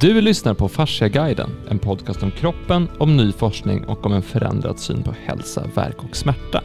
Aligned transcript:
Du 0.00 0.20
lyssnar 0.20 0.54
på 0.54 0.68
Fasciaguiden, 0.68 1.50
en 1.68 1.78
podcast 1.78 2.22
om 2.22 2.30
kroppen, 2.30 2.88
om 2.98 3.16
ny 3.16 3.32
forskning 3.32 3.84
och 3.84 4.06
om 4.06 4.12
en 4.12 4.22
förändrad 4.22 4.78
syn 4.78 5.02
på 5.02 5.14
hälsa, 5.24 5.62
verk 5.74 6.04
och 6.04 6.16
smärta. 6.16 6.62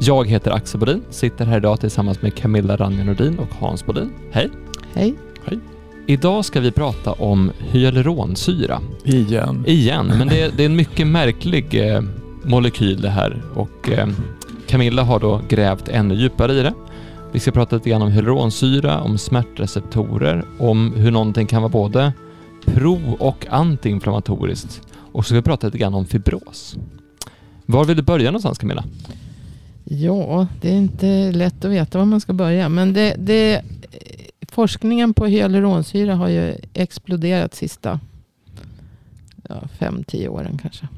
Jag 0.00 0.28
heter 0.28 0.50
Axel 0.50 0.80
Bodin, 0.80 1.02
sitter 1.10 1.44
här 1.44 1.56
idag 1.56 1.80
tillsammans 1.80 2.22
med 2.22 2.34
Camilla 2.34 2.76
Ranja 2.76 3.04
Nordin 3.04 3.38
och 3.38 3.48
Hans 3.60 3.86
Bodin. 3.86 4.12
Hej! 4.30 4.50
Hej! 4.94 5.14
Hej! 5.44 5.58
Idag 6.06 6.44
ska 6.44 6.60
vi 6.60 6.70
prata 6.70 7.12
om 7.12 7.52
hyaluronsyra. 7.58 8.80
Igen. 9.04 9.64
Igen, 9.66 10.06
men 10.06 10.28
det 10.28 10.42
är, 10.42 10.50
det 10.56 10.62
är 10.62 10.66
en 10.66 10.76
mycket 10.76 11.06
märklig 11.06 11.90
eh, 11.94 12.02
molekyl 12.42 13.00
det 13.00 13.10
här 13.10 13.42
och 13.54 13.90
eh, 13.90 14.08
Camilla 14.66 15.02
har 15.02 15.20
då 15.20 15.40
grävt 15.48 15.88
ännu 15.88 16.14
djupare 16.14 16.52
i 16.52 16.62
det. 16.62 16.74
Vi 17.32 17.40
ska 17.40 17.50
prata 17.50 17.76
lite 17.76 17.90
grann 17.90 18.02
om 18.02 18.10
hyaluronsyra, 18.12 19.00
om 19.00 19.18
smärtreceptorer, 19.18 20.44
om 20.58 20.92
hur 20.96 21.10
någonting 21.10 21.46
kan 21.46 21.62
vara 21.62 21.72
både 21.72 22.12
pro 22.64 23.16
och 23.18 23.46
antiinflammatoriskt 23.50 24.80
och 25.12 25.24
så 25.24 25.28
ska 25.28 25.34
vi 25.34 25.42
prata 25.42 25.66
lite 25.66 25.78
grann 25.78 25.94
om 25.94 26.06
fibros. 26.06 26.76
Var 27.66 27.84
vill 27.84 27.96
du 27.96 28.02
börja 28.02 28.30
någonstans 28.30 28.58
Camilla? 28.58 28.84
Ja, 29.84 30.46
det 30.60 30.68
är 30.70 30.76
inte 30.76 31.32
lätt 31.32 31.64
att 31.64 31.70
veta 31.70 31.98
var 31.98 32.04
man 32.04 32.20
ska 32.20 32.32
börja. 32.32 32.68
Men 32.68 32.92
det, 32.92 33.14
det, 33.18 33.62
forskningen 34.48 35.14
på 35.14 35.26
hyaluronsyra 35.26 36.14
har 36.14 36.28
ju 36.28 36.54
exploderat 36.74 37.54
sista 37.54 38.00
ja, 39.48 39.68
fem, 39.78 40.04
tio 40.04 40.28
åren 40.28 40.58
kanske. 40.62 40.88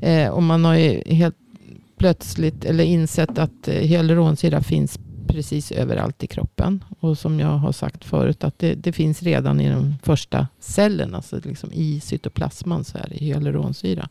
Eh, 0.00 0.28
och 0.28 0.42
man 0.42 0.64
har 0.64 0.74
ju 0.74 1.02
helt 1.06 1.36
plötsligt 1.96 2.64
eller 2.64 2.84
insett 2.84 3.38
att 3.38 3.68
eh, 3.68 3.74
hyaluronsyra 3.74 4.60
finns 4.60 4.98
precis 5.32 5.72
överallt 5.72 6.22
i 6.22 6.26
kroppen. 6.26 6.84
Och 7.00 7.18
som 7.18 7.40
jag 7.40 7.58
har 7.58 7.72
sagt 7.72 8.04
förut 8.04 8.44
att 8.44 8.58
det, 8.58 8.74
det 8.74 8.92
finns 8.92 9.22
redan 9.22 9.60
i 9.60 9.70
de 9.70 9.94
första 10.02 10.48
cellerna. 10.60 11.16
Alltså 11.16 11.40
liksom 11.44 11.72
I 11.72 12.00
cytoplasman 12.00 12.84
så 12.84 12.98
är 12.98 13.08
det 13.08 13.16
hyaluronsyra. 13.16 14.08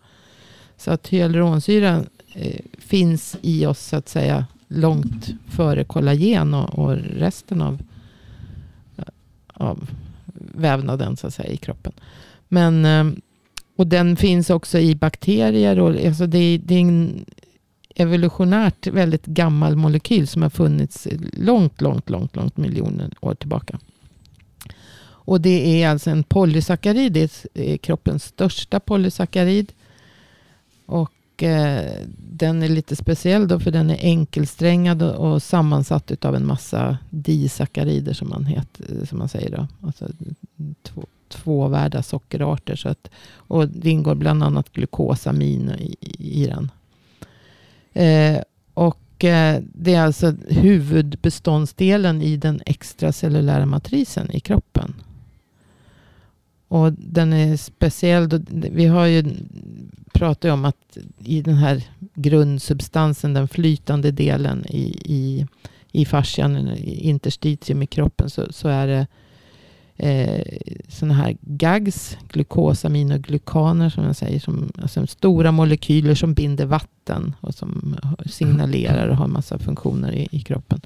Så 0.78 0.92
att 0.92 1.08
hyaluronsyra 1.08 2.04
eh, 2.34 2.62
finns 2.78 3.38
i 3.42 3.66
oss 3.66 3.80
så 3.80 3.96
att 3.96 4.10
säga 4.10 4.46
långt 4.68 5.30
före 5.48 5.84
kollagen 5.84 6.54
och, 6.54 6.80
och 6.80 6.96
resten 6.98 7.62
av, 7.62 7.82
av 9.48 9.90
vävnaden 10.56 11.18
så 11.18 11.28
att 11.28 11.34
säga 11.34 11.50
i 11.50 11.58
kroppen. 11.58 11.94
Men, 12.48 12.86
eh, 12.86 13.14
och 13.78 13.88
den 13.88 14.16
finns 14.16 14.50
också 14.50 14.80
i 14.80 14.96
bakterier. 14.96 15.80
Och, 15.80 16.06
alltså 16.06 16.28
det, 16.28 16.58
det 16.58 16.76
är 16.76 16.82
en 16.82 17.26
evolutionärt 17.96 18.88
väldigt 18.88 19.26
gammal 19.26 19.76
molekyl 19.76 20.28
som 20.28 20.42
har 20.42 20.50
funnits 20.50 21.08
långt, 21.34 21.82
långt, 21.82 22.10
långt, 22.10 22.36
långt 22.36 22.58
miljoner 22.58 23.14
år 23.22 23.36
tillbaka. 23.36 23.80
Och 25.24 25.42
det 25.42 25.84
är 25.84 25.90
alltså 25.90 26.10
en 26.10 26.24
polysackarid. 26.24 27.14
Det 27.14 27.46
är 27.54 27.78
kroppens 27.78 28.24
största 28.24 28.80
polysackarid. 28.80 29.74
Och 30.86 31.44
eh, 31.44 31.92
den 32.18 32.64
är 32.64 32.70
lite 32.70 32.96
speciell 32.96 33.48
då 33.48 33.60
för 33.60 33.72
den 33.72 33.90
är 33.90 33.98
enkelsträngad 34.02 35.04
och, 35.04 35.32
och 35.32 35.44
sammansatt 35.44 36.26
av 36.26 36.36
en 36.36 36.46
massa 36.48 36.98
disackarider 37.10 38.14
som 38.14 38.30
man, 38.30 38.46
heter, 38.46 38.86
eh, 39.00 39.06
som 39.06 39.18
man 39.18 39.30
säger. 39.30 39.52
Då. 39.52 39.68
Alltså 39.88 40.08
två, 40.84 41.06
tvåvärda 41.30 42.04
sockerarter. 42.04 42.76
Så 42.76 42.90
att, 42.90 43.10
och 43.34 43.68
det 43.68 43.90
ingår 43.90 44.16
bland 44.16 44.44
annat 44.44 44.72
glukosamin 44.72 45.72
i, 45.80 45.96
i 46.42 46.46
den. 46.46 46.72
Eh, 47.94 48.42
och 48.74 49.24
eh, 49.24 49.62
det 49.74 49.94
är 49.94 50.02
alltså 50.02 50.34
huvudbeståndsdelen 50.48 52.22
i 52.22 52.38
den 52.38 52.62
extracellulära 52.66 53.66
matrisen 53.66 54.32
i 54.32 54.40
kroppen. 54.40 54.94
Och 56.68 56.94
den 56.94 57.34
är 57.34 57.58
speciell. 57.58 58.30
Då, 58.30 58.40
vi 58.50 58.86
har 58.86 59.06
ju 59.06 59.26
pratat 60.14 60.52
om 60.52 60.66
att 60.66 60.98
i 61.20 61.42
den 61.42 61.56
här 61.56 61.84
grundsubstansen, 62.14 63.34
den 63.34 63.48
flytande 63.48 64.12
delen 64.12 64.66
i, 64.70 64.98
i, 65.06 65.48
i 65.92 66.06
fascian, 66.06 66.78
interstitium 66.84 67.84
i 67.84 67.88
kroppen, 67.88 68.30
så, 68.30 68.54
så 68.54 68.68
är 68.68 68.88
det 68.88 69.08
eh, 70.02 70.42
sådana 70.88 71.14
här 71.14 71.38
GAGs, 71.42 72.18
glukosaminoglykaner 72.30 73.90
som 73.90 74.04
jag 74.04 74.16
säger, 74.16 74.40
som, 74.40 74.72
alltså 74.82 75.08
stora 75.08 75.52
molekyler 75.52 76.16
som 76.16 76.34
binder 76.34 76.66
vatten 76.66 77.36
och 77.42 77.56
som 77.56 77.96
signalerar 78.26 79.08
och 79.08 79.16
har 79.16 79.28
massa 79.28 79.60
funktioner 79.60 80.12
i, 80.12 80.28
i 80.32 80.40
kroppen. 80.40 80.82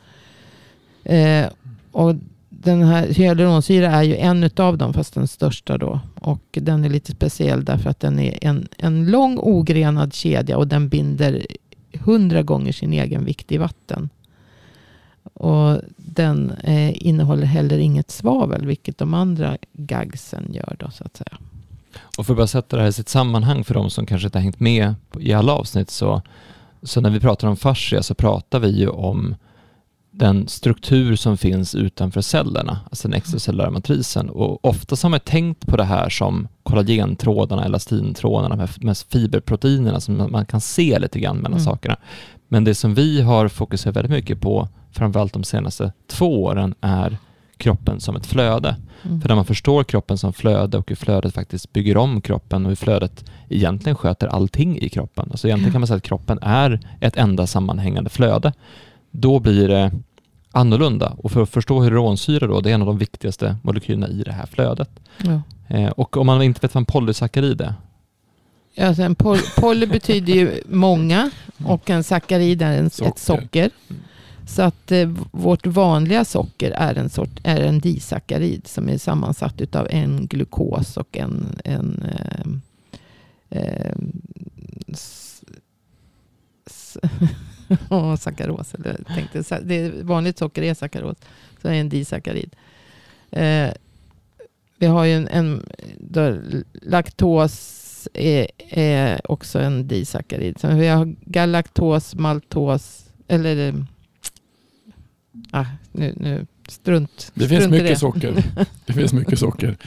Eh, 1.04 1.48
och 1.92 2.16
den 2.50 2.84
här 2.84 3.08
hyaluronsyra 3.08 3.92
är 3.92 4.04
ju 4.04 4.16
en 4.16 4.50
av 4.58 4.78
dem, 4.78 4.94
fast 4.94 5.14
den 5.14 5.28
största 5.28 5.78
då. 5.78 6.00
Och 6.16 6.44
den 6.52 6.84
är 6.84 6.90
lite 6.90 7.12
speciell 7.12 7.66
därför 7.66 7.90
att 7.90 8.00
den 8.00 8.20
är 8.20 8.38
en, 8.42 8.68
en 8.78 9.12
lång 9.12 9.38
ogrenad 9.42 10.14
kedja 10.14 10.58
och 10.58 10.68
den 10.68 10.90
binder 10.90 11.46
hundra 12.00 12.44
gånger 12.44 12.72
sin 12.72 12.94
egen 12.94 13.26
vikt 13.26 13.52
i 13.52 13.58
vatten. 13.58 14.10
Och 15.34 15.82
den 15.98 16.52
eh, 16.52 17.08
innehåller 17.08 17.46
heller 17.46 17.78
inget 17.78 18.12
svavel, 18.12 18.66
vilket 18.66 18.98
de 18.98 19.14
andra 19.14 19.58
gagsen 19.74 20.54
gör 20.54 20.76
då 20.80 20.92
så 20.92 21.04
att 21.04 21.18
säga. 21.18 21.38
Och 22.18 22.26
för 22.26 22.34
att 22.34 22.38
bara 22.38 22.48
sätta 22.48 22.76
det 22.76 22.82
här 22.82 22.90
i 22.90 22.94
sitt 22.94 23.10
sammanhang 23.10 23.64
för 23.64 23.74
de 23.74 23.90
som 23.90 24.06
kanske 24.06 24.28
inte 24.28 24.38
har 24.38 24.44
hängt 24.44 24.60
med 24.60 24.96
i 25.20 25.34
alla 25.34 25.54
avsnitt 25.54 25.90
så, 25.90 26.22
så 26.84 27.02
när 27.02 27.10
vi 27.10 27.20
pratar 27.20 27.48
om 27.48 27.58
fascia 27.58 28.04
så 28.04 28.14
pratar 28.14 28.60
vi 28.60 28.80
ju 28.80 28.88
om 28.88 29.36
den 30.18 30.48
struktur 30.48 31.16
som 31.16 31.38
finns 31.38 31.76
utanför 31.76 32.22
cellerna, 32.22 32.80
alltså 32.90 33.08
den 33.08 33.18
extracellulära 33.18 33.72
matrisen. 33.72 34.30
Och 34.30 34.66
oftast 34.66 35.04
har 35.04 35.10
man 35.10 35.20
tänkt 35.20 35.68
på 35.68 35.78
det 35.78 35.84
här 35.84 36.10
som 36.10 36.48
kollagentrådarna, 36.64 37.66
elastintrådarna, 37.66 38.56
med, 38.56 38.70
med 38.84 38.98
fiberproteinerna 38.98 40.00
som 40.00 40.28
man 40.32 40.46
kan 40.46 40.62
se 40.62 41.00
lite 41.00 41.20
grann 41.20 41.38
mellan 41.38 41.60
mm. 41.60 41.66
sakerna. 41.66 41.98
Men 42.48 42.64
det 42.64 42.76
som 42.76 42.94
vi 42.94 43.22
har 43.22 43.48
fokuserat 43.48 43.96
väldigt 43.96 44.12
mycket 44.12 44.42
på, 44.42 44.70
framförallt 44.96 45.34
de 45.34 45.44
senaste 45.44 45.92
två 46.08 46.44
åren, 46.44 46.76
är 46.82 47.18
kroppen 47.58 48.00
som 48.00 48.16
ett 48.16 48.26
flöde. 48.26 48.76
Mm. 49.04 49.22
För 49.22 49.30
när 49.30 49.36
man 49.36 49.46
förstår 49.46 49.84
kroppen 49.84 50.18
som 50.18 50.34
flöde 50.34 50.78
och 50.78 50.90
hur 50.90 50.96
flödet 50.96 51.34
faktiskt 51.34 51.74
bygger 51.74 51.98
om 51.98 52.22
kroppen 52.22 52.66
och 52.66 52.72
hur 52.72 52.76
flödet 52.76 53.26
egentligen 53.50 53.96
sköter 53.96 54.28
allting 54.28 54.78
i 54.80 54.90
kroppen. 54.90 55.28
Alltså 55.32 55.48
egentligen 55.48 55.72
kan 55.72 55.82
man 55.82 55.88
säga 55.88 55.98
att 55.98 56.04
kroppen 56.04 56.40
är 56.42 56.80
ett 57.00 57.18
enda 57.18 57.48
sammanhängande 57.48 58.10
flöde 58.10 58.54
då 59.12 59.40
blir 59.40 59.68
det 59.68 59.92
annorlunda. 60.52 61.16
Och 61.18 61.32
för 61.32 61.42
att 61.42 61.50
förstå 61.50 61.82
hyaluronsyra 61.82 62.48
då, 62.48 62.62
det 62.62 62.70
är 62.70 62.74
en 62.74 62.82
av 62.82 62.88
de 62.88 62.98
viktigaste 62.98 63.56
molekylerna 63.62 64.08
i 64.08 64.24
det 64.24 64.32
här 64.32 64.46
flödet. 64.46 64.90
Ja. 65.18 65.42
Eh, 65.68 65.90
och 65.90 66.18
om 66.18 66.26
man 66.26 66.42
inte 66.42 66.60
vet 66.62 66.74
vad 66.74 66.82
en 66.82 66.86
polysackarid 66.86 67.62
är? 67.62 67.74
Alltså 68.78 69.04
en 69.04 69.16
poly, 69.16 69.42
poly 69.58 69.86
betyder 69.86 70.34
ju 70.34 70.62
många 70.70 71.32
och 71.66 71.90
en 71.90 72.04
sackarid 72.04 72.62
är 72.62 72.78
en, 72.78 72.90
socker. 72.90 73.10
ett 73.10 73.20
socker. 73.20 73.70
Så 74.48 74.62
att 74.62 74.92
eh, 74.92 75.10
vårt 75.32 75.68
vanliga 75.68 76.26
socker 76.26 76.72
är 76.72 76.96
en, 76.96 77.10
sort, 77.10 77.40
är 77.44 77.62
en 77.62 77.80
disackarid 77.80 78.68
som 78.68 78.90
är 78.90 78.98
sammansatt 78.98 79.76
av 79.76 79.88
en 79.90 80.28
glukos 80.28 80.98
och 80.98 81.18
en, 81.18 81.60
en 81.64 82.04
eh, 82.04 82.46
eh, 83.60 83.96
s, 84.88 85.44
s, 86.66 86.98
sackaros. 88.20 88.74
Eller, 88.74 89.04
tänkte, 89.04 89.60
det 89.64 90.04
vanligt 90.04 90.38
socker 90.38 90.62
är 90.62 90.74
sackaros. 90.74 91.18
Så 91.62 91.68
det 91.68 91.76
är 91.76 91.80
en 91.80 91.90
disackarid. 91.90 92.56
Eh, 93.32 93.72
vi 94.78 94.86
har 94.86 95.06
ju 95.06 95.14
en, 95.14 95.28
en 95.28 95.70
då, 96.00 96.38
laktos 96.82 98.08
är, 98.14 98.48
är, 98.58 99.32
också 99.32 99.60
en 99.60 99.88
disackarid. 99.88 100.60
Så 100.60 100.68
vi 100.68 100.88
har 100.88 101.16
galaktos, 101.26 102.16
maltos, 102.16 103.06
eller 103.28 103.86
ah, 105.52 105.66
nu, 105.92 106.14
nu 106.18 106.46
strunt. 106.68 107.32
Det 107.34 107.48
finns 107.48 107.68
mycket 107.68 107.88
det. 107.88 107.96
socker. 107.96 108.44
Det 108.86 108.94
finns 108.94 109.14
mycket 109.14 109.40
socker. 109.40 109.78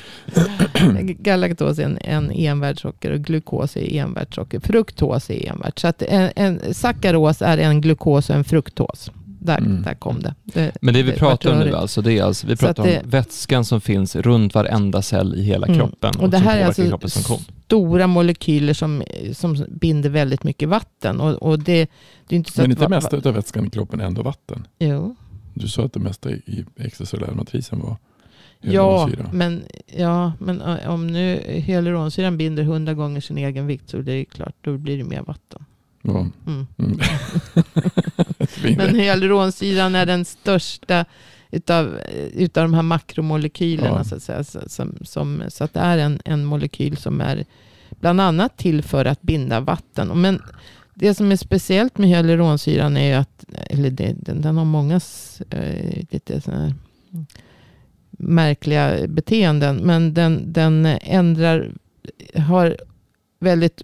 Galaktos 1.03 1.79
är 1.79 1.85
en, 1.85 1.99
en 2.01 2.31
envärdssocker 2.31 3.11
och 3.11 3.21
glukos 3.21 3.77
är 3.77 3.97
envärdssocker. 3.97 4.61
Fruktos 4.61 5.31
är 5.31 5.49
envärt. 5.49 5.79
Så 5.79 5.89
att 5.89 6.03
en, 6.03 6.31
en 6.37 6.75
sackaros 6.75 7.43
är 7.43 7.59
en 7.59 7.81
glukos 7.81 8.31
och 8.31 8.37
en 8.37 8.45
fruktos. 8.45 9.11
Där, 9.41 9.59
mm. 9.59 9.83
där 9.83 9.95
kom 9.95 10.23
det. 10.23 10.35
det. 10.45 10.73
Men 10.81 10.95
det 10.95 11.03
vi 11.03 11.13
pratar 11.13 11.53
om 11.53 11.59
nu 11.59 11.75
alltså, 11.75 12.03
det 12.03 12.19
är 12.19 12.23
alltså, 12.23 12.47
vi 12.47 12.57
pratar 12.57 12.85
det, 12.85 13.01
om 13.05 13.11
vätskan 13.11 13.65
som 13.65 13.81
finns 13.81 14.17
runt 14.17 14.55
varenda 14.55 15.03
cell 15.03 15.35
i 15.35 15.43
hela 15.43 15.67
mm. 15.67 15.79
kroppen. 15.79 16.15
Och, 16.17 16.23
och 16.23 16.31
det 16.31 16.39
här 16.39 16.59
är 16.59 16.67
alltså 16.67 17.39
stora 17.65 18.07
molekyler 18.07 18.75
som, 18.75 19.03
som 19.33 19.65
binder 19.69 20.11
väldigt 20.11 20.45
mycket 20.45 20.69
vatten. 20.69 21.21
Och, 21.21 21.35
och 21.35 21.59
det, 21.59 21.91
det 22.27 22.35
är 22.35 22.37
inte 22.37 22.53
så 22.53 22.61
Men 22.61 22.71
inte 22.71 22.89
mesta 22.89 23.17
av 23.17 23.35
vätskan 23.35 23.67
i 23.67 23.71
kroppen 23.71 24.01
är 24.01 24.05
ändå 24.05 24.23
vatten? 24.23 24.67
Jo. 24.79 25.17
Du 25.55 25.69
sa 25.69 25.85
att 25.85 25.93
det 25.93 26.01
mesta 26.01 26.31
i 26.31 26.65
extracellulära 26.77 27.35
matrisen 27.35 27.81
var 27.81 27.97
Ja 28.61 29.11
men, 29.33 29.65
ja, 29.87 30.33
men 30.39 30.61
om 30.87 31.07
nu 31.07 31.43
hyaluronsyran 31.47 32.37
binder 32.37 32.63
hundra 32.63 32.95
gånger 32.95 33.21
sin 33.21 33.39
egen 33.39 33.67
vikt 33.67 33.91
så 33.91 33.99
det 33.99 34.13
är 34.13 34.25
klart, 34.25 34.55
då 34.61 34.77
blir 34.79 34.99
det 34.99 35.05
mer 35.05 35.23
vatten. 35.23 35.65
Ja. 36.03 36.27
Mm. 36.47 36.67
Mm. 36.79 36.99
men 38.77 38.95
hyaluronsyran 38.95 39.95
är 39.95 40.07
den 40.07 40.25
största 40.25 41.05
utav, 41.51 41.99
utav 42.33 42.65
de 42.65 42.75
här 42.75 42.83
makromolekylerna. 42.83 43.99
Ja. 43.99 44.05
Så, 44.05 44.15
att 44.15 44.23
säga, 44.23 44.45
som, 44.45 44.99
som, 45.03 45.43
så 45.49 45.65
att 45.65 45.75
det 45.75 45.81
är 45.81 45.99
en, 45.99 46.21
en 46.25 46.45
molekyl 46.45 46.97
som 46.97 47.21
är 47.21 47.45
bland 48.01 48.21
annat 48.21 48.57
till 48.57 48.83
för 48.83 49.05
att 49.05 49.23
binda 49.23 49.61
vatten. 49.61 50.21
Men 50.21 50.43
det 50.99 51.15
som 51.15 51.33
är 51.33 51.37
speciellt 51.37 51.99
med 51.99 52.09
hyaluronsyran 52.09 52.97
är 52.97 53.07
ju 53.07 53.13
att, 53.13 53.45
eller 53.53 53.91
det, 53.91 54.15
den, 54.17 54.43
den 54.43 54.57
har 54.57 54.65
många 54.65 55.01
eh, 55.51 56.05
lite 56.11 56.41
här 56.47 56.75
märkliga 58.11 59.07
beteenden. 59.09 59.77
Men 59.77 60.15
den, 60.15 60.53
den 60.53 60.87
ändrar, 60.87 61.73
har 62.35 62.77
väldigt 63.41 63.83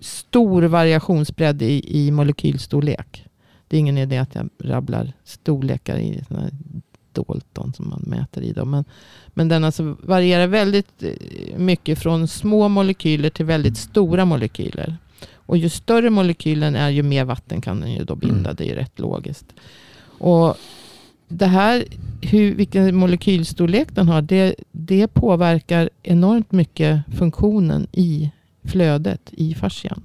stor 0.00 0.62
variationsbredd 0.62 1.62
i, 1.62 2.06
i 2.06 2.10
molekylstorlek. 2.10 3.26
Det 3.68 3.76
är 3.76 3.80
ingen 3.80 3.98
idé 3.98 4.18
att 4.18 4.34
jag 4.34 4.48
rabblar 4.58 5.12
storlekar 5.24 5.96
i 5.98 6.24
såna 6.28 6.40
här 6.40 6.50
Dalton 7.12 7.72
som 7.72 7.88
man 7.88 8.02
mäter 8.06 8.42
i. 8.42 8.52
Dem. 8.52 8.70
Men, 8.70 8.84
men 9.26 9.48
den 9.48 9.64
alltså 9.64 9.96
varierar 10.02 10.46
väldigt 10.46 11.02
eh, 11.02 11.58
mycket 11.58 11.98
från 11.98 12.28
små 12.28 12.68
molekyler 12.68 13.30
till 13.30 13.46
väldigt 13.46 13.76
stora 13.76 14.24
molekyler. 14.24 14.96
Och 15.46 15.56
ju 15.56 15.68
större 15.68 16.10
molekylen 16.10 16.74
är, 16.76 16.90
ju 16.90 17.02
mer 17.02 17.24
vatten 17.24 17.60
kan 17.60 17.80
den 17.80 17.92
ju 17.92 18.04
då 18.04 18.14
binda. 18.14 18.50
Mm. 18.50 18.54
Det 18.56 18.64
är 18.64 18.68
ju 18.68 18.74
rätt 18.74 18.98
logiskt. 18.98 19.46
Och 20.18 20.56
det 21.28 21.46
här, 21.46 21.84
hur, 22.22 22.54
vilken 22.54 22.96
molekylstorlek 22.96 23.88
den 23.94 24.08
har, 24.08 24.22
det, 24.22 24.54
det 24.72 25.08
påverkar 25.08 25.90
enormt 26.02 26.52
mycket 26.52 27.00
funktionen 27.18 27.86
i 27.92 28.30
flödet 28.64 29.30
i 29.32 29.54
fascian. 29.54 30.02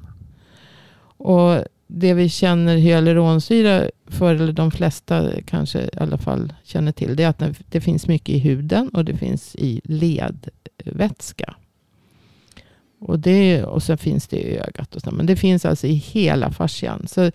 Och 1.20 1.64
det 1.88 2.14
vi 2.14 2.30
känner 2.30 2.78
hyaluronsyra 2.78 3.84
för, 4.08 4.36
eller 4.36 4.54
de 4.54 4.72
flesta 4.72 5.32
kanske 5.46 5.80
i 5.82 5.90
alla 5.98 6.18
fall 6.18 6.54
känner 6.64 6.92
till, 6.92 7.16
det 7.16 7.24
är 7.24 7.28
att 7.30 7.40
det- 7.40 7.54
det 7.70 7.82
finns 7.82 8.08
mycket 8.08 8.36
i 8.36 8.40
huden 8.40 8.90
och 8.90 9.06
det 9.06 9.18
finns 9.18 9.56
i 9.56 9.82
ledvätska. 9.84 11.56
Och, 13.00 13.20
det, 13.20 13.64
och 13.64 13.84
sen 13.84 13.98
finns 13.98 14.28
det 14.28 14.38
i 14.38 14.58
ögat. 14.58 14.96
Och 14.96 15.02
så, 15.02 15.12
men 15.12 15.26
det 15.26 15.36
finns 15.36 15.66
alltså 15.66 15.88
i 15.88 15.94
hela 15.94 16.52
fascian. 16.52 17.08
Så 17.08 17.32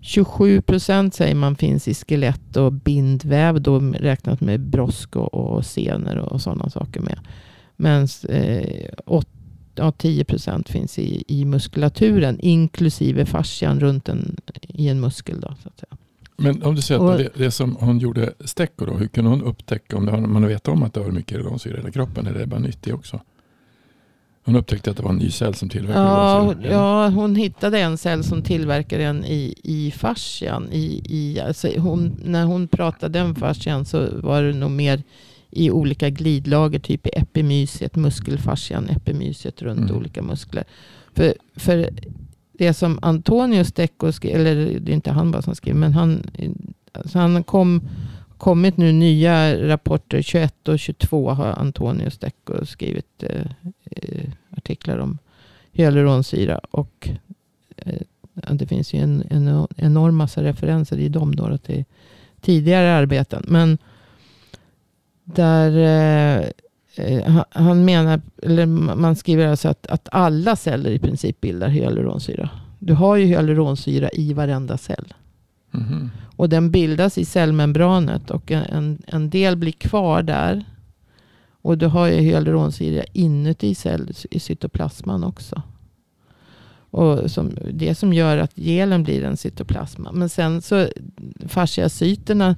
27 0.00 0.60
procent 0.60 1.14
säger 1.14 1.34
man 1.34 1.56
finns 1.56 1.88
i 1.88 1.94
skelett 1.94 2.56
och 2.56 2.72
bindväv. 2.72 3.60
Då 3.60 3.78
räknat 3.80 4.40
med 4.40 4.60
brosk 4.60 5.16
och, 5.16 5.34
och 5.34 5.66
senor 5.66 6.16
och 6.16 6.40
sådana 6.40 6.70
saker 6.70 7.00
med. 7.00 7.18
Men 7.76 8.08
eh, 8.28 8.86
ja, 9.74 9.92
10 9.92 10.24
procent 10.24 10.68
finns 10.68 10.98
i, 10.98 11.24
i 11.28 11.44
muskulaturen. 11.44 12.40
Inklusive 12.40 13.26
fascian 13.26 13.80
runt 13.80 14.08
en, 14.08 14.36
i 14.68 14.88
en 14.88 15.00
muskel. 15.00 15.40
Då, 15.40 15.54
så 15.62 15.68
att 15.68 15.78
säga. 15.78 15.96
Men 16.36 16.62
om 16.62 16.74
du 16.74 16.82
säger 16.82 17.00
Och- 17.00 17.12
att 17.12 17.18
det, 17.18 17.30
det 17.34 17.50
som 17.50 17.76
hon 17.80 17.98
gjorde 17.98 18.32
Stecco 18.44 18.86
då, 18.86 18.94
hur 18.94 19.06
kunde 19.08 19.30
hon 19.30 19.42
upptäcka 19.42 19.96
om 19.96 20.06
det 20.06 20.12
har, 20.12 20.18
man 20.18 20.46
vet 20.46 20.68
om 20.68 20.82
att 20.82 20.94
det 20.94 21.00
har 21.00 21.10
mycket 21.10 21.32
hyaluronsyra 21.32 21.74
i 21.74 21.76
hela 21.76 21.90
kroppen 21.90 22.26
eller 22.26 22.36
är 22.36 22.40
det 22.40 22.46
bara 22.46 22.60
nytt 22.60 22.82
det 22.82 22.92
också? 22.92 23.20
Hon 24.48 24.56
upptäckte 24.56 24.90
att 24.90 24.96
det 24.96 25.02
var 25.02 25.10
en 25.10 25.16
ny 25.16 25.30
cell 25.30 25.54
som 25.54 25.68
tillverkade 25.68 26.06
Ja, 26.06 26.40
hon, 26.40 26.62
ja, 26.62 27.08
hon 27.08 27.36
hittade 27.36 27.80
en 27.80 27.98
cell 27.98 28.24
som 28.24 28.42
tillverkar 28.42 28.98
den 28.98 29.24
i, 29.24 29.54
i 29.62 29.90
fascian. 29.90 30.68
I, 30.72 31.02
i, 31.04 31.40
alltså 31.40 31.68
hon, 31.78 32.20
när 32.24 32.44
hon 32.44 32.68
pratade 32.68 33.22
om 33.22 33.34
fascian 33.34 33.84
så 33.84 34.08
var 34.20 34.42
det 34.42 34.52
nog 34.52 34.70
mer 34.70 35.02
i 35.50 35.70
olika 35.70 36.10
glidlager, 36.10 36.78
typ 36.78 37.06
i 37.06 37.10
epimysiet, 37.12 37.96
muskelfascian, 37.96 38.88
epimysiet 38.88 39.62
runt 39.62 39.80
Mm. 39.90 39.96
olika 39.96 40.22
muskler. 40.22 40.64
För, 41.14 41.34
för 41.56 41.90
det 42.52 42.74
som 42.74 42.98
Antonio 43.02 43.64
Stecco 43.64 44.12
skrev, 44.12 44.36
eller 44.40 44.80
det 44.80 44.92
är 44.92 44.94
inte 44.94 45.10
han 45.10 45.30
bara 45.30 45.42
som 45.42 45.54
skrev, 45.54 45.76
men 45.76 45.92
han, 45.92 46.22
alltså 46.92 47.18
han 47.18 47.42
kom, 47.44 47.80
kommit 48.38 48.76
nu 48.76 48.92
nya 48.92 49.62
rapporter, 49.68 50.22
21 50.22 50.68
och 50.68 50.78
22 50.78 51.30
har 51.30 51.46
Antonio 51.46 52.10
Stecco 52.10 52.66
skrivit 52.66 53.22
eh, 53.22 53.46
eh, 53.90 54.30
artiklar 54.58 54.98
om 54.98 55.18
hyaluronsyra. 55.72 56.58
Och 56.70 57.08
eh, 57.76 58.02
det 58.52 58.66
finns 58.66 58.94
ju 58.94 58.98
en, 59.00 59.24
en 59.30 59.66
enorm 59.76 60.16
massa 60.16 60.42
referenser 60.42 60.98
i 60.98 61.08
dem 61.08 61.36
då 61.36 61.58
till 61.58 61.84
tidigare 62.40 62.94
arbeten. 62.94 63.44
Men 63.48 63.78
där 65.24 65.70
eh, 65.76 66.48
eh, 67.06 67.42
han- 67.50 67.84
menar, 67.84 68.20
eller 68.42 68.66
man 68.66 69.16
skriver 69.16 69.46
alltså 69.46 69.68
att, 69.68 69.86
att 69.86 70.08
alla 70.12 70.56
celler 70.56 70.90
i 70.90 70.98
princip 70.98 71.40
bildar 71.40 71.68
hyaluronsyra. 71.68 72.50
Du 72.78 72.94
har 72.94 73.16
ju 73.16 73.24
hyaluronsyra 73.24 74.08
i 74.12 74.32
varenda 74.32 74.78
cell. 74.78 75.14
Mhm. 75.70 76.10
Och 76.36 76.48
den 76.48 76.70
bildas 76.70 77.18
i 77.18 77.24
cellmembranet 77.24 78.30
och 78.30 78.50
en, 78.52 79.02
en 79.06 79.30
del 79.30 79.56
blir 79.56 79.72
kvar 79.72 80.22
där. 80.22 80.64
Och 81.62 81.78
du 81.78 81.86
har 81.86 82.06
ju 82.06 82.16
hyaluronsyra 82.20 83.04
inuti 83.12 83.74
cell, 83.74 84.10
i 84.30 84.40
cytoplasman 84.40 85.24
också. 85.24 85.62
Och 86.90 87.30
som, 87.30 87.50
det 87.72 87.94
som 87.94 88.12
gör 88.12 88.38
att 88.38 88.56
gelen 88.56 89.02
blir 89.02 89.24
en 89.24 89.36
cytoplasma. 89.36 90.12
Men 90.12 90.28
sen 90.28 90.62
så 90.62 90.88
fasciacyterna 91.46 92.56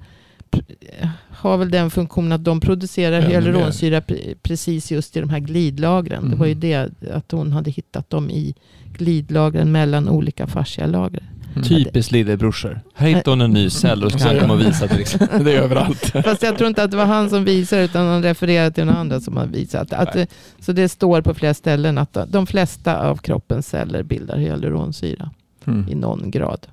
har 1.31 1.57
väl 1.57 1.71
den 1.71 1.91
funktionen 1.91 2.33
att 2.33 2.45
de 2.45 2.61
producerar 2.61 3.21
hyaluronsyra 3.21 4.01
pre- 4.01 4.35
precis 4.43 4.91
just 4.93 5.17
i 5.17 5.21
de 5.21 5.31
här 5.31 5.39
glidlagren. 5.39 6.31
Det 6.31 6.37
var 6.37 6.47
ju 6.47 6.55
Mhm. 6.55 6.61
det 6.61 6.91
att 7.15 7.33
hon 7.33 7.53
hade 7.53 7.71
hittat 7.71 8.11
dem 8.11 8.31
i 8.31 8.55
glidlagren 8.93 9.73
mellan 9.73 10.09
olika 10.09 10.47
fascialager. 10.47 11.31
Mm. 11.55 11.63
Typiskt 11.69 12.13
lillebrorsor. 12.13 12.81
Här 12.95 13.09
hittar 13.09 13.33
hon 13.33 13.41
en 13.41 13.51
ny 13.51 13.71
cell 13.71 14.05
och 14.05 14.13
så 14.13 14.19
kan 14.19 14.27
han 14.29 14.39
komma 14.41 14.53
och 14.55 14.61
visa 14.61 14.89
till 14.89 15.01
exempel. 15.01 15.45
Det 15.45 15.53
är 15.53 15.63
överallt. 15.63 16.05
Fast 16.25 16.43
jag 16.43 16.57
tror 16.59 16.69
inte 16.69 16.83
att 16.83 16.91
det 16.91 16.97
var 16.97 17.05
han 17.05 17.31
som 17.31 17.45
visade 17.45 17.85
utan 17.85 18.07
han 18.07 18.23
refererade 18.23 18.71
till 18.71 18.85
någon 18.85 18.97
annan 18.97 19.21
som 19.21 19.37
har 19.37 19.47
visat. 19.47 19.93
Att, 19.93 20.13
det- 20.13 20.27
så 20.61 20.73
det 20.73 20.89
står 20.89 21.23
på 21.23 21.35
flera 21.35 21.55
ställen 21.55 21.99
att 21.99 22.17
de 22.29 22.47
flesta 22.47 23.09
av 23.09 23.17
kroppens 23.17 23.69
celler 23.69 24.03
bildar 24.03 24.39
hyaluronsyra 24.39 25.31
i 25.67 25.71
Mm. 25.71 25.85
någon 26.01 26.31
grad. 26.31 26.67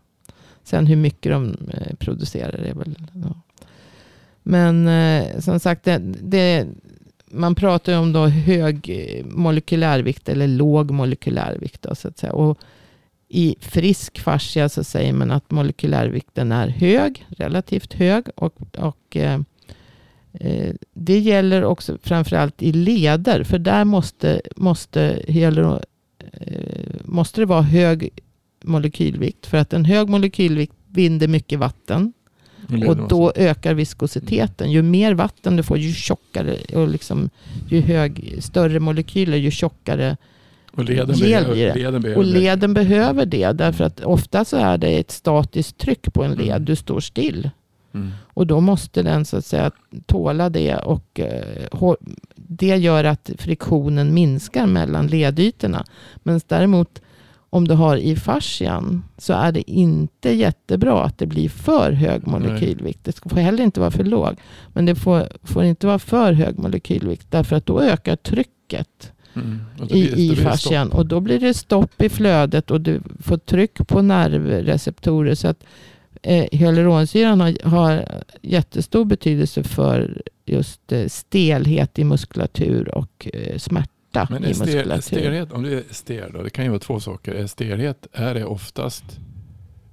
Sen 0.64 0.88
hur 0.88 0.96
mycket 0.96 1.32
de 1.32 1.58
eh, 1.74 1.96
producerar 2.00 2.60
är 2.60 2.74
väl... 2.74 2.96
Ja. 3.14 3.42
Men 4.44 4.88
eh, 4.88 5.40
som 5.40 5.60
sagt, 5.60 5.84
det, 5.84 5.98
det, 6.22 6.66
man 7.32 7.56
pratar 7.56 7.92
ju 7.92 7.98
om 7.98 8.14
då 8.14 8.26
hög 8.28 8.90
eh, 8.90 9.26
molekylärvikt 9.26 10.30
eller 10.30 10.48
låg 10.48 10.92
molekylärvikt. 10.92 11.82
Då, 11.82 11.96
så 11.96 12.08
att 12.08 12.18
säga. 12.18 12.34
Och 12.34 12.58
I 13.30 13.56
frisk 13.60 14.20
fascia 14.20 14.70
så 14.70 14.84
säger 14.84 15.14
man 15.14 15.32
att 15.32 15.52
molekylärvikten 15.52 16.52
är 16.52 16.68
hög, 16.68 17.26
relativt 17.30 17.94
hög. 17.94 18.26
Och, 18.36 18.56
och 18.78 19.18
eh, 19.18 19.40
eh, 20.34 20.74
det 20.94 21.20
gäller 21.20 21.64
också 21.64 21.98
framförallt 22.04 22.62
i 22.62 22.72
leder. 22.72 23.44
För 23.44 23.60
där 23.60 23.86
måste, 23.86 24.42
måste, 24.56 25.24
hyaluron, 25.28 25.80
eh, 26.32 26.96
måste 27.04 27.42
det 27.42 27.46
vara 27.46 27.62
hög 27.62 28.10
molekylvikt. 28.64 29.46
För 29.46 29.58
att 29.58 29.74
en 29.74 29.86
hög 29.86 30.10
molekylvikt 30.10 30.74
binder 30.88 31.28
mycket 31.28 31.60
vatten. 31.60 32.14
Och 32.88 33.08
då 33.08 33.34
ökar 33.36 33.74
viskositeten. 33.74 34.72
Ju 34.72 34.82
mer 34.82 35.14
vatten 35.14 35.56
du 35.56 35.64
får, 35.64 35.78
ju 35.78 35.94
tjockare 35.94 36.58
och 36.76 36.88
liksom, 36.88 37.30
ju 37.70 37.82
hög, 37.82 38.38
större 38.40 38.80
molekyler, 38.80 39.38
ju 39.38 39.52
tjockare. 39.52 40.18
Och 40.78 40.84
leden, 40.84 41.20
behöver, 41.20 41.56
leden 41.56 42.02
behöver 42.02 42.18
Och 42.18 42.26
leden 42.26 42.74
behöver 42.74 43.26
det. 43.26 43.52
Därför 43.52 43.84
att 43.84 44.02
ofta 44.02 44.46
så 44.46 44.58
är 44.58 44.78
det 44.78 45.00
ett 45.00 45.12
statiskt 45.12 45.78
tryck 45.78 46.14
på 46.14 46.24
en 46.24 46.32
led. 46.32 46.50
Mm. 46.50 46.66
Du 46.66 46.76
står 46.76 47.00
still. 47.00 47.50
Mm. 47.94 48.12
Och 48.34 48.48
då 48.48 48.62
måste 48.62 49.04
den 49.04 49.26
så 49.26 49.38
att 49.38 49.46
säga 49.46 49.72
tåla 50.06 50.50
det. 50.50 50.76
Och 50.76 51.20
eh, 51.20 51.94
det 52.36 52.78
gör 52.78 53.04
att 53.04 53.32
friktionen 53.38 54.14
minskar 54.14 54.66
mellan 54.66 55.08
ledytorna. 55.08 55.86
Men 56.16 56.42
däremot 56.48 57.02
om 57.50 57.68
du 57.68 57.74
har 57.74 57.98
i 57.98 58.16
fascian 58.16 59.04
så 59.18 59.34
är 59.34 59.52
det 59.52 59.72
inte 59.72 60.30
jättebra 60.30 61.04
att 61.04 61.18
det 61.18 61.26
blir 61.26 61.50
för 61.50 61.92
hög 61.92 62.28
molekylvikt. 62.28 63.04
Det 63.04 63.20
får 63.30 63.40
heller 63.40 63.64
inte 63.64 63.80
vara 63.80 63.92
för 63.92 64.04
låg. 64.04 64.36
Men 64.74 64.86
det 64.86 64.96
får, 64.96 65.28
får 65.44 65.64
inte 65.64 65.88
vara 65.88 66.00
för 66.00 66.34
hög 66.34 66.60
molekylvikt. 66.60 67.32
Därför 67.32 67.56
att 67.56 67.66
då 67.66 67.82
ökar 67.82 68.16
trycket 68.16 69.12
Mm. 69.40 69.88
Blir- 69.88 70.16
i, 70.18 70.32
i 70.32 70.36
fascian. 70.36 70.92
Och 70.92 71.06
då 71.06 71.20
blir 71.20 71.40
det 71.40 71.54
stopp 71.54 72.02
i 72.02 72.10
flödet 72.10 72.72
och 72.72 72.82
du 72.82 73.02
får 73.20 73.38
tryck 73.38 73.88
på 73.88 74.02
nervreceptorer. 74.02 75.36
Så 75.36 75.48
att 75.48 75.64
eh, 76.24 76.46
hyaluronsyran 76.52 77.42
har, 77.42 77.70
har 77.70 78.06
jättestor 78.42 79.06
betydelse 79.06 79.64
för 79.64 80.22
just 80.46 80.92
eh, 80.92 81.08
stelhet 81.08 82.00
i 82.00 82.04
muskulatur 82.04 82.96
och 82.96 83.28
eh, 83.34 83.58
smärta 83.58 84.28
Men 84.30 84.46
i 84.46 84.50
är 84.50 84.54
stel, 84.54 84.66
muskulatur. 84.76 85.02
stelhet, 85.02 85.52
om 85.52 85.64
du 85.64 85.78
är 85.78 85.84
stel 85.92 86.32
då, 86.34 86.44
det 86.44 86.50
kan 86.50 86.64
ju 86.66 86.70
vara 86.70 86.80
två 86.80 87.00
saker. 87.00 87.34
Är 87.34 87.48
stelhet, 87.48 88.08
är 88.14 88.34
det 88.34 88.46
oftast 88.46 89.04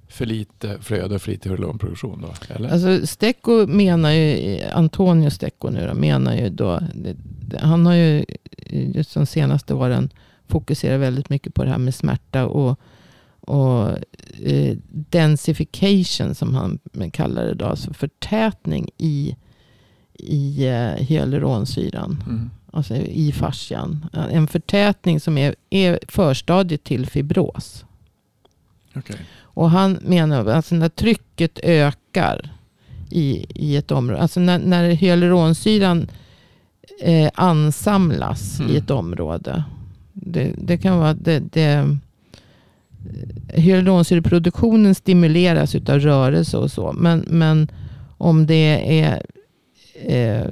för 0.07 0.25
lite 0.25 0.77
flöde 0.81 1.15
och 1.15 1.21
för 1.21 1.31
lite 1.31 1.49
hyaluronproduktion 1.49 2.21
då? 2.21 2.55
Eller? 2.55 2.69
Alltså 2.69 3.07
Stecco 3.07 3.67
menar 3.67 4.11
ju, 4.11 4.59
Antonio 4.73 5.29
Stecco 5.29 5.69
nu 5.69 5.87
då, 5.87 5.93
menar 5.93 6.35
ju 6.35 6.49
då, 6.49 6.81
han 7.59 7.85
har 7.85 7.93
ju 7.93 8.25
just 8.69 9.13
de 9.13 9.25
senaste 9.25 9.73
åren 9.73 10.09
fokuserat 10.47 11.01
väldigt 11.01 11.29
mycket 11.29 11.53
på 11.53 11.63
det 11.63 11.69
här 11.69 11.77
med 11.77 11.95
smärta 11.95 12.45
och, 12.45 12.79
och 13.39 13.89
eh, 14.43 14.77
densification 14.89 16.35
som 16.35 16.55
han 16.55 16.79
kallar 17.13 17.45
det 17.45 17.53
då, 17.53 17.65
alltså 17.65 17.93
förtätning 17.93 18.89
i 18.97 19.35
i 20.17 20.67
eh, 20.67 21.05
hyaluronsyran. 21.05 22.23
Mm. 22.27 22.49
Alltså 22.71 22.95
i 22.95 23.31
fascian. 23.31 24.05
En 24.31 24.47
förtätning 24.47 25.19
som 25.19 25.37
är, 25.37 25.55
är 25.69 25.99
förstadiet 26.07 26.83
till 26.83 27.05
fibros. 27.05 27.85
Okej. 28.95 29.15
Och 29.39 29.69
han 29.69 29.99
menar 30.01 30.45
alltså 30.45 30.75
när 30.75 30.89
trycket 30.89 31.59
ökar 31.63 32.53
i, 33.09 33.45
i 33.49 33.75
ett 33.75 33.91
område. 33.91 34.21
Alltså 34.21 34.39
när, 34.39 34.59
när 34.59 34.89
hyaluronsyran 34.89 36.07
eh, 37.01 37.31
ansamlas 37.35 38.59
Mm. 38.59 38.71
i 38.71 38.77
ett 38.77 38.91
område. 38.91 39.63
Det, 40.13 40.53
det 40.57 40.77
kan 40.77 40.99
vara 40.99 41.13
det, 41.13 41.39
det, 41.39 41.97
hyaluronsyreproduktionen 43.47 44.95
stimuleras 44.95 45.75
utav 45.75 45.99
rörelse 45.99 46.57
och 46.57 46.71
så. 46.71 46.93
Men, 46.93 47.25
men 47.29 47.67
om 48.17 48.45
det 48.45 48.99
är 49.01 49.21
eh, 50.05 50.47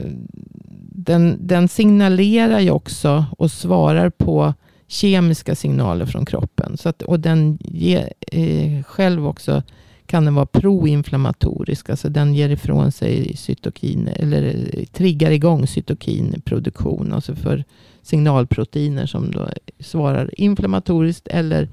den, 0.95 1.37
den 1.39 1.67
signalerar 1.67 2.59
ju 2.59 2.71
också 2.71 3.25
och 3.37 3.51
svarar 3.51 4.09
på 4.09 4.53
kemiska 4.87 5.55
signaler 5.55 6.05
från 6.05 6.25
kroppen. 6.25 6.77
Så 6.77 6.89
att, 6.89 7.01
och 7.01 7.19
den 7.19 7.57
ger 7.61 8.13
eh, 8.31 8.83
själv 8.83 9.27
också 9.27 9.63
kan 10.05 10.25
den 10.25 10.35
vara 10.35 10.45
proinflammatorisk. 10.45 11.89
Alltså 11.89 12.09
den 12.09 12.33
ger 12.33 12.49
ifrån 12.49 12.91
sig 12.91 13.37
cytokin 13.37 14.07
eller 14.07 14.69
eh, 14.73 14.85
triggar 14.85 15.31
igång 15.31 15.67
cytokinproduktion. 15.67 17.13
Alltså 17.13 17.35
för 17.35 17.63
signalproteiner 18.01 19.05
som 19.05 19.31
då 19.31 19.49
svarar 19.79 20.39
inflammatoriskt 20.39 21.27
eller 21.27 21.69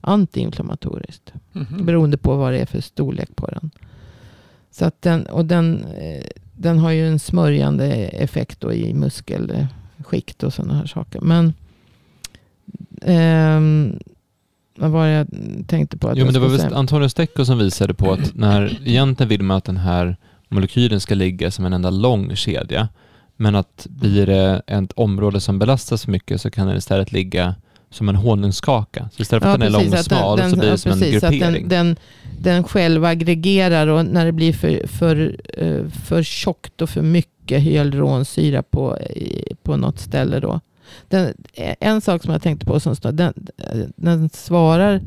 antiinflammatoriskt. 0.00 1.32
Mhm. 1.52 1.86
Beroende 1.86 2.16
på 2.16 2.36
vad 2.36 2.52
det 2.52 2.58
är 2.58 2.66
för 2.66 2.80
storlek 2.80 3.36
på 3.36 3.46
den. 3.46 3.70
Så 4.70 4.84
att 4.84 5.02
den, 5.02 5.26
och 5.26 5.44
den, 5.44 5.84
eh, 5.84 6.26
den 6.56 6.78
har 6.78 6.90
ju 6.90 7.08
en 7.08 7.18
smörjande 7.18 7.86
effekt 7.94 8.60
då 8.60 8.72
i 8.72 8.94
muskelskikt 8.94 10.42
och 10.42 10.52
sådana 10.52 10.74
här 10.74 10.86
saker. 10.86 11.20
Men 11.20 11.54
ehm, 13.02 13.98
vad 14.76 14.90
var 14.90 15.06
det 15.06 15.12
jag 15.12 15.26
tänkte 15.66 15.96
på? 15.98 16.08
Att 16.08 16.16
Jo, 16.18 16.24
men 16.24 16.34
det 16.34 16.40
var 16.40 16.48
väl? 16.48 16.74
Antonio 16.74 17.08
Stecco 17.08 17.44
som 17.44 17.58
visade 17.58 17.94
på 17.94 18.12
att 18.12 18.30
när 18.34 18.78
egentligen 18.84 19.28
vill 19.28 19.42
man 19.42 19.56
att 19.56 19.64
den 19.64 19.76
här 19.76 20.16
molekylen 20.48 21.00
ska 21.00 21.14
ligga 21.14 21.50
som 21.50 21.64
en 21.64 21.72
enda 21.72 21.90
lång 21.90 22.36
kedja, 22.36 22.88
men 23.36 23.54
att 23.54 23.86
blir 23.90 24.26
det 24.26 24.62
ett 24.66 24.92
område 24.92 25.40
som 25.40 25.58
belastas 25.58 26.04
för 26.04 26.12
mycket 26.12 26.40
så 26.40 26.50
kan 26.50 26.66
den 26.66 26.76
istället 26.76 27.12
ligga 27.12 27.54
som 27.90 28.08
en 28.08 28.16
honungskaka. 28.16 29.08
Så 29.12 29.22
istället 29.22 29.42
för 29.42 29.50
att 29.50 29.60
den 29.60 29.66
är 29.68 29.72
lång 29.72 29.92
och 29.92 29.98
smal 29.98 30.38
den- 30.38 30.50
så 30.50 30.56
blir 30.56 30.66
det 30.66 30.72
ja, 30.72 30.76
som 30.76 30.92
en 30.92 30.98
precis, 31.00 31.24
att 31.24 31.30
gruppering. 31.32 31.68
Den, 31.68 31.86
den, 31.86 31.96
den 32.40 32.64
själv 32.64 33.04
aggregerar 33.04 33.86
och 33.86 34.06
när 34.06 34.26
det 34.26 34.32
blir 34.32 34.52
för, 34.52 34.86
för, 34.86 35.36
eh, 35.58 35.88
för 36.04 36.22
tjockt 36.22 36.82
och 36.82 36.90
för 36.90 37.02
mycket 37.02 37.62
hyaluronsyra 37.62 38.62
på, 38.62 38.98
på 39.62 39.76
något 39.76 39.98
ställe 39.98 40.40
då. 40.40 40.60
Den, 41.08 41.34
en 41.80 42.00
sak 42.00 42.22
som 42.22 42.32
jag 42.32 42.42
tänkte 42.42 42.66
på 42.66 42.80
som 42.80 42.94
den, 43.02 43.32
den 43.96 44.30
svarar, 44.30 45.00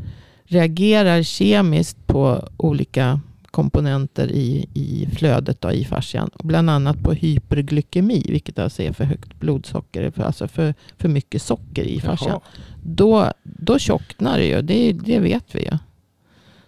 reagerar 0.45 1.23
kemiskt 1.23 2.07
på 2.07 2.49
olika 2.57 3.19
komponenter 3.51 4.31
i, 4.31 4.69
i 4.73 5.07
flödet 5.15 5.61
då, 5.61 5.71
i 5.71 5.85
fascian. 5.85 6.29
Bland 6.43 6.69
annat 6.69 7.03
på 7.03 7.13
hyperglykemi, 7.13 8.25
vilket 8.29 8.59
alltså 8.59 8.83
är 8.83 8.93
för 8.93 9.03
högt 9.03 9.39
blodsocker, 9.39 10.11
för, 10.11 10.23
alltså 10.23 10.47
för, 10.47 10.73
för 10.97 11.09
mycket 11.09 11.41
socker 11.41 11.83
i 11.83 11.99
fascian 11.99 12.39
då, 12.83 13.33
då 13.43 13.79
tjocknar 13.79 14.37
det 14.37 14.45
ju. 14.45 14.61
Det, 14.61 14.91
det 14.91 15.19
vet 15.19 15.55
vi 15.55 15.63
ju. 15.63 15.77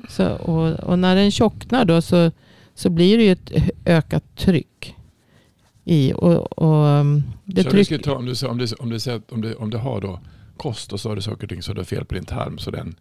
Så, 0.09 0.33
och, 0.33 0.79
och 0.79 0.99
när 0.99 1.15
den 1.15 1.31
tjocknar 1.31 1.85
då 1.85 2.01
så, 2.01 2.31
så 2.75 2.89
blir 2.89 3.17
det 3.17 3.23
ju 3.23 3.31
ett 3.31 3.51
ökat 3.85 4.23
tryck. 4.35 4.67
I, 5.85 6.13
och, 6.13 6.59
och 6.59 6.85
um, 6.85 7.23
det 7.45 7.63
så 7.63 7.69
du 7.69 7.83
tryck, 7.83 8.03
ta, 8.03 8.15
om, 8.15 8.25
du, 8.25 8.47
om, 8.47 8.57
du, 8.57 8.67
om, 8.79 8.89
du, 8.89 9.21
om, 9.29 9.41
du, 9.41 9.53
om 9.53 9.69
du 9.69 9.77
har 9.77 10.01
då 10.01 10.19
kost 10.57 10.93
och 10.93 10.99
så 10.99 11.09
har 11.09 11.15
du 11.15 11.21
saker 11.21 11.43
och 11.43 11.49
ting 11.49 11.61
så 11.61 11.71
har 11.71 11.75
du 11.75 11.85
fel 11.85 12.05
på 12.05 12.15
din 12.15 12.25
tarm. 12.25 12.57
Så 12.57 12.71
den, 12.71 12.95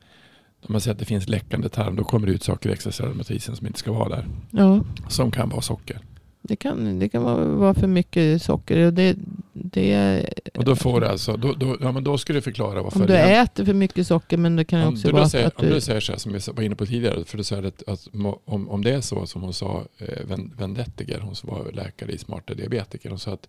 om 0.61 0.73
man 0.73 0.81
säger 0.81 0.93
att 0.95 0.99
det 0.99 1.05
finns 1.05 1.29
läckande 1.29 1.69
tarm 1.69 1.97
då 1.97 2.05
kommer 2.05 2.27
det 2.27 2.33
ut 2.33 2.43
saker 2.43 2.71
i 2.71 2.73
extracellulära 2.73 3.17
matrisen 3.17 3.57
som 3.57 3.67
inte 3.67 3.79
ska 3.79 3.93
vara 3.93 4.09
där. 4.09 4.27
ja, 4.51 4.81
Som 5.09 5.31
kan 5.31 5.49
vara 5.49 5.61
socker. 5.61 5.99
Det 6.43 6.57
kan, 6.57 6.99
det 6.99 7.09
kan 7.09 7.23
vara, 7.23 7.45
vara 7.45 7.75
för 7.75 7.87
mycket 7.87 8.43
socker. 8.43 8.87
Och 8.87 8.93
det, 8.95 9.17
det, 9.53 10.25
Och 10.55 10.65
då 10.65 10.77
får 10.77 11.01
du 11.01 11.07
alltså, 11.07 11.37
då, 11.37 11.53
då, 11.53 11.77
ja, 11.81 11.93
men 11.93 12.05
då 12.05 12.19
ska 12.19 12.33
du 12.33 12.41
förklara 12.41 12.83
varför. 12.83 13.01
om 13.01 13.07
du 13.07 13.13
det- 13.13 13.37
äter 13.37 13.65
för 13.65 13.75
mycket 13.75 14.07
socker, 14.07 14.37
men 14.37 14.57
det 14.57 14.65
kan 14.65 14.83
om 14.83 14.93
också 14.95 15.07
du 15.09 15.13
vara 15.15 15.29
säger, 15.29 15.47
att 15.47 15.61
om 15.61 15.67
du 15.67 15.73
du... 15.75 15.81
säger 15.81 16.01
så 16.01 16.13
här 16.13 16.19
som 16.19 16.33
jag 16.35 16.55
var 16.55 16.63
inne 16.63 16.75
på 16.75 16.87
tidigare, 16.87 17.25
för 17.25 17.39
du 17.39 17.45
säger 17.45 17.63
att, 17.63 17.89
att 17.89 18.09
om, 18.45 18.69
om 18.69 18.85
det 18.85 18.91
är 18.91 19.01
så 19.01 19.27
som 19.27 19.43
hon 19.43 19.53
sa, 19.55 19.85
eh, 19.99 20.25
Ven- 20.27 20.53
Vendettiger, 20.59 21.21
hon 21.21 21.35
som 21.35 21.51
var 21.51 21.73
läkare 21.73 22.13
i 22.13 22.19
Smarta 22.19 22.55
diabetiker, 22.55 23.11
hon 23.11 23.19
sa 23.19 23.33
att 23.33 23.49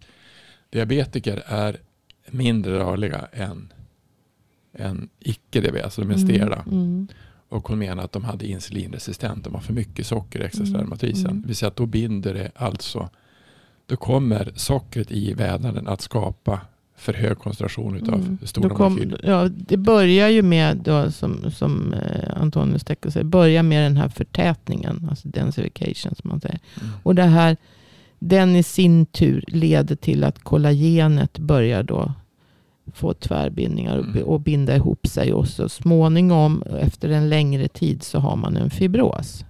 diabetiker 0.69 1.43
är 1.45 1.77
mindre 2.29 2.79
rörliga 2.79 3.27
än, 3.33 3.73
än 4.77 5.09
icke-diabetiker, 5.19 5.83
alltså 5.83 6.01
de 6.01 6.11
är 6.11 6.17
stela. 6.17 6.55
Mm, 6.55 6.73
mm, 6.79 7.07
Och 7.51 7.67
hon 7.67 7.79
menar 7.79 8.03
att 8.03 8.11
de 8.11 8.23
hade 8.23 8.47
insulinresistent, 8.47 9.43
de 9.43 9.53
har 9.53 9.61
för 9.61 9.73
mycket 9.73 10.05
socker 10.05 10.41
i 10.41 10.43
extracellulära 10.43 10.81
Mm, 10.83 11.25
mm. 11.25 11.41
Det 11.41 11.47
vill 11.47 11.55
säga 11.55 11.67
att 11.67 11.75
då 11.75 11.85
binder 11.85 12.33
det 12.33 12.51
alltså, 12.55 13.09
då 13.85 13.95
kommer 13.95 14.51
sockret 14.55 15.11
i 15.11 15.33
vävnaden 15.33 15.87
att 15.87 16.01
skapa 16.01 16.61
för 16.95 17.13
hög 17.13 17.37
koncentration 17.37 17.95
utav 17.95 18.13
mm. 18.13 18.37
stora 18.43 18.69
Då 18.69 18.75
kom, 18.75 18.93
molekyler. 18.93 19.19
ja, 19.23 19.49
Det 19.49 19.77
börjar 19.77 20.29
ju 20.29 20.41
med, 20.41 20.77
då, 20.77 21.11
som, 21.11 21.51
som 21.51 21.93
eh, 21.93 22.41
Antonio 22.41 22.79
Stecco 22.79 23.11
säger, 23.11 23.23
börjar 23.23 23.63
med 23.63 23.83
den 23.83 23.97
här 23.97 24.09
förtätningen, 24.09 25.07
alltså 25.09 25.27
densification 25.27 26.15
som 26.15 26.29
man 26.29 26.41
säger. 26.41 26.59
Mm. 26.81 26.93
Och 27.03 27.15
det 27.15 27.23
här, 27.23 27.57
den 28.19 28.55
i 28.55 28.63
sin 28.63 29.05
tur 29.05 29.43
leder 29.47 29.95
till 29.95 30.23
att 30.23 30.43
kollagenet 30.43 31.39
börjar 31.39 31.83
då 31.83 32.13
få 32.93 33.13
tvärbindningar 33.13 33.97
och, 33.97 34.05
Mm. 34.05 34.23
och 34.23 34.41
binda 34.41 34.75
ihop 34.75 35.07
sig. 35.07 35.33
Och 35.33 35.47
så 35.47 35.69
småningom, 35.69 36.63
efter 36.79 37.09
en 37.09 37.29
längre 37.29 37.67
tid, 37.67 38.03
så 38.03 38.19
har 38.19 38.35
man 38.35 38.57
en 38.57 38.69
fibros. 38.69 39.45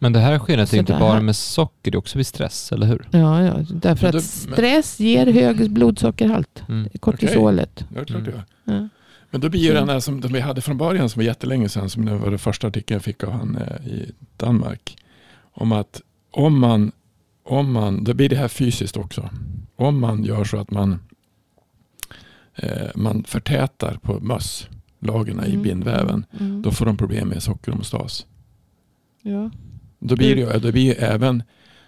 Men 0.00 0.12
det 0.12 0.18
här 0.20 0.38
sker 0.38 0.64
Så 0.66 0.76
inte 0.76 0.92
det 0.92 0.98
bara 0.98 1.12
här- 1.12 1.20
med 1.20 1.36
socker, 1.36 1.90
det 1.90 1.94
är 1.94 1.98
också 1.98 2.18
vid 2.18 2.26
stress, 2.26 2.72
eller 2.72 2.86
hur? 2.86 3.08
Ja, 3.10 3.42
ja, 3.44 3.54
därför 3.70 4.06
Men 4.06 4.16
att 4.16 4.24
stress 4.24 5.00
ger 5.00 5.26
hög 5.32 5.70
blodsockerhalt. 5.70 6.62
Mm. 6.68 6.88
Kortisolet. 7.00 7.84
Det 7.94 8.00
är 8.00 8.04
klart 8.04 8.24
det 8.24 8.30
Mm. 8.30 8.82
Ja. 8.82 8.88
Men 9.30 9.40
då 9.40 9.48
blir 9.48 9.70
Mm. 9.70 9.80
den 9.86 9.88
här 9.88 10.00
som 10.00 10.20
vi 10.20 10.40
hade 10.40 10.60
från 10.60 10.78
början 10.78 11.08
som 11.08 11.20
var 11.20 11.24
jättelänge 11.24 11.68
sedan, 11.68 11.90
som 11.90 12.04
det 12.04 12.14
var 12.16 12.30
den 12.30 12.38
första 12.38 12.66
artikeln 12.68 12.94
jag 12.96 13.02
fick 13.04 13.24
av 13.24 13.30
han 13.32 13.56
eh, 13.56 13.86
i 13.86 14.12
Danmark. 14.36 14.96
Om 15.52 15.72
att 15.72 16.00
om 16.30 16.58
man, 16.60 16.92
om 17.44 17.72
man, 17.72 18.04
då 18.04 18.14
blir 18.14 18.28
det 18.28 18.36
här 18.36 18.48
fysiskt 18.48 18.96
också. 18.96 19.28
Om 19.76 20.00
man 20.00 20.24
gör 20.24 20.44
så 20.44 20.56
att 20.56 20.70
man, 20.70 20.98
eh, 22.58 22.90
man 22.94 23.24
förtätar 23.24 23.98
på 24.02 24.20
möss, 24.20 24.68
lagren 25.00 25.40
i 25.44 25.50
Mm, 25.50 25.62
bindväven, 25.62 26.24
mm, 26.40 26.62
då 26.62 26.70
får 26.70 26.86
de 26.86 26.96
problem 26.96 27.28
med 27.28 27.42
sockerhomostas. 27.42 28.26
Ja. 29.22 29.50
Då 29.98 30.16
blir 30.16 30.36
det 30.36 30.58
då 30.58 30.72
blir 30.72 31.02
även 31.02 31.42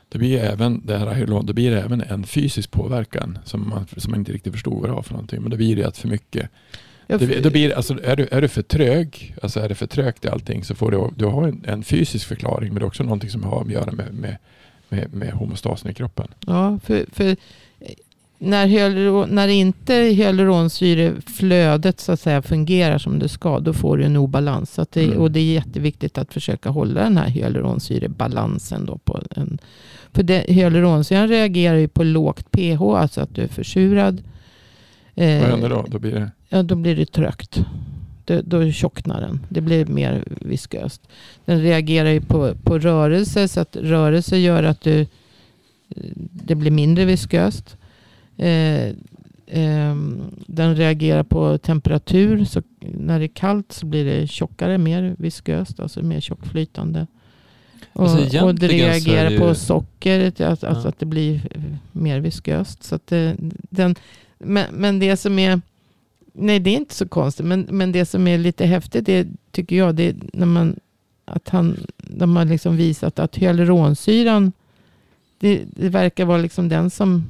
det 0.09 0.19
blir 0.19 0.39
även 0.39 0.87
det 0.87 0.99
här 0.99 1.27
då 1.27 1.53
blir 1.53 1.71
det 1.71 1.81
även 1.83 2.01
en 2.01 2.25
fysisk 2.25 2.71
påverkan 2.71 3.39
som 3.45 3.69
man, 3.69 3.87
som 3.97 4.11
man 4.11 4.21
inte 4.21 4.33
riktigt 4.33 4.53
förstod 4.53 4.81
vad 4.81 4.91
det 4.91 4.95
var 4.95 5.03
för 5.03 5.13
någonting. 5.13 5.43
Men 5.43 5.51
då 5.51 5.57
blir 5.57 5.77
det 5.77 5.85
att 5.85 5.99
för 5.99 6.09
mycket 6.09 6.51
det, 7.07 7.43
då 7.43 7.51
blir, 7.51 7.69
det- 7.69 7.75
alltså, 7.75 8.05
är, 8.05 8.17
du, 8.17 8.29
är 8.31 8.41
du 8.43 8.49
för 8.49 8.63
trög, 8.63 9.37
alltså 9.43 9.61
är 9.61 9.69
det 9.69 9.75
för 9.75 9.87
trögt 9.87 10.25
i 10.25 10.29
allting 10.29 10.65
så 10.65 10.75
får 10.75 10.91
du, 10.91 11.11
du 11.17 11.25
har 11.25 11.49
en, 11.49 11.65
en 11.67 11.83
fysisk 11.85 12.27
förklaring 12.29 12.69
men 12.69 12.75
det 12.79 12.85
är 12.85 12.87
också 12.87 13.03
någonting 13.03 13.31
som 13.31 13.43
har 13.45 13.61
att 13.61 13.71
göra 13.71 13.93
med, 13.93 14.15
med, 14.15 14.37
med, 14.89 15.15
med 15.15 15.33
homostasen 15.33 15.91
i 15.91 15.95
kroppen. 15.95 16.29
Ja, 16.47 16.79
för, 16.85 17.05
för 17.13 17.37
när, 18.43 18.67
hyaluron, 18.67 19.29
när 19.31 19.49
inte 19.49 19.95
hyaluronsyreflödet 19.95 22.01
så 22.01 22.13
att 22.13 22.21
säga 22.21 22.43
fungerar 22.43 22.99
som 22.99 23.19
det 23.19 23.29
ska, 23.29 23.61
då 23.61 23.73
får 23.73 23.97
du 23.97 24.05
en 24.05 24.17
obalans. 24.17 24.75
Så 24.75 24.83
att 24.83 24.93
det, 24.93 25.05
Mm. 25.05 25.19
Och 25.19 25.31
det 25.31 25.41
är 25.41 25.55
jätteviktigt 25.55 26.19
att 26.19 26.33
försöka 26.33 26.71
hålla 26.71 27.03
den 27.03 27.17
här 27.17 27.29
hyaluronsyrebalansen. 27.29 28.87
Då 28.87 28.99
på 28.99 29.21
en, 29.31 29.59
för 30.13 30.23
det, 30.23 30.45
hyaluronsyran 30.49 31.29
reagerar 31.29 31.77
ju 31.77 31.89
på 31.89 32.05
lågt 32.05 32.51
pH, 32.51 32.83
alltså 32.83 33.21
att 33.21 33.35
du 33.35 33.43
är 33.43 33.49
försurad. 33.49 34.23
Eh, 35.15 35.41
Vad 35.41 35.51
händer 35.51 35.69
då? 35.69 35.85
Då 35.89 35.99
blir 35.99 36.13
det, 36.13 36.31
Ja, 36.49 36.63
då 36.63 36.75
blir 36.75 36.97
det 36.97 37.07
trögt. 37.07 37.65
Då, 38.25 38.41
då 38.45 38.73
tjocknar 38.73 39.21
den. 39.21 39.41
Det 39.49 39.61
blir 39.61 39.87
mer 39.87 40.25
visköst. 40.41 41.03
Den 41.45 41.63
reagerar 41.63 42.11
ju 42.11 42.21
på, 42.21 42.55
på 42.65 42.79
rörelse, 42.79 43.49
så 43.49 43.61
att 43.61 43.77
rörelse 43.77 44.39
gör 44.39 44.63
att 44.63 44.81
du, 44.81 45.07
det 46.31 46.55
blir 46.55 46.71
mindre 46.71 47.05
visköst. 47.05 47.77
Eh, 48.49 48.93
ehm, 49.47 50.21
den 50.47 50.77
reagerar 50.77 51.23
på 51.23 51.59
temperatur. 51.59 52.45
Så 52.45 52.63
när 52.81 53.19
det 53.19 53.25
är 53.25 53.29
kallt 53.35 53.73
så 53.73 53.87
blir 53.87 54.05
det 54.05 54.27
tjockare, 54.27 54.79
mer 54.79 55.15
visköst, 55.19 55.81
alltså 55.81 56.03
mer 56.03 56.21
tjockflytande. 56.21 57.07
Och, 57.93 58.09
Alltså 58.09 58.45
och 58.45 58.55
det 58.55 58.69
reagerar 58.69 59.31
det 59.31 59.39
på 59.39 59.49
ju- 59.49 59.55
socker, 59.55 60.43
alltså 60.43 60.67
Ja. 60.67 60.89
att 60.89 60.99
det 60.99 61.07
blir 61.07 61.41
mer 61.93 62.21
visköst. 62.21 62.83
Så 62.83 62.95
att 62.95 63.07
det, 63.07 63.37
den, 63.71 63.95
men, 64.39 64.67
men 64.75 64.99
det 64.99 65.17
som 65.17 65.39
är 65.39 65.61
Nej, 66.33 66.61
det 66.61 66.71
är 66.71 66.77
inte 66.77 66.95
så 66.95 67.09
konstigt. 67.09 67.47
Men, 67.47 67.67
men 67.71 67.93
det 67.93 68.07
som 68.07 68.27
är 68.29 68.39
lite 68.39 68.67
häftigt 68.67 69.09
är, 69.09 69.27
tycker 69.51 69.77
jag, 69.77 69.95
det 69.95 70.03
är 70.09 70.15
när 70.33 70.47
man, 70.47 70.77
att 71.25 71.49
han, 71.49 71.77
de 71.97 72.37
har 72.37 72.45
liksom 72.45 72.77
visat 72.77 73.19
att 73.19 73.37
hyaluronsyran 73.37 74.53
det, 75.39 75.63
det 75.77 75.89
verkar 75.89 76.25
vara 76.25 76.39
liksom 76.39 76.69
den 76.69 76.91
som 76.91 77.25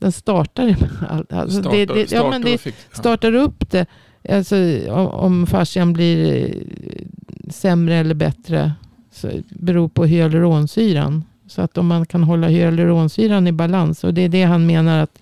den 0.00 0.12
startar 0.12 0.76
allt. 1.08 1.32
Alltså 1.32 1.60
Startar, 1.60 1.78
det, 1.78 1.86
det, 1.86 2.00
ja, 2.00 2.06
startar 2.06 2.30
men 2.30 2.42
det 2.42 2.54
och 2.54 2.60
fick, 2.60 2.74
ja. 2.90 2.98
startar 2.98 3.34
upp 3.34 3.70
det. 3.70 3.86
Alltså, 4.28 4.56
om, 4.90 5.06
om 5.06 5.46
fascian 5.46 5.92
blir 5.92 6.44
eh, 6.44 7.02
sämre 7.50 7.94
eller 7.94 8.14
bättre 8.14 8.72
så 9.10 9.30
beror 9.48 9.88
på 9.88 10.04
hyaluronsyran. 10.04 11.24
Så 11.46 11.62
att 11.62 11.78
om 11.78 11.86
man 11.86 12.06
kan 12.06 12.22
hålla 12.22 12.48
hyaluronsyran 12.48 13.46
i 13.46 13.52
balans. 13.52 14.04
Och 14.04 14.14
det 14.14 14.22
är 14.22 14.28
det 14.28 14.42
han 14.42 14.66
menar 14.66 14.98
att, 14.98 15.18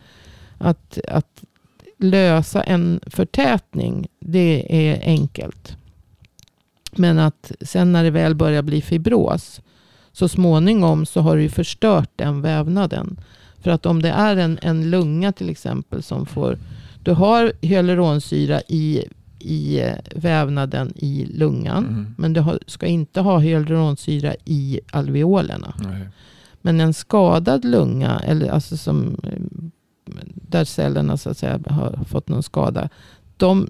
att, 0.59 0.99
att 1.09 1.45
lösa 1.99 2.63
en 2.63 3.01
förtätning. 3.07 4.07
Det 4.21 4.67
är 4.69 5.01
enkelt. 5.03 5.77
Men 6.97 7.19
att 7.19 7.53
sen 7.61 7.93
när 7.93 8.05
det 8.05 8.11
väl 8.11 8.35
börjar 8.35 8.63
bli 8.63 8.83
fibros. 8.83 9.61
Så 10.13 10.29
småningom 10.29 11.07
så 11.07 11.21
har 11.21 11.37
du 11.37 11.43
ju 11.43 11.49
förstört 11.49 12.11
den 12.17 12.41
vävnaden. 12.41 13.21
För 13.69 13.73
att 13.73 13.87
om 13.87 14.03
det 14.03 14.09
är 14.09 14.37
en, 14.37 14.59
en 14.63 14.91
lunga 14.91 15.33
till 15.33 15.51
exempel 15.51 16.03
som 16.03 16.27
får. 16.27 16.59
Du 17.03 17.13
har 17.13 17.53
hyaluronsyra 17.61 18.61
i, 18.69 19.05
i 19.39 19.83
vävnaden 20.15 20.93
i 20.97 21.27
lungan. 21.27 21.87
Mm. 21.87 22.15
Men 22.19 22.33
du 22.33 22.41
har, 22.41 22.59
ska 22.67 22.87
inte 22.87 23.21
ha 23.21 23.39
hyaluronsyra 23.39 24.35
i 24.45 24.81
alveolerna. 24.91 25.75
Nej. 25.79 26.09
Men 26.63 26.81
en 26.81 26.95
skadad 26.95 27.65
lunga, 27.65 28.19
eller 28.19 28.51
alltså 28.51 28.77
som, 28.77 29.17
eh, 29.23 30.13
där 30.35 30.65
cellerna 30.65 31.17
så 31.17 31.31
att 31.31 31.39
säga 31.39 31.61
har 31.67 32.05
fått 32.05 32.29
någon 32.29 32.43
skada. 32.43 32.89
De, 33.37 33.69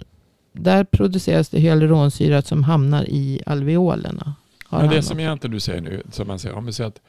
där 0.52 0.84
produceras 0.84 1.48
det 1.48 1.60
hyaluronsyra 1.60 2.42
som 2.42 2.64
hamnar 2.64 3.04
i 3.04 3.40
alveolerna. 3.46 4.34
Men 4.70 4.90
det 4.90 5.02
som 5.02 5.20
egentligen 5.20 5.54
du 5.54 5.60
säger 5.60 5.80
nu, 5.80 6.02
som 6.10 6.28
man 6.28 6.38
säger, 6.38 6.56
om 6.56 6.66
vi 6.66 6.72
säger 6.72 6.88
att 6.88 7.00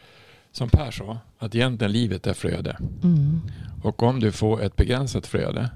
som 0.52 0.70
Per 0.70 0.92
sa, 0.92 1.18
att 1.40 1.56
egentligen 1.56 1.92
livet 1.92 2.28
är 2.28 2.34
flöde. 2.34 2.78
Mm. 3.04 3.42
Och 3.84 4.04
om 4.04 4.20
du 4.20 4.32
får 4.32 4.64
ett 4.64 4.76
begränsat 4.76 5.28
flöde 5.28 5.70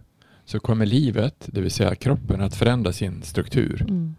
så 0.45 0.59
kommer 0.59 0.85
livet, 0.85 1.35
det 1.45 1.61
vill 1.61 1.71
säga 1.71 1.95
kroppen, 1.95 2.41
att 2.41 2.55
förändra 2.55 2.91
sin 2.93 3.21
struktur. 3.23 3.81
Mm. 3.89 4.15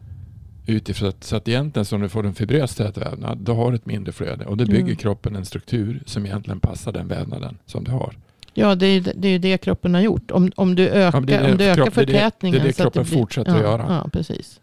Utifrån 0.67 1.09
att, 1.09 1.25
så 1.25 1.37
att 1.37 1.49
egentligen 1.49 1.85
så 1.85 1.97
om 1.97 2.03
du 2.03 2.09
får 2.09 2.27
en 2.27 2.35
fibrös 2.35 2.75
tätvävnad, 2.75 3.39
då 3.39 3.55
har 3.55 3.71
du 3.71 3.77
ett 3.77 3.87
mindre 3.87 4.13
flöde. 4.13 4.45
Och 4.45 4.57
då 4.57 4.65
bygger 4.65 4.81
Mm. 4.81 4.97
kroppen 4.97 5.37
en 5.37 5.45
struktur 5.45 6.03
som 6.07 6.27
egentligen 6.27 6.61
passar 6.61 6.93
den 6.93 7.09
vävnaden 7.09 7.59
som 7.67 7.85
du 7.85 7.91
har. 7.91 8.17
Ja, 8.55 8.75
det 8.75 8.87
är, 8.87 8.95
ju- 8.95 9.13
det 9.17 9.29
är 9.29 9.39
det 9.39 9.59
kroppen 9.59 9.95
har 9.95 10.01
gjort. 10.01 10.31
Om, 10.31 10.53
om 10.57 10.75
du 10.75 10.89
ökar, 10.89 11.21
men 11.21 11.27
det 11.27 11.35
är 11.35 11.43
det 11.43 11.51
om 11.53 11.59
du 11.59 11.65
ökar 11.65 11.83
kropp- 11.85 11.95
det 11.95 12.01
är 12.03 12.07
det- 12.07 12.13
förtätningen. 12.13 12.59
det 12.59 12.65
är 12.65 12.67
det 12.67 12.73
så 12.73 12.87
att 12.87 12.93
kroppen 12.93 13.05
fortsätter 13.19 13.51
ja, 13.51 13.57
att 13.57 13.63
göra. 13.63 13.87
Ja, 14.05 14.09
precis. 14.13 14.61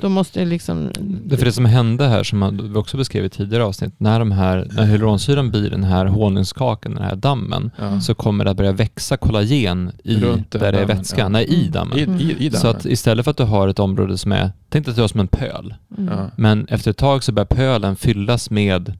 Då 0.00 0.08
måste 0.08 0.40
det 0.40 0.46
liksom... 0.46 0.90
Det 1.24 1.34
är 1.34 1.38
för 1.38 1.44
det 1.44 1.52
som 1.52 1.64
hände 1.64 2.06
här, 2.08 2.22
som 2.24 2.38
man- 2.38 2.72
vi 2.72 2.78
också 2.78 2.96
beskrev 2.96 3.24
i 3.24 3.28
tidigare 3.28 3.64
avsnitt, 3.64 3.94
när, 3.98 4.18
de 4.18 4.32
här, 4.32 4.68
när 4.72 4.84
hyaluronsyran 4.84 5.50
blir 5.50 5.70
den 5.70 5.84
här 5.84 6.06
honungskakan, 6.06 6.94
den 6.94 7.04
här 7.04 7.16
dammen, 7.16 7.70
Ja. 7.78 8.00
så 8.00 8.14
kommer 8.14 8.44
det 8.44 8.50
att 8.50 8.56
börja 8.56 8.72
växa 8.72 9.16
kollagen 9.16 9.92
i, 10.04 10.16
Runt 10.20 10.50
där 10.50 10.58
det 10.60 10.66
är 10.66 10.72
dammen, 10.72 10.86
vätska, 10.88 11.20
ja. 11.20 11.28
nej 11.28 11.44
i 11.44 11.60
Mm. 11.60 11.70
dammen. 11.72 11.98
I, 11.98 12.02
i, 12.24 12.46
i 12.46 12.50
Så 12.50 12.56
dammen. 12.56 12.76
att 12.76 12.86
istället 12.86 13.24
för 13.24 13.30
att 13.30 13.36
du 13.36 13.44
har 13.44 13.68
ett 13.68 13.78
område 13.78 14.18
som 14.18 14.32
är, 14.32 14.50
tänk 14.68 14.84
dig 14.84 14.90
att 14.92 14.96
du 14.96 15.02
har 15.02 15.08
som 15.08 15.20
en 15.20 15.28
pöl, 15.28 15.74
Mm. 15.98 16.14
Men 16.36 16.66
efter 16.68 16.90
ett 16.90 16.96
tag 16.96 17.24
så 17.24 17.32
börjar 17.32 17.46
pölen 17.46 17.96
fyllas 17.96 18.50
med 18.50 18.98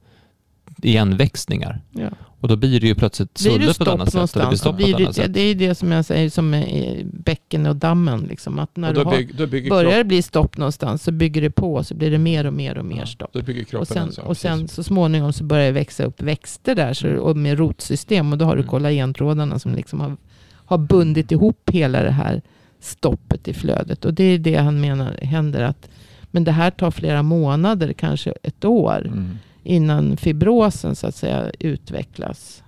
igenväxningar. 0.81 1.81
Ja. 1.91 2.09
Och 2.39 2.47
då 2.47 2.55
blir 2.55 2.79
det 2.79 2.87
ju 2.87 2.95
plötsligt 2.95 3.33
Blir 3.33 3.59
det 3.59 3.59
svullet 3.59 3.65
på 3.65 3.71
ett 3.71 3.75
stopp 3.75 3.87
annat 3.87 4.11
sätt. 4.11 4.15
Och 4.15 4.27
det 4.27 4.33
blir 4.33 4.43
någonstans, 4.43 4.59
stopp 4.59 4.75
blir 4.75 5.07
det, 5.07 5.13
sätt. 5.13 5.33
det 5.33 5.41
är 5.41 5.55
det 5.55 5.75
som 5.75 5.91
jag 5.91 6.05
säger 6.05 6.29
som 6.29 6.53
är 6.53 7.03
bäcken 7.03 7.65
och 7.65 7.75
dammen. 7.75 8.21
Liksom, 8.21 8.59
att 8.59 8.77
när 8.77 8.87
och 8.89 8.93
du 8.93 9.03
då, 9.03 9.09
har, 9.09 9.17
bygg, 9.17 9.35
då, 9.35 9.47
bygger 9.47 9.69
börjar 9.69 9.91
kropp, 9.91 9.97
det 9.99 10.03
bli 10.03 10.21
stopp 10.21 10.57
någonstans 10.57 11.03
så 11.03 11.11
bygger 11.11 11.41
det 11.41 11.51
på 11.51 11.83
så 11.83 11.95
blir 11.95 12.11
det 12.11 12.17
mer 12.17 12.45
och 12.45 12.53
mer 12.53 12.77
och 12.77 12.85
mer 12.85 12.99
ja, 12.99 13.05
stopp. 13.05 13.33
då 13.33 13.41
bygger 13.41 13.63
kroppen 13.63 14.07
Och 14.07 14.13
sen, 14.13 14.25
och 14.25 14.37
sen 14.37 14.67
så 14.67 14.83
småningom 14.83 15.33
så 15.33 15.43
börjar 15.43 15.65
det 15.65 15.71
växa 15.71 16.03
upp 16.03 16.21
växter 16.21 16.75
där 16.75 16.93
så, 16.93 17.09
och 17.17 17.37
med 17.37 17.57
rotsystem 17.57 18.31
och 18.31 18.37
då 18.37 18.45
har 18.45 18.55
du 18.55 18.61
Mm. 18.61 18.69
kollagentrådarna 18.69 19.59
som 19.59 19.75
liksom 19.75 19.99
har, 19.99 20.17
har 20.53 20.77
bundit 20.77 21.31
ihop 21.31 21.69
hela 21.71 22.03
det 22.03 22.11
här 22.11 22.41
stoppet 22.79 23.47
i 23.47 23.53
flödet. 23.53 24.05
Och 24.05 24.13
det 24.13 24.23
är 24.23 24.37
det 24.37 24.55
han 24.55 24.81
menar 24.81 25.13
händer 25.21 25.63
att 25.63 25.89
men 26.31 26.43
det 26.43 26.51
här 26.51 26.71
tar 26.71 26.91
flera 26.91 27.23
månader, 27.23 27.93
kanske 27.93 28.33
ett 28.43 28.65
år 28.65 29.05
Mm. 29.05 29.37
Innan 29.63 30.17
fibrosen 30.17 30.95
så 30.95 31.07
att 31.07 31.15
säga 31.15 31.51
utvecklas. 31.59 32.63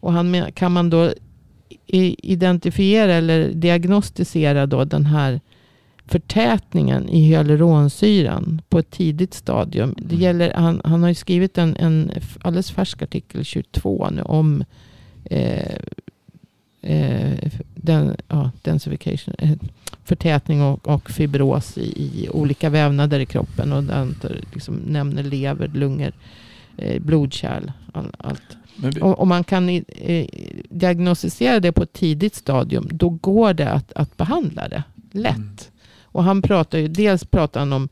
Och 0.00 0.12
han 0.12 0.52
kan 0.54 0.72
man 0.72 0.90
då 0.90 1.12
identifiera 1.86 3.14
eller 3.14 3.48
diagnostisera 3.52 4.66
då 4.66 4.84
den 4.84 5.06
här 5.06 5.40
förtätningen 6.06 7.08
i 7.08 7.20
hyaluronsyran 7.24 8.62
på 8.68 8.78
ett 8.78 8.90
tidigt 8.90 9.34
stadium. 9.34 9.94
Det 9.98 10.04
Mm. 10.14 10.20
gäller, 10.20 10.54
han, 10.54 10.80
han 10.84 11.02
har 11.02 11.08
ju 11.08 11.14
skrivit 11.14 11.58
en, 11.58 11.76
en 11.76 12.10
alldeles 12.42 12.70
färsk 12.70 13.02
artikel 13.02 13.44
22 13.44 14.08
nu 14.10 14.22
om 14.22 14.64
eh, 15.24 15.76
eh, 16.82 17.52
den, 17.74 18.16
ja, 18.28 18.50
densification, 18.62 19.34
eh, 19.38 19.50
förtätning 20.04 20.62
och, 20.62 20.88
och 20.88 21.10
fibros 21.10 21.78
i, 21.78 21.82
i 21.82 22.28
olika 22.30 22.70
vävnader 22.70 23.20
i 23.20 23.26
kroppen. 23.26 23.72
Och 23.72 23.84
den 23.84 24.16
liksom 24.54 24.74
nämner 24.76 25.22
lever, 25.22 25.68
lungor, 25.68 26.12
eh, 26.76 27.02
blodkärl, 27.02 27.72
all, 27.92 28.14
allt. 28.18 28.56
Vi, 28.76 29.00
Och 29.00 29.20
om 29.20 29.28
man 29.28 29.44
kan 29.44 29.68
eh, 29.68 30.26
diagnostisera 30.70 31.60
det 31.60 31.72
på 31.72 31.82
ett 31.82 31.92
tidigt 31.92 32.34
stadium, 32.34 32.88
då 32.92 33.08
går 33.08 33.54
det 33.54 33.70
att, 33.70 33.92
att 33.92 34.16
behandla 34.16 34.68
det 34.68 34.82
lätt. 35.10 35.36
Mm. 35.36 35.56
Och 36.02 36.24
han 36.24 36.42
pratar 36.42 36.78
ju, 36.78 36.88
dels 36.88 37.24
pratar 37.24 37.60
han 37.60 37.72
om 37.72 37.88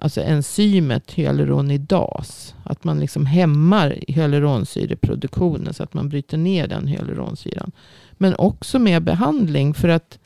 alltså 0.00 0.20
enzymet 0.20 1.12
hyaluronidas. 1.12 2.54
Att 2.64 2.84
man 2.84 3.00
liksom 3.00 3.26
hämmar 3.26 3.98
hyaluronsyreproduktionen 4.08 5.74
så 5.74 5.82
att 5.82 5.94
man 5.94 6.08
bryter 6.08 6.38
ner 6.38 6.66
den 6.66 6.86
hyaluronsyran. 6.86 7.72
Men 8.12 8.34
också 8.34 8.78
med 8.78 9.02
behandling 9.02 9.74
för 9.74 9.88
att 9.88 10.18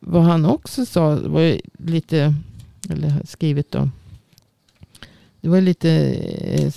vad 0.00 0.22
han 0.22 0.46
också 0.46 0.86
sa 0.86 1.14
var 1.14 1.60
lite, 1.78 2.34
eller 2.90 3.12
skrivit 3.24 3.70
då. 3.70 3.88
Det 5.40 5.48
var 5.48 5.60
lite 5.60 5.90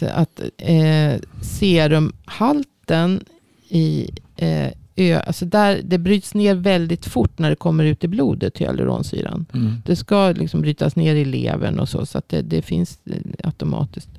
eh, 0.01 0.19
att 0.19 0.41
eh, 0.57 1.15
serumhalten 1.41 3.23
i 3.67 4.09
eh, 4.35 4.69
ö, 4.99 5.19
alltså 5.19 5.45
där 5.45 5.81
det 5.83 5.97
bryts 5.97 6.33
ner 6.33 6.55
väldigt 6.55 7.05
fort 7.05 7.39
när 7.39 7.49
det 7.49 7.55
kommer 7.55 7.83
ut 7.83 8.03
i 8.03 8.07
blodet, 8.07 8.57
hyaluronsyran. 8.57 9.45
mm. 9.53 9.73
Det 9.85 9.95
ska 9.95 10.31
liksom 10.31 10.62
brytas 10.62 10.95
ner 10.95 11.15
i 11.15 11.25
levern 11.25 11.79
och 11.79 11.89
så, 11.89 12.05
så 12.05 12.17
att 12.17 12.29
det, 12.29 12.41
det 12.41 12.62
finns 12.62 12.99
automatiskt. 13.43 14.09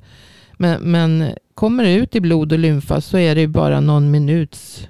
Men, 0.57 0.81
men 0.81 1.33
kommer 1.53 1.83
det 1.83 1.93
ut 1.93 2.15
i 2.15 2.21
blod 2.21 2.51
och 2.51 2.59
lymfa 2.59 3.01
så 3.01 3.17
är 3.17 3.35
det 3.35 3.41
ju 3.41 3.47
bara 3.47 3.79
någon 3.79 4.11
minuts, 4.11 4.87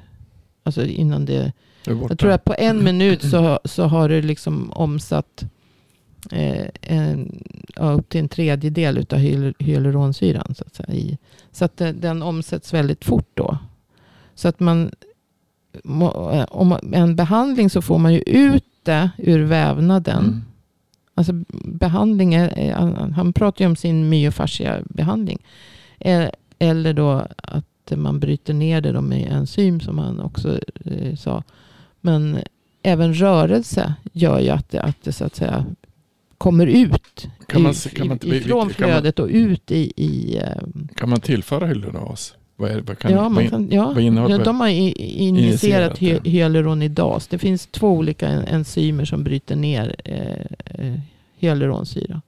alltså 0.63 0.86
innan 0.86 1.25
det, 1.25 1.51
jag 1.86 2.19
tror 2.19 2.32
att 2.32 2.43
på 2.43 2.56
en 2.58 2.84
minut 2.84 3.21
så, 3.21 3.60
så 3.65 3.84
har 3.84 4.10
du 4.10 4.21
liksom 4.21 4.71
omsatt 4.71 5.43
eh, 6.32 6.65
en, 6.82 7.43
ja, 7.75 7.91
upp 7.91 8.10
till 8.10 8.19
en 8.19 8.30
tredjedel 8.30 8.97
av 8.97 9.17
hyal- 9.17 9.54
hyaluronsyran. 9.60 10.56
Så 10.56 10.63
att, 10.67 10.80
så 11.51 11.65
att 11.65 11.77
den 11.77 12.21
omsätts 12.21 12.73
väldigt 12.73 13.06
fort 13.06 13.30
då. 13.34 13.58
Så 14.36 14.47
att 14.47 14.60
man, 14.60 14.91
om 16.49 16.67
man- 16.67 16.93
en 16.93 17.15
behandling 17.15 17.69
så 17.69 17.81
får 17.81 17.97
man 17.99 18.13
ju 18.13 18.19
ut 18.19 18.65
det 18.84 19.10
ur 19.17 19.39
vävnaden. 19.43 20.23
Mm. 20.23 20.41
Alltså 21.15 21.34
behandling, 21.65 22.34
är, 22.34 22.73
han- 22.73 23.34
pratar 23.34 23.65
ju 23.65 23.69
om 23.69 23.75
sin 23.75 24.10
myofascia 24.10 24.79
behandling. 24.86 25.39
Eh, 25.99 26.25
Eller 26.60 26.93
då 26.93 27.27
att 27.38 27.65
man 27.95 28.19
bryter 28.19 28.53
ner 28.53 28.81
det 28.81 29.01
med 29.01 29.31
enzym 29.31 29.79
som 29.79 29.97
han 29.97 30.19
också 30.19 30.60
eh, 30.86 31.15
sa. 31.15 31.43
Men 32.01 32.39
även 32.84 33.13
rörelse 33.13 33.93
gör 34.13 34.39
ju 34.39 34.49
att 34.49 34.69
det, 34.69 34.81
att 34.81 35.03
det 35.03 35.12
så 35.12 35.25
att 35.25 35.36
säga 35.36 35.65
kommer 36.38 36.67
ut 36.67 37.27
Kan 37.47 37.62
man 37.62 37.73
kan 37.73 38.07
man- 38.07 38.19
ifrån 38.23 38.69
flödet 38.69 39.19
och 39.19 39.27
ut 39.27 39.71
i... 39.71 39.93
i 39.95 40.38
eh, 40.38 40.62
Kan 40.95 41.10
man 41.10 41.19
tillföra 41.19 41.65
hyaluronas? 41.65 42.34
Vad, 42.62 42.71
är, 42.71 42.82
vad, 42.82 43.00
kan, 43.00 43.12
ja, 43.12 43.30
man 43.30 43.50
kan, 43.50 43.69
ja. 43.71 43.91
vad 43.95 44.04
innehåller 44.04 44.38
ja, 44.38 44.43
de 44.43 44.60
har 44.60 44.67
injicerat 44.67 45.97
hy, 45.97 46.19
hyaluronidas. 46.24 47.28
Det 47.28 47.38
finns 47.38 47.67
två 47.67 47.88
olika 47.88 48.28
en- 48.28 48.43
enzymer 48.43 49.06
som 49.06 49.24
bryter 49.24 49.56
ner 49.56 49.95
eh, 50.06 50.86
eh, 50.86 51.00
hyaluronsyra. 51.38 52.21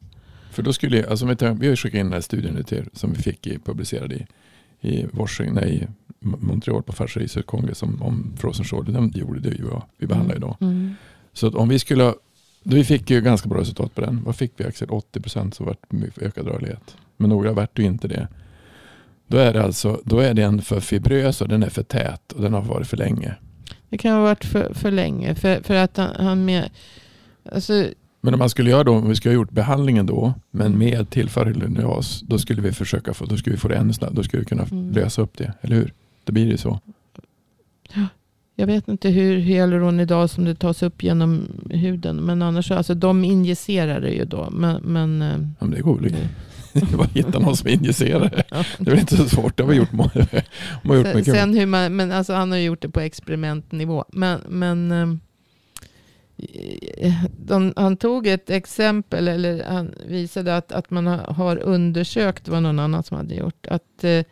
För 0.51 0.63
då 0.63 0.73
skulle, 0.73 1.09
alltså, 1.09 1.25
vi 1.25 1.67
har 1.67 1.75
skickat 1.75 1.99
in 1.99 2.05
den 2.05 2.13
här 2.13 2.21
studien 2.21 2.53
nu 2.53 2.63
till 2.63 2.85
som 2.93 3.13
vi 3.13 3.21
fick 3.21 3.47
i, 3.47 3.59
publicerad 3.59 4.13
i, 4.13 4.25
i 4.81 5.05
Washington, 5.11 5.55
nej, 5.55 5.87
Montreal 6.19 6.83
på 6.83 6.93
Fascia 6.93 7.23
Research 7.23 7.45
Congress 7.45 7.83
om, 7.83 8.01
om 8.01 8.33
frozen 8.37 8.65
shoulder. 8.65 8.93
Den 8.93 9.11
gjorde 9.15 9.39
det 9.39 9.49
ju 9.49 9.65
jag, 9.71 9.83
vi 9.97 10.07
behandlar 10.07 10.35
idag. 10.35 10.57
Mm. 10.61 10.95
Så 11.33 11.47
att 11.47 11.55
om 11.55 11.69
vi 11.69 11.79
skulle, 11.79 12.13
vi 12.63 12.83
fick 12.83 13.09
ju 13.09 13.21
ganska 13.21 13.49
bra 13.49 13.59
resultat 13.59 13.95
på 13.95 14.01
den. 14.01 14.23
Vad 14.25 14.35
fick 14.35 14.51
vi 14.57 14.65
Axel? 14.65 14.87
80% 14.87 15.51
så 15.51 15.63
vart 15.63 15.79
ökad 16.21 16.47
rörlighet. 16.47 16.97
Men 17.17 17.29
några 17.29 17.53
vart 17.53 17.79
ju 17.79 17.83
inte 17.83 18.07
det. 18.07 18.27
Då 19.27 19.37
är 19.37 19.53
det 19.53 19.63
alltså, 19.63 20.01
då 20.05 20.19
är 20.19 20.33
den 20.33 20.61
för 20.61 20.79
fibrös 20.79 21.41
och 21.41 21.47
den 21.47 21.63
är 21.63 21.69
för 21.69 21.83
tät 21.83 22.31
och 22.31 22.41
den 22.41 22.53
har 22.53 22.61
varit 22.61 22.87
för 22.87 22.97
länge. 22.97 23.35
Det 23.89 23.97
kan 23.97 24.13
ha 24.13 24.21
varit 24.21 24.45
för, 24.45 24.73
för 24.73 24.91
länge. 24.91 25.35
För, 25.35 25.61
för 25.63 25.75
att 25.75 25.97
han, 25.97 26.25
han 26.25 26.45
med, 26.45 26.69
alltså, 27.51 27.85
Men 28.21 28.33
om 28.33 28.39
man 28.39 28.49
skulle 28.49 28.69
göra 28.69 28.83
då, 28.83 28.91
om 28.95 29.09
vi 29.09 29.15
skulle 29.15 29.31
ha 29.35 29.41
gjort 29.41 29.51
behandlingen 29.51 30.05
då, 30.05 30.33
men 30.51 30.67
Mm. 30.67 30.79
med 30.79 31.09
tillför 31.09 31.45
hyaluronas, 31.45 32.21
då 32.21 32.39
skulle 32.39 32.61
vi 32.61 32.71
försöka 32.71 33.13
få, 33.13 33.25
då 33.25 33.37
skulle 33.37 33.53
vi 33.55 33.59
få 33.59 33.67
det 33.67 33.75
ännu 33.75 33.93
snabbare. 33.93 34.15
Då 34.15 34.23
skulle 34.23 34.39
vi 34.39 34.45
kunna 34.45 34.63
Mm. 34.71 34.91
lösa 34.91 35.21
upp 35.21 35.37
det, 35.37 35.53
eller 35.61 35.75
hur? 35.75 35.93
Då 36.23 36.33
blir 36.33 36.45
det 36.45 36.51
ju 36.51 36.57
så. 36.57 36.79
Jag 38.55 38.67
vet 38.67 38.87
inte 38.87 39.09
hur 39.09 39.37
hyaluron 39.37 39.99
idag 39.99 40.29
som 40.29 40.45
det 40.45 40.55
tas 40.55 40.83
upp 40.83 41.03
genom 41.03 41.47
huden. 41.69 42.15
Men 42.15 42.41
annars 42.41 42.67
så, 42.67 42.73
alltså 42.73 42.93
de 42.95 43.23
injicerar 43.25 44.01
det 44.01 44.09
ju 44.11 44.25
då. 44.25 44.49
Men, 44.51 44.81
men, 44.83 45.21
eh, 45.21 45.27
Ja, 45.59 45.65
men 45.65 45.71
det 45.71 45.81
går 45.81 45.99
väl. 45.99 46.15
det- 46.79 46.93
är 46.93 46.97
bara 46.97 47.03
att 47.03 47.11
hitta 47.11 47.39
någon 47.39 47.57
som 47.57 47.67
injicerar 47.69 48.19
det. 48.29 48.43
Det 48.79 48.87
är 48.87 48.91
väl 48.91 48.99
inte 48.99 49.17
så 49.17 49.29
svårt. 49.29 49.57
Det 49.57 49.63
har 49.63 49.69
vi 49.69 49.75
gjort, 49.77 49.91
må- 49.91 50.09
de 50.83 50.89
har 50.89 50.95
gjort 50.95 51.05
Sen, 51.07 51.17
mycket. 51.17 51.33
sen 51.33 51.53
hur 51.53 51.65
man, 51.65 51.95
men 51.95 52.11
alltså 52.11 52.33
han 52.33 52.51
har 52.51 52.57
gjort 52.57 52.81
det 52.81 52.89
på 52.89 52.99
experimentnivå. 52.99 54.05
Men, 54.13 54.41
men 54.49 54.91
eh, 54.91 55.07
de, 57.45 57.73
han 57.75 57.97
tog 57.97 58.27
ett 58.27 58.49
exempel, 58.49 59.27
eller 59.27 59.63
han 59.63 59.93
visade 60.07 60.57
att, 60.57 60.71
att 60.71 60.89
man 60.89 61.07
har, 61.07 61.17
har 61.17 61.57
undersökt, 61.57 62.45
det 62.45 62.51
var 62.51 62.61
någon 62.61 62.79
annan 62.79 63.03
som 63.03 63.17
hade 63.17 63.35
gjort, 63.35 63.67
att 63.67 64.03
eh, 64.03 64.23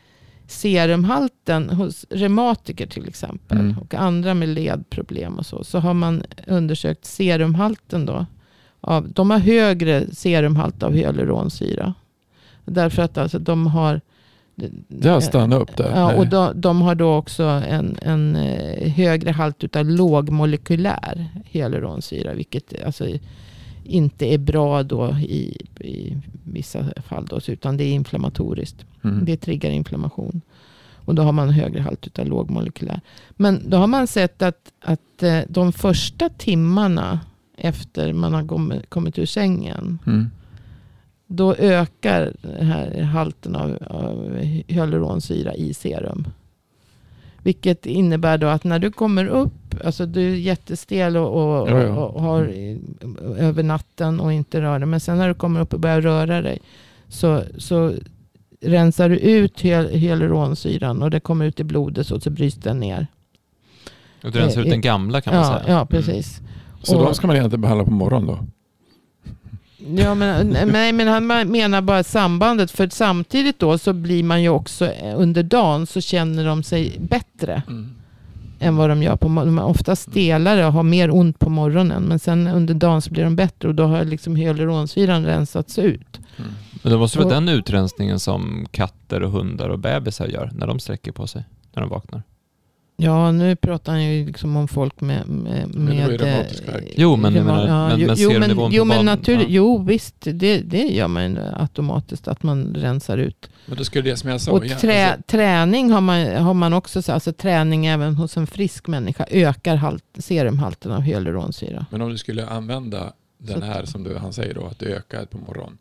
serumhalten 0.48 1.70
hos 1.70 2.06
reumatiker 2.10 2.88
till 2.88 3.08
exempel 3.08 3.58
Mm. 3.60 3.78
och 3.78 3.94
andra 3.94 4.34
med 4.34 4.50
ledproblem 4.50 5.38
och 5.38 5.46
så, 5.46 5.64
så 5.64 5.80
har 5.80 5.94
man 5.94 6.24
undersökt 6.48 7.06
serumhalten 7.06 8.06
då. 8.06 8.26
Av, 8.82 9.10
de 9.12 9.30
har 9.30 9.40
högre 9.40 10.16
serumhalt 10.16 10.84
av 10.84 10.94
hyaluronsyra. 10.94 11.94
Därför 12.66 13.02
att 13.02 13.18
alltså 13.18 13.40
de 13.40 13.68
har 13.68 14.02
Det 14.88 15.10
har 15.10 15.22
stannat 15.22 15.62
upp 15.62 15.78
där. 15.78 15.92
Ja, 15.96 16.16
och 16.16 16.28
då, 16.28 16.52
de 16.56 16.82
har 16.82 16.96
då 16.96 17.16
också 17.16 17.44
en, 17.44 17.98
en 18.02 18.36
eh, 18.36 18.90
högre 18.90 19.32
halt 19.32 19.76
av 19.76 19.86
lågmolekylär 19.86 21.28
hyaluronsyra. 21.46 22.34
Vilket 22.34 22.84
alltså 22.86 23.08
inte 23.84 24.34
är 24.34 24.38
bra 24.38 24.84
då 24.84 25.18
i, 25.20 25.58
i 25.80 26.18
vissa 26.44 26.86
fall. 27.08 27.26
Då, 27.26 27.40
utan 27.48 27.78
det 27.78 27.84
är 27.84 27.94
inflammatoriskt. 27.94 28.86
Mm. 29.04 29.26
Det 29.26 29.38
triggar 29.38 29.70
inflammation. 29.70 30.42
Och 31.06 31.16
då 31.16 31.22
har 31.22 31.32
man 31.32 31.50
högre 31.50 31.82
halt 31.82 32.20
av 32.20 32.28
lågmolekylär. 32.28 33.02
Men 33.30 33.70
då 33.70 33.78
har 33.78 33.88
man 33.88 34.08
sett 34.08 34.42
att, 34.42 34.72
att 34.82 35.24
eh, 35.24 35.40
de 35.48 35.74
första 35.74 36.30
timmarna 36.30 37.20
efter 37.58 38.14
man 38.14 38.34
har 38.34 38.48
kommit, 38.48 38.90
kommit 38.90 39.20
ur 39.20 39.26
sängen. 39.26 40.00
Mm. 40.08 40.30
Då 41.34 41.56
ökar 41.56 42.34
den 42.42 42.66
här 42.68 43.02
halten 43.02 43.56
av, 43.56 43.78
av 43.90 44.38
hyaluronsyra 44.68 45.54
i 45.54 45.74
serum. 45.74 46.28
Vilket 47.44 47.86
innebär 47.86 48.38
då 48.38 48.48
att 48.48 48.64
när 48.64 48.80
du 48.80 48.92
kommer 48.92 49.26
upp, 49.26 49.76
alltså 49.86 50.06
du 50.06 50.32
är 50.32 50.36
jättestel 50.36 51.18
och, 51.18 51.62
och, 51.62 51.70
Ja, 51.70 51.82
ja. 51.84 51.96
och 52.06 52.22
har 52.22 52.42
eh, 52.44 53.48
över 53.48 53.64
natten 53.64 54.20
och 54.20 54.34
inte 54.34 54.62
rör 54.62 54.80
dig. 54.80 54.88
Men 54.88 55.00
sen 55.00 55.18
när 55.18 55.28
du 55.28 55.34
kommer 55.34 55.60
upp 55.62 55.74
och 55.74 55.80
börjar 55.80 56.02
röra 56.02 56.42
dig 56.42 56.60
så, 57.08 57.44
så 57.58 57.94
rensar 58.62 59.10
du 59.10 59.18
ut 59.20 59.62
hyal- 59.64 59.92
hyaluronsyran 59.98 61.02
och 61.04 61.10
det 61.12 61.20
kommer 61.20 61.46
ut 61.46 61.60
i 61.60 61.64
blodet 61.64 62.08
så, 62.08 62.20
så 62.20 62.30
bryts 62.30 62.56
den 62.58 62.80
ner. 62.80 63.08
Och 64.24 64.32
det 64.32 64.40
rensar 64.40 64.62
ut 64.62 64.70
den 64.70 64.82
gamla 64.82 65.22
kan 65.22 65.36
man 65.36 65.44
Ja, 65.44 65.60
säga. 65.60 65.74
ja 65.74 65.86
precis. 65.86 66.42
Så 66.84 66.98
Och- 66.98 67.06
de 67.06 67.14
ska 67.14 67.28
man 67.28 67.36
egentligen 67.36 67.62
behandla 67.62 67.86
på 67.86 67.92
morgonen 67.92 68.28
då? 68.28 68.40
Ja, 69.98 70.16
men, 70.16 70.48
nej, 70.72 70.94
men 70.94 71.08
han 71.08 71.28
menar 71.52 71.82
bara 71.82 72.04
sambandet. 72.04 72.72
För 72.72 72.90
samtidigt 72.92 73.60
då 73.60 73.78
så 73.78 73.94
blir 73.94 74.24
man 74.24 74.42
ju 74.44 74.50
också 74.50 74.86
eh, 74.86 75.20
under 75.20 75.44
dagen 75.44 75.86
så 75.88 76.02
känner 76.02 76.46
de 76.46 76.64
sig 76.64 76.98
bättre 77.00 77.64
än 78.60 78.76
vad 78.76 78.90
de 78.90 79.04
gör 79.04 79.16
på 79.16 79.30
morgonen. 79.30 79.56
De 79.56 79.62
är 79.62 79.68
ofta 79.70 79.96
stelare 79.96 80.66
och 80.66 80.74
har 80.74 80.84
mer 80.84 81.16
ont 81.16 81.40
på 81.40 81.50
morgonen. 81.50 82.04
Men 82.04 82.20
sen 82.20 82.48
under 82.48 82.74
dagen 82.74 83.02
så 83.02 83.12
blir 83.12 83.24
de 83.24 83.36
bättre 83.36 83.68
och 83.68 83.76
då 83.76 83.84
har 83.84 84.06
liksom 84.06 84.36
hyaluronsyran 84.36 85.26
rensats 85.26 85.80
ut. 85.80 86.20
Mm. 86.38 86.52
Men 86.84 86.92
det 86.92 86.98
måste 86.98 87.18
vara 87.18 87.26
Och- 87.28 87.34
den 87.34 87.50
utrensningen 87.50 88.20
som 88.20 88.68
katter 88.72 89.24
och 89.24 89.32
hundar 89.32 89.70
och 89.70 89.80
bebisar 89.80 90.28
gör 90.28 90.52
när 90.54 90.68
de 90.68 90.80
sträcker 90.80 91.12
på 91.12 91.28
sig, 91.28 91.44
när 91.74 91.82
de 91.82 91.90
vaknar. 91.90 92.24
Ja, 93.04 93.32
nu 93.32 93.56
pratar 93.56 93.92
han 93.92 94.04
ju 94.04 94.26
liksom 94.26 94.58
om 94.58 94.68
folk 94.68 95.02
med... 95.02 95.28
med, 95.28 95.76
Men 95.76 95.86
det 95.98 96.24
med, 96.24 96.40
eh. 96.68 96.82
Jo, 96.96 97.16
men 97.16 97.36
jag 97.36 97.46
menar- 97.46 97.90
men- 97.90 98.00
jo, 98.00 98.08
men 98.08 98.16
jo, 98.20 98.40
men, 98.40 98.56
på 98.56 98.70
jo, 98.72 98.86
men 98.86 99.06
naturligt, 99.06 99.42
ja. 99.50 99.56
jo 99.56 99.84
visst, 99.84 100.16
det, 100.20 100.62
det 100.62 100.84
gör 100.88 101.08
man 101.08 101.38
automatiskt 101.56 102.28
att 102.28 102.44
man 102.44 102.76
rensar 102.76 103.18
ut. 103.18 103.50
Men 103.66 103.78
då 103.78 103.84
skulle 103.84 104.10
det 104.10 104.18
som 104.18 104.30
jag 104.30 104.42
sa. 104.42 104.52
Och 104.52 104.64
trä, 104.68 105.06
alltså- 105.12 105.24
träning 105.28 105.92
har 105.92 106.02
man, 106.02 106.36
har 106.36 106.54
man 106.54 106.74
också, 106.74 107.02
så- 107.02 107.12
alltså 107.12 107.34
träning 107.34 107.86
även 107.86 108.16
hos 108.16 108.38
en 108.38 108.48
frisk 108.48 108.88
människa 108.88 109.26
ökar 109.32 109.76
halt, 109.76 110.04
serumhalten 110.18 110.92
av 110.92 111.02
hyaluronsyra. 111.02 111.86
Men 111.90 112.02
om 112.02 112.10
du 112.10 112.18
skulle 112.18 112.48
använda 112.48 113.14
den 113.38 113.62
här 113.64 113.86
som 113.86 114.04
du, 114.04 114.18
han 114.18 114.34
säger 114.34 114.54
då, 114.54 114.66
att 114.66 114.80
det 114.80 114.86
ökar 114.86 115.26
på 115.26 115.38
morgonen. 115.38 115.78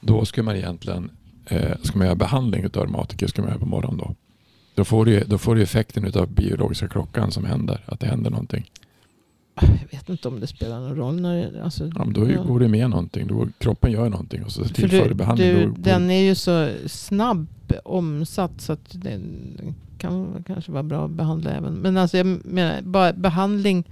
Då 0.00 0.24
ska 0.24 0.42
man 0.42 0.56
egentligen, 0.56 1.10
eh, 1.46 1.70
ska 1.82 1.98
man 1.98 2.06
göra 2.06 2.16
behandling 2.16 2.64
av 2.66 2.70
reumatiker 2.72 3.26
ska 3.26 3.42
man 3.42 3.48
göra 3.50 3.60
på 3.60 3.66
morgonen 3.66 3.98
då. 3.98 4.14
Då 4.74 4.84
får 4.84 5.04
du, 5.04 5.20
då 5.20 5.38
får 5.38 5.54
du 5.54 5.62
effekten 5.62 6.12
av 6.14 6.28
biologiska 6.34 6.88
klockan 6.88 7.30
som 7.32 7.44
händer, 7.44 7.80
att 7.86 8.00
det 8.00 8.06
händer 8.06 8.30
någonting. 8.30 8.70
Jag 9.60 9.68
vet 9.98 10.08
inte 10.08 10.28
om 10.28 10.40
det 10.40 10.46
spelar 10.46 10.80
någon 10.80 10.96
roll. 10.96 11.20
När 11.20 11.62
alltså, 11.64 11.90
Ja, 11.94 12.04
då 12.14 12.30
Ja. 12.30 12.42
går 12.42 12.60
det 12.60 12.68
med 12.68 12.90
någonting, 12.90 13.26
då, 13.26 13.48
kroppen 13.58 13.92
gör 13.92 14.08
någonting 14.08 14.44
och 14.44 14.52
så 14.52 14.64
för 14.64 14.74
tillför 14.74 15.08
du, 15.08 15.14
behandling. 15.14 15.48
du, 15.54 15.66
då, 15.66 15.74
den 15.76 16.10
är 16.10 16.20
ju 16.22 16.34
så 16.34 16.70
snabb 16.86 17.46
omsatt 17.84 18.60
så 18.60 18.72
att 18.72 18.88
det 18.92 19.20
kan 19.98 20.44
kanske 20.46 20.72
vara 20.72 20.82
bra 20.82 21.04
att 21.04 21.10
behandla 21.10 21.50
även. 21.50 21.74
Men 21.74 21.96
alltså 21.96 22.16
jag 22.16 22.26
menar, 22.44 22.80
bara 22.82 23.12
behandling 23.12 23.84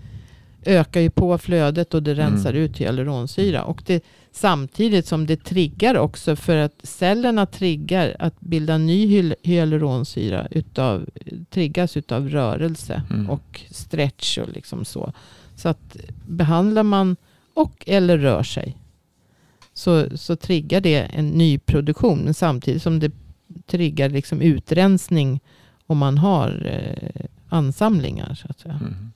ökar 0.64 1.00
ju 1.00 1.10
på 1.10 1.38
flödet 1.38 1.94
och 1.94 2.02
det 2.02 2.14
rensar 2.14 2.50
Mm. 2.50 2.62
ut 2.62 2.76
hyaluronsyra. 2.78 3.64
Och 3.64 3.82
det, 3.86 4.04
samtidigt 4.32 5.06
som 5.06 5.26
det 5.26 5.44
triggar 5.44 5.94
också 5.94 6.36
för 6.36 6.56
att 6.56 6.74
cellerna 6.82 7.46
triggar 7.46 8.16
att 8.18 8.40
bilda 8.40 8.78
ny 8.78 9.32
hyaluronsyra 9.42 10.46
utav, 10.50 11.06
triggas 11.50 11.96
utav 11.96 12.28
rörelse 12.28 13.02
Mm. 13.10 13.30
och 13.30 13.60
stretch 13.70 14.38
och 14.38 14.48
liksom 14.48 14.84
så. 14.84 15.12
Så 15.56 15.68
att 15.68 15.96
behandlar 16.28 16.82
man 16.82 17.16
och 17.54 17.84
eller 17.86 18.18
rör 18.18 18.42
sig 18.42 18.76
så, 19.74 20.16
så 20.18 20.36
triggar 20.36 20.80
det 20.80 20.96
en 21.00 21.28
ny 21.28 21.58
produktion. 21.58 22.18
Men 22.18 22.34
samtidigt 22.34 22.82
som 22.82 23.00
det 23.00 23.12
triggar 23.66 24.08
liksom 24.08 24.40
utrensning 24.42 25.40
om 25.86 25.98
man 25.98 26.18
har 26.18 26.66
eh, 26.66 27.26
ansamlingar. 27.48 28.34
Så 28.34 28.46
att 28.50 28.60
säga. 28.60 28.74
Mm. 28.74 29.10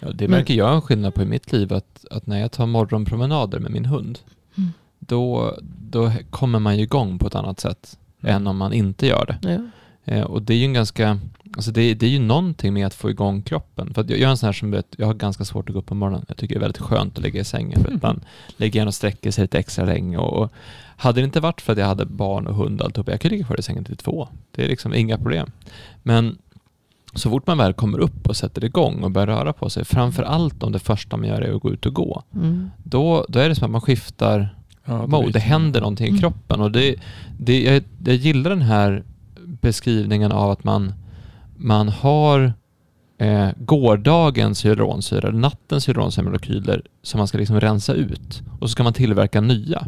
Ja, 0.00 0.08
det 0.12 0.28
Men- 0.28 0.38
märker 0.38 0.54
jag 0.54 0.74
en 0.74 0.82
skillnad 0.82 1.14
på 1.14 1.22
i 1.22 1.26
mitt 1.26 1.52
liv, 1.52 1.72
att, 1.72 2.04
att 2.10 2.26
när 2.26 2.40
jag 2.40 2.52
tar 2.52 2.66
morgonpromenader 2.66 3.58
med 3.58 3.70
min 3.70 3.84
hund, 3.84 4.18
Mm. 4.58 4.72
då, 4.98 5.54
då 5.90 6.12
kommer 6.30 6.58
man 6.58 6.76
ju 6.76 6.82
igång 6.82 7.18
på 7.18 7.26
ett 7.26 7.34
annat 7.34 7.60
sätt 7.60 7.98
Mm. 8.22 8.36
än 8.36 8.46
om 8.46 8.56
man 8.56 8.72
inte 8.72 9.06
gör 9.06 9.26
det. 9.26 9.48
Ja. 9.52 9.58
Eh, 10.14 10.22
och 10.22 10.42
det 10.42 10.54
är 10.54 10.56
ju 10.58 10.64
en 10.64 10.72
ganska, 10.72 11.18
alltså 11.56 11.70
det, 11.70 11.94
det 11.94 12.06
är 12.06 12.10
ju 12.10 12.18
någonting 12.18 12.74
med 12.74 12.86
att 12.86 12.94
få 12.94 13.10
igång 13.10 13.42
kroppen. 13.42 13.94
För 13.94 14.00
att 14.00 14.10
jag, 14.10 14.18
jag 14.18 14.26
är 14.26 14.30
en 14.30 14.36
sån 14.36 14.46
här 14.46 14.52
som 14.52 14.70
vet, 14.70 14.86
jag 14.98 15.06
har 15.06 15.14
ganska 15.14 15.44
svårt 15.44 15.68
att 15.68 15.72
gå 15.72 15.78
upp 15.78 15.86
på 15.86 15.94
morgonen. 15.94 16.24
Jag 16.28 16.36
tycker 16.36 16.54
det 16.54 16.58
är 16.58 16.60
väldigt 16.60 16.82
skönt 16.82 17.18
att 17.18 17.24
ligga 17.24 17.40
i 17.40 17.44
sängen 17.44 17.84
för 17.84 17.94
att 17.94 18.02
man 18.02 18.20
lägger 18.56 18.76
igen 18.76 18.88
och 18.88 18.94
sträcker 18.94 19.30
sig 19.30 19.42
lite 19.44 19.58
extra 19.58 19.84
länge. 19.84 20.18
Och, 20.18 20.42
och 20.42 20.52
hade 20.96 21.20
det 21.20 21.24
inte 21.24 21.40
varit 21.40 21.60
för 21.60 21.72
att 21.72 21.78
jag 21.78 21.86
hade 21.86 22.06
barn 22.06 22.46
och 22.46 22.54
hund 22.54 22.80
och 22.80 22.86
alltihop, 22.86 23.08
jag 23.08 23.20
kunde 23.20 23.34
ligga 23.36 23.46
kvar 23.46 23.60
i 23.60 23.62
sängen 23.62 23.84
till 23.84 23.96
två. 23.96 24.28
Det 24.50 24.64
är 24.64 24.68
liksom 24.68 24.94
inga 24.94 25.16
problem. 25.16 25.50
Men 26.02 26.38
så 27.18 27.30
fort 27.30 27.46
man 27.46 27.58
väl 27.58 27.72
kommer 27.72 27.98
upp 27.98 28.28
och 28.28 28.36
sätter 28.36 28.64
igång 28.64 29.02
och 29.02 29.10
börjar 29.10 29.26
röra 29.26 29.52
på 29.52 29.70
sig, 29.70 29.84
framför 29.84 30.22
allt 30.22 30.62
om 30.62 30.72
det 30.72 30.78
första 30.78 31.16
man 31.16 31.28
gör 31.28 31.40
är 31.40 31.54
att 31.54 31.62
gå 31.62 31.70
ut 31.72 31.86
och 31.86 31.94
gå, 31.94 32.22
Mm. 32.34 32.70
då, 32.84 33.26
då 33.28 33.38
är 33.38 33.48
det 33.48 33.54
som 33.54 33.64
att 33.64 33.70
man 33.70 33.80
skiftar 33.80 34.54
Ja, 34.84 35.06
mode. 35.06 35.30
Det 35.32 35.38
händer 35.38 35.80
någonting 35.80 36.06
i 36.06 36.08
Mm. 36.08 36.20
kroppen. 36.20 36.60
Och 36.60 36.72
det, 36.72 36.94
det, 37.38 37.62
jag, 37.62 37.82
jag 38.04 38.14
gillar 38.16 38.50
den 38.50 38.62
här 38.62 39.04
beskrivningen 39.60 40.32
av 40.32 40.50
att 40.50 40.64
man, 40.64 40.92
man 41.56 41.88
har 41.88 42.52
eh, 43.18 43.48
gårdagens 43.58 44.64
hyaluronsyra, 44.64 45.30
nattens 45.30 45.88
hyaluronsyramolekyler 45.88 46.82
som 47.02 47.18
man 47.18 47.28
ska 47.28 47.38
liksom 47.38 47.60
rensa 47.60 47.92
ut. 47.94 48.42
Och 48.60 48.68
så 48.68 48.72
ska 48.72 48.82
man 48.82 48.92
tillverka 48.92 49.40
nya. 49.40 49.86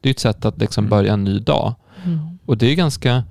Det 0.00 0.08
är 0.08 0.10
ett 0.10 0.18
sätt 0.18 0.44
att 0.44 0.58
liksom 0.60 0.84
Mm. 0.84 0.90
börja 0.90 1.12
en 1.12 1.24
ny 1.24 1.38
dag. 1.38 1.74
Mm. 2.04 2.18
Och 2.46 2.58
det 2.58 2.66
är 2.72 2.74
ganska 2.74 3.24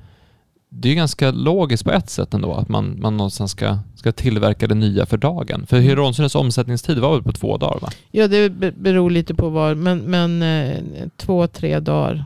det 0.80 0.90
är 0.90 0.96
ganska 0.96 1.32
logiskt 1.32 1.84
på 1.84 1.92
ett 1.92 2.10
sätt 2.10 2.34
ändå, 2.34 2.54
att 2.54 2.70
man, 2.70 3.02
man 3.02 3.18
någonstans 3.18 3.52
ska, 3.52 3.78
ska 3.96 4.12
tillverka 4.12 4.68
det 4.68 4.76
nya 4.76 5.06
för 5.06 5.18
dagen. 5.18 5.66
För 5.68 5.80
hyaluronsyrans 5.80 6.36
omsättningstid 6.36 7.00
var 7.00 7.14
väl 7.14 7.24
på 7.24 7.32
två 7.32 7.58
dagar 7.58 7.80
va? 7.80 7.90
Ja, 8.12 8.28
det 8.28 8.50
be- 8.50 8.72
beror 8.72 9.10
lite 9.10 9.36
på 9.36 9.50
var. 9.50 9.76
Men, 9.76 10.00
men 10.00 10.42
eh, 10.42 10.78
två, 11.18 11.48
tre 11.48 11.80
dagar. 11.80 12.26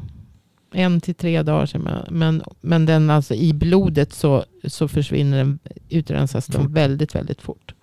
En 0.73 1.01
till 1.01 1.15
tre 1.15 1.43
dagar. 1.43 1.65
säger 1.65 1.85
man. 1.85 2.05
Men, 2.09 2.43
men 2.61 2.85
den 2.85 3.09
alltså 3.09 3.33
i 3.33 3.53
blodet 3.53 4.13
så, 4.13 4.43
så 4.67 4.87
försvinner 4.87 5.37
den, 5.37 5.59
utrensas 5.89 6.45
den 6.45 6.73
väldigt, 6.73 7.15
väldigt 7.15 7.41
fort. 7.41 7.73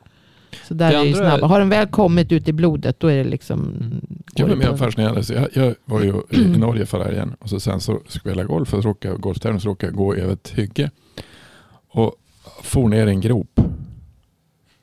Så 0.69 0.75
där 0.75 0.91
Det 0.91 0.97
är 0.97 1.01
det 1.01 1.09
ju 1.09 1.15
snabba. 1.15 1.47
Har 1.47 1.59
den 1.59 1.69
väl 1.69 1.87
kommit 1.89 2.33
ut 2.33 2.49
i 2.49 2.53
blodet 2.53 3.01
då 3.01 3.07
är 3.07 3.17
det 3.17 3.31
liksom... 3.31 3.61
Mm. 3.61 4.01
Jag 4.35 4.49
går 4.49 4.55
var 4.57 4.63
det 4.63 4.69
mer 4.69 4.71
på- 4.71 4.77
fascinerande. 4.77 5.25
Så 5.25 5.33
jag, 5.33 5.49
jag 5.55 5.75
var 5.85 6.03
ju 6.03 6.23
i 6.31 6.59
Norge 6.59 6.87
förra 6.87 7.05
helgen 7.05 7.37
och 7.39 7.51
så 7.51 7.61
sen 7.61 7.81
så 7.81 8.01
spelade 8.09 8.41
jag 8.41 8.49
golf 8.49 8.75
och 8.75 8.83
så 8.83 8.89
råkade 8.89 9.17
golftävling, 9.17 9.61
så 9.61 9.69
råkade 9.69 9.91
jag 9.93 9.97
gå 9.97 10.15
över 10.15 10.33
ett 10.33 10.49
hygge 10.49 10.91
och 11.89 12.15
for 12.63 12.89
ner 12.89 13.07
i 13.07 13.11
en 13.11 13.21
grop 13.21 13.61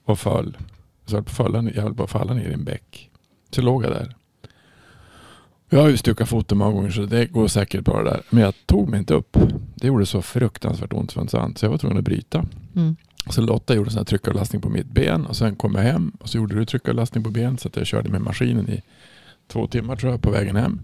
och 0.05 0.19
föll. 0.19 0.57
Så 1.05 1.15
jag 1.15 1.17
höll 1.17 1.23
på 1.23 1.29
att 1.29 1.37
falla, 1.37 1.71
jag 1.75 1.83
höll 1.83 1.93
på 1.93 2.03
att 2.03 2.09
falla 2.11 2.33
ner 2.33 2.49
i 2.49 2.53
en 2.53 2.63
bäck. 2.63 3.09
Så 3.51 3.61
låg 3.61 3.83
jag 3.83 3.91
där. 3.91 4.15
Jag 5.69 5.81
har 5.81 5.89
ju 5.89 5.97
stukat 5.97 6.29
foten 6.29 6.57
många 6.57 6.71
gånger 6.71 6.91
så 6.91 7.01
det 7.01 7.25
går 7.25 7.47
säkert 7.47 7.85
bra 7.85 8.03
det 8.03 8.09
där. 8.09 8.21
Men 8.29 8.43
jag 8.43 8.53
tog 8.65 8.89
mig 8.89 8.99
inte 8.99 9.13
upp. 9.13 9.37
Det 9.75 9.87
gjorde 9.87 10.05
så 10.05 10.21
fruktansvärt 10.21 10.93
ont 10.93 11.11
så 11.11 11.19
jag 11.61 11.69
var 11.69 11.77
tvungen 11.77 11.97
att 11.97 12.03
bryta. 12.03 12.45
Mm. 12.75 12.95
Så 13.29 13.41
Lotta 13.41 13.75
gjorde 13.75 13.99
en 13.99 14.05
tryckarlastning 14.05 14.61
på 14.61 14.69
mitt 14.69 14.87
ben 14.87 15.25
och 15.25 15.35
sen 15.35 15.55
kom 15.55 15.75
jag 15.75 15.81
hem 15.81 16.11
och 16.19 16.29
så 16.29 16.37
gjorde 16.37 16.55
du 16.55 16.65
tryckarlastning 16.65 17.23
på 17.23 17.29
ben 17.29 17.57
så 17.57 17.67
att 17.67 17.77
jag 17.77 17.87
körde 17.87 18.09
med 18.09 18.21
maskinen 18.21 18.69
i 18.69 18.81
två 19.47 19.67
timmar 19.67 19.95
tror 19.95 20.11
jag 20.11 20.21
på 20.21 20.31
vägen 20.31 20.55
hem. 20.55 20.79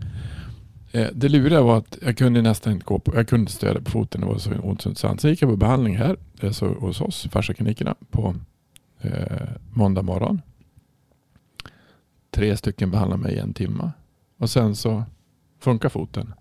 Eh, 0.92 1.08
det 1.14 1.30
luriga 1.30 1.62
var 1.62 1.78
att 1.78 1.98
jag 2.02 2.18
kunde 2.18 2.42
nästan 2.42 2.74
inte 2.74 2.86
gå 2.86 3.00
på, 3.00 3.16
jag 3.16 3.28
kunde 3.28 3.52
stödja 3.52 3.82
på 3.82 3.92
foten, 3.92 4.22
det 4.22 4.28
var 4.28 4.38
så 4.38 4.52
ont 4.52 4.98
så 4.98 5.18
Så 5.18 5.30
gick 5.30 5.42
jag 5.42 5.50
på 5.50 5.56
behandling 5.56 5.98
här, 5.98 6.18
alltså 6.44 6.74
hos 6.74 7.02
oss, 7.02 7.28
Farsaklinikerna, 7.32 7.96
på 8.12 8.36
eh, 9.02 9.48
måndag 9.74 10.02
morgon. 10.02 10.42
Tre 12.32 12.58
stycken 12.58 12.92
behandlade 12.92 13.22
mig 13.22 13.34
i 13.34 13.40
en 13.40 13.54
timme. 13.54 13.92
Och 14.38 14.50
sen 14.50 14.76
så 14.76 15.04
funkar 15.60 15.90
foten. 15.90 16.34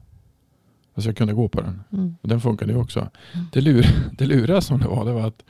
Alltså 0.95 1.09
jag 1.09 1.17
kunde 1.17 1.33
gå 1.33 1.49
på 1.49 1.61
den. 1.61 1.83
Mm. 1.93 2.17
Och 2.23 2.29
den 2.29 2.41
funkade 2.41 2.73
ju 2.73 2.79
också. 2.79 3.01
Mm. 3.01 3.47
Det, 3.53 3.61
lur, 3.61 3.87
det 4.19 4.27
luriga 4.27 4.61
som 4.61 4.79
det 4.79 4.89
var, 4.89 5.05
det 5.05 5.13
var 5.13 5.27
att 5.27 5.43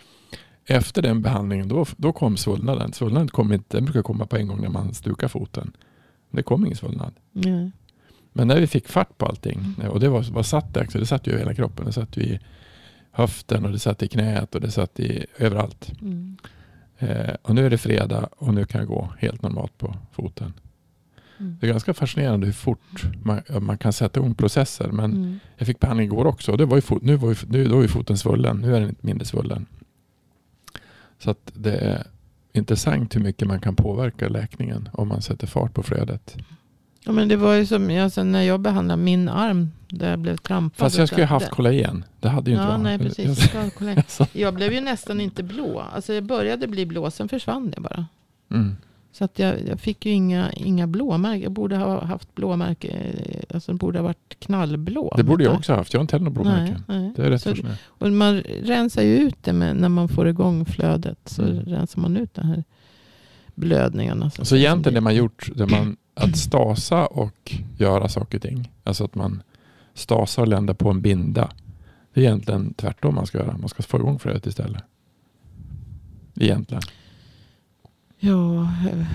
efter 0.67 1.03
den 1.03 1.23
behandlingen 1.23 1.69
då, 1.69 1.87
då 1.97 2.13
kom 2.13 2.37
svullnaden. 2.37 2.93
Svullnaden 2.93 3.29
kom 3.29 3.53
inte, 3.53 3.77
den 3.77 3.85
brukar 3.85 4.03
komma 4.03 4.27
på 4.27 4.37
en 4.37 4.49
gång 4.49 4.61
när 4.61 4.69
man 4.69 4.95
stukar 4.95 5.29
foten. 5.29 5.73
Det 6.31 6.43
kom 6.43 6.65
ingen 6.67 6.77
svullnad. 6.77 7.13
Nej. 7.33 7.71
Men 8.33 8.49
när 8.49 8.61
vi 8.61 8.67
fick 8.67 8.89
fart 8.89 9.19
på 9.19 9.27
allting, 9.27 9.75
och 9.91 10.01
det 10.01 10.09
var, 10.09 10.23
var 10.23 10.43
satt 10.43 10.75
det, 10.75 10.87
det 10.93 11.07
satt 11.07 11.27
ju 11.27 11.33
i 11.33 11.39
hela 11.39 11.55
kroppen. 11.55 11.87
Det 11.87 11.93
satt 11.93 12.17
ju 12.17 12.23
i 12.23 12.41
höften 13.11 13.65
och 13.65 13.73
det 13.73 13.79
satt 13.79 14.03
i 14.03 14.09
knät 14.09 14.55
och 14.55 14.61
det 14.61 14.71
satt 14.71 15.01
i 15.01 15.27
överallt. 15.39 15.93
Mm. 16.01 16.37
Eh, 16.99 17.35
och 17.43 17.55
nu 17.55 17.67
är 17.67 17.71
det 17.71 17.79
fredag 17.79 18.29
och 18.37 18.55
nu 18.55 18.65
kan 18.65 18.79
jag 18.79 18.89
gå 18.89 19.13
helt 19.19 19.43
normalt 19.43 19.79
på 19.79 19.97
foten. 20.13 20.53
Mm. 21.39 21.57
Det 21.61 21.67
är 21.67 21.71
ganska 21.73 21.95
fascinerande 21.95 22.47
hur 22.47 22.53
fort 22.53 23.05
man, 23.23 23.43
man 23.61 23.79
kan 23.79 23.93
sätta 23.93 24.21
igång 24.21 24.35
processer. 24.35 24.89
Men 24.89 25.13
Mm. 25.13 25.41
jag 25.57 25.67
fick 25.67 25.81
behandling 25.81 26.07
igår 26.07 26.25
också 26.25 26.53
och 26.53 26.59
det 26.59 26.65
var 26.65 26.77
ju 26.77 26.81
fot, 26.81 27.03
nu, 27.03 27.17
var 27.17 27.29
ju, 27.29 27.37
nu 27.49 27.65
då 27.65 27.81
är 27.81 27.89
foten 27.89 28.19
svullen. 28.19 28.57
Nu 28.61 28.77
är 28.77 28.81
den 28.81 28.89
inte 28.89 29.07
mindre 29.07 29.27
svullen. 29.27 29.67
Så 31.23 31.31
att 31.31 31.53
det 31.55 31.73
är 31.79 32.07
intressant 32.53 33.17
hur 33.17 33.21
mycket 33.21 33.49
man 33.49 33.61
kan 33.61 33.77
påverka 33.77 34.29
läkningen 34.29 34.89
om 34.93 35.09
man 35.09 35.23
sätter 35.23 35.47
fart 35.47 35.75
på 35.75 35.83
flödet. 35.83 36.37
Ja, 37.05 37.13
men 37.13 37.29
det 37.29 37.37
var 37.37 37.55
ju 37.55 37.67
som 37.67 38.01
alltså, 38.01 38.25
när 38.25 38.43
jag 38.43 38.61
behandlade 38.61 39.03
min 39.03 39.29
arm. 39.29 39.71
Där 39.89 40.11
jag 40.11 40.19
blev 40.19 40.37
trampad. 40.37 40.79
Fast 40.79 40.99
jag 40.99 41.09
skulle 41.09 41.27
haft 41.27 41.51
kollagen. 41.51 42.05
Det 42.21 42.29
hade 42.29 42.51
ju 42.51 42.57
inte 42.57 42.65
Ja, 42.67 42.71
varit. 42.71 42.83
nej 42.83 42.99
precis. 42.99 43.55
Jag 43.55 44.29
Jag 44.33 44.55
blev 44.55 44.73
ju 44.73 44.81
nästan 44.81 45.21
inte 45.21 45.43
blå. 45.43 45.81
Alltså 45.95 46.15
jag 46.15 46.25
började 46.25 46.67
bli 46.67 46.87
blå, 46.87 47.11
sen 47.11 47.29
försvann 47.29 47.71
det 47.71 47.81
bara. 47.81 48.07
mm. 48.51 48.77
Så 49.13 49.25
att 49.25 49.39
jag, 49.39 49.69
jag 49.69 49.81
fick 49.81 50.07
ju 50.07 50.13
inga, 50.13 50.53
inga 50.53 50.87
blåmärken. 50.87 51.43
Jag 51.43 51.53
borde 51.53 51.77
ha 51.77 52.05
haft 52.05 52.35
blåmärken. 52.35 52.97
Alltså 53.55 53.73
den 53.73 53.77
borde 53.77 53.99
ha 53.99 54.05
varit 54.05 54.37
knallblå. 54.39 55.15
Det 55.17 55.23
borde 55.25 55.45
jag 55.45 55.55
också 55.55 55.75
haft. 55.75 55.93
Jag 55.93 55.99
har 56.01 56.03
inte 56.03 56.17
heller 56.17 56.31
några 56.31 56.43
Nej, 56.43 56.55
blåmärken. 56.55 56.85
nej. 56.89 57.13
Det 57.17 57.23
är 57.27 57.31
rätt 57.31 57.43
Så-. 57.43 57.55
Och 57.85 58.13
man 58.13 58.41
rensar 58.63 59.03
ju 59.03 59.17
ut 59.17 59.37
det 59.43 59.53
med, 59.53 59.77
när 59.77 59.89
man 59.89 60.09
får 60.09 60.29
igång 60.29 60.65
flödet. 60.65 61.19
Så 61.25 61.43
Mm. 61.43 61.65
rensar 61.65 62.01
man 62.01 62.17
ut 62.17 62.35
de 62.35 62.47
här 62.47 62.65
blödningarna. 63.55 64.31
Så 64.31 64.57
egentligen 64.57 64.95
det 64.95 65.01
man 65.01 65.15
gjort, 65.15 65.51
det 65.55 65.67
man, 65.67 65.97
att 66.15 66.37
stasa 66.37 67.07
och 67.07 67.55
göra 67.79 68.09
saker 68.09 68.39
och 68.39 68.43
ting. 68.43 68.73
Alltså 68.85 69.05
att 69.05 69.15
man 69.15 69.43
stasar 69.95 70.43
och 70.43 70.49
länder 70.49 70.75
på 70.75 70.91
en 70.91 71.01
binda. 71.01 71.51
Det 72.15 72.21
är 72.21 72.25
egentligen 72.25 72.75
tvärtom 72.75 73.15
man 73.15 73.27
ska 73.27 73.39
göra. 73.39 73.57
Man 73.59 73.69
ska 73.69 73.83
få 73.83 73.97
igång 73.99 74.19
flödet 74.19 74.47
istället. 74.47 74.83
Egentligen. 76.41 76.83
Ja, 78.21 78.63
eh, 78.63 79.07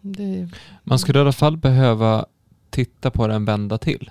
det, 0.00 0.48
Man 0.84 0.98
skulle 0.98 1.18
i 1.18 1.22
alla 1.22 1.32
fall 1.32 1.56
behöva 1.56 2.26
titta 2.70 3.10
på 3.10 3.26
den 3.26 3.44
vända 3.44 3.78
till. 3.78 4.10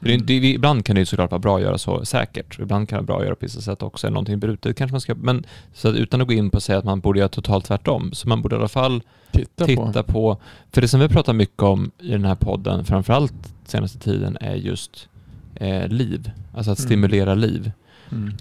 För 0.00 0.08
det, 0.08 0.16
det, 0.16 0.34
ibland 0.34 0.84
kan 0.84 0.94
det 0.94 1.00
ju 1.00 1.06
såklart 1.06 1.30
vara 1.30 1.38
bra 1.38 1.56
att 1.56 1.62
göra 1.62 1.78
så 1.78 2.04
säkert. 2.04 2.58
Ibland 2.58 2.88
kan 2.88 2.96
det 2.96 3.00
vara 3.00 3.06
bra 3.06 3.18
att 3.18 3.24
göra 3.24 3.34
på 3.34 3.44
vissa 3.46 3.60
sätt 3.60 3.82
också. 3.82 4.06
Är 4.06 4.10
någonting 4.10 4.40
brutet 4.40 4.76
kanske 4.76 4.92
man 4.92 5.00
ska... 5.00 5.14
Men 5.14 5.44
så 5.74 5.88
att 5.88 5.94
utan 5.94 6.20
att 6.20 6.26
gå 6.28 6.34
in 6.34 6.50
på 6.50 6.56
att 6.56 6.62
säga 6.62 6.78
att 6.78 6.84
man 6.84 7.00
borde 7.00 7.18
göra 7.18 7.28
totalt 7.28 7.64
tvärtom. 7.64 8.12
Så 8.12 8.28
man 8.28 8.42
borde 8.42 8.56
i 8.56 8.58
alla 8.58 8.68
fall 8.68 9.02
Titta, 9.32 9.66
titta 9.66 10.02
på. 10.02 10.12
på... 10.12 10.36
För 10.72 10.80
det 10.80 10.88
som 10.88 11.00
vi 11.00 11.08
pratar 11.08 11.32
mycket 11.32 11.62
om 11.62 11.90
i 11.98 12.08
den 12.10 12.24
här 12.24 12.34
podden, 12.34 12.84
framförallt 12.84 13.34
senaste 13.64 13.98
tiden, 13.98 14.36
är 14.40 14.54
just 14.54 15.08
eh, 15.54 15.88
liv. 15.88 16.30
Alltså 16.54 16.70
att 16.72 16.78
Mm. 16.78 16.86
stimulera 16.88 17.34
liv. 17.34 17.72
Mm. 18.12 18.32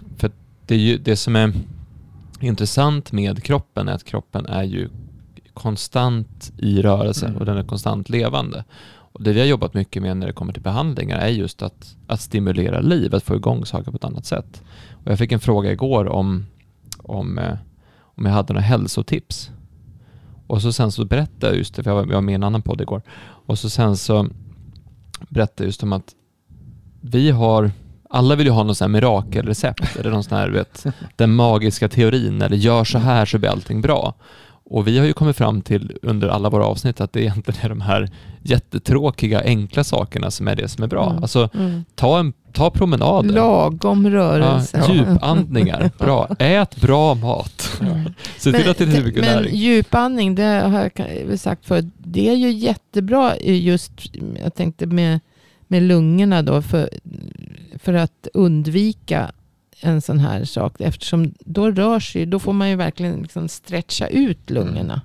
Det, 0.66 0.76
är 0.76 0.80
ju, 0.80 0.98
det 0.98 1.16
som 1.16 1.36
är 1.36 1.54
intressant 2.44 3.12
med 3.12 3.44
kroppen 3.44 3.88
är 3.88 3.94
att 3.94 4.04
kroppen 4.04 4.46
är 4.46 4.64
ju 4.64 4.90
konstant 5.54 6.52
i 6.58 6.82
rörelse 6.82 7.26
Mm. 7.26 7.38
och 7.38 7.46
den 7.46 7.58
är 7.58 7.64
konstant 7.64 8.10
levande. 8.10 8.64
Och 9.14 9.24
det 9.24 9.34
vi 9.34 9.40
har 9.40 9.48
jobbat 9.48 9.74
mycket 9.74 10.02
med 10.02 10.18
när 10.18 10.28
det 10.28 10.34
kommer 10.34 10.54
till 10.54 10.62
behandlingar 10.62 11.18
är 11.18 11.28
just 11.28 11.62
att, 11.62 11.96
att 12.08 12.22
stimulera 12.22 12.80
liv, 12.80 13.16
att 13.16 13.24
få 13.24 13.36
igång 13.36 13.66
saker 13.66 13.92
på 13.92 13.98
ett 13.98 14.04
annat 14.04 14.26
sätt. 14.26 14.64
Och 14.92 15.12
jag 15.12 15.18
fick 15.18 15.32
en 15.32 15.40
fråga 15.40 15.72
igår 15.72 16.08
om, 16.08 16.46
om, 16.98 17.38
eh, 17.38 17.58
om 18.02 18.26
jag 18.26 18.34
hade 18.34 18.54
några 18.54 18.66
hälsotips. 18.66 19.52
Och 20.48 20.62
så 20.62 20.72
sen 20.74 20.92
så 20.92 21.06
berättade 21.06 21.48
jag 21.48 21.58
just 21.58 21.76
det, 21.76 21.84
för 21.84 21.92
jag 21.92 21.96
var, 21.96 22.06
jag 22.06 22.14
var 22.14 22.22
med 22.22 22.32
i 22.32 22.36
en 22.36 22.44
annan 22.44 22.62
podd 22.62 22.82
igår. 22.82 23.02
Och 23.46 23.60
så 23.60 23.70
sen 23.70 23.98
så 23.98 24.28
berättade 25.30 25.64
jag 25.64 25.68
just 25.68 25.84
om 25.84 25.94
att 25.94 26.16
vi 27.02 27.32
har 27.32 27.72
alla 28.12 28.36
vill 28.36 28.48
ju 28.48 28.52
ha 28.52 28.64
någon 28.64 28.76
sån 28.76 28.86
här 28.86 29.02
mirakelrecept 29.02 29.96
eller 29.96 30.12
någon 30.12 30.24
sån 30.24 30.38
här, 30.38 30.50
vet, 30.50 30.86
den 31.16 31.36
magiska 31.36 31.90
teorin 31.90 32.42
eller 32.42 32.58
gör 32.58 32.84
så 32.84 32.98
här 32.98 33.26
så 33.26 33.38
blir 33.38 33.50
allting 33.50 33.82
bra. 33.82 34.14
Och 34.72 34.88
vi 34.88 34.98
har 34.98 35.06
ju 35.06 35.14
kommit 35.14 35.38
fram 35.38 35.62
till 35.62 35.98
under 36.02 36.28
alla 36.28 36.50
våra 36.50 36.66
avsnitt 36.66 37.02
att 37.02 37.14
det 37.14 37.22
egentligen 37.22 37.66
är 37.66 37.70
de 37.70 37.82
här 37.82 38.10
jättetråkiga, 38.42 39.42
enkla 39.44 39.84
sakerna 39.84 40.32
som 40.32 40.48
är 40.48 40.56
det 40.56 40.68
som 40.68 40.84
är 40.84 40.88
bra. 40.88 41.10
Mm. 41.10 41.24
Alltså, 41.24 41.50
mm. 41.54 41.86
ta, 41.96 42.20
en, 42.20 42.34
ta 42.54 42.72
promenader. 42.72 43.34
Lagom 43.34 44.10
rörelse. 44.10 44.84
Ja, 44.88 44.94
djupandningar, 44.94 45.92
bra. 45.98 46.28
Ät 46.40 46.82
bra 46.82 47.16
mat. 47.16 47.72
Mm. 47.82 48.14
Se 48.38 48.52
till 48.52 48.70
att 48.70 48.78
det 48.78 48.84
är 48.84 48.88
men 48.88 48.96
huvudnäring. 48.96 49.56
djupandning, 49.56 50.36
det 50.36 50.44
har 50.44 50.92
jag 51.30 51.40
sagt 51.40 51.66
förut, 51.66 51.86
det 51.98 52.30
är 52.30 52.36
ju 52.36 52.52
jättebra 52.52 53.38
just, 53.40 53.92
jag 54.44 54.56
tänkte 54.56 54.86
med, 54.86 55.20
med 55.68 55.84
lungorna 55.84 56.42
då, 56.42 56.62
för, 56.62 56.90
för 57.82 57.94
att 57.94 58.28
undvika 58.34 59.32
en 59.82 60.02
sån 60.02 60.20
här 60.20 60.44
sak. 60.46 60.76
Eftersom 60.80 61.34
då 61.40 61.72
rör 61.72 62.00
sig, 62.00 62.26
då 62.26 62.40
får 62.40 62.54
man 62.54 62.70
ju 62.70 62.76
verkligen 62.76 63.22
liksom 63.22 63.48
stretcha 63.48 64.08
ut 64.08 64.50
lungorna. 64.50 65.02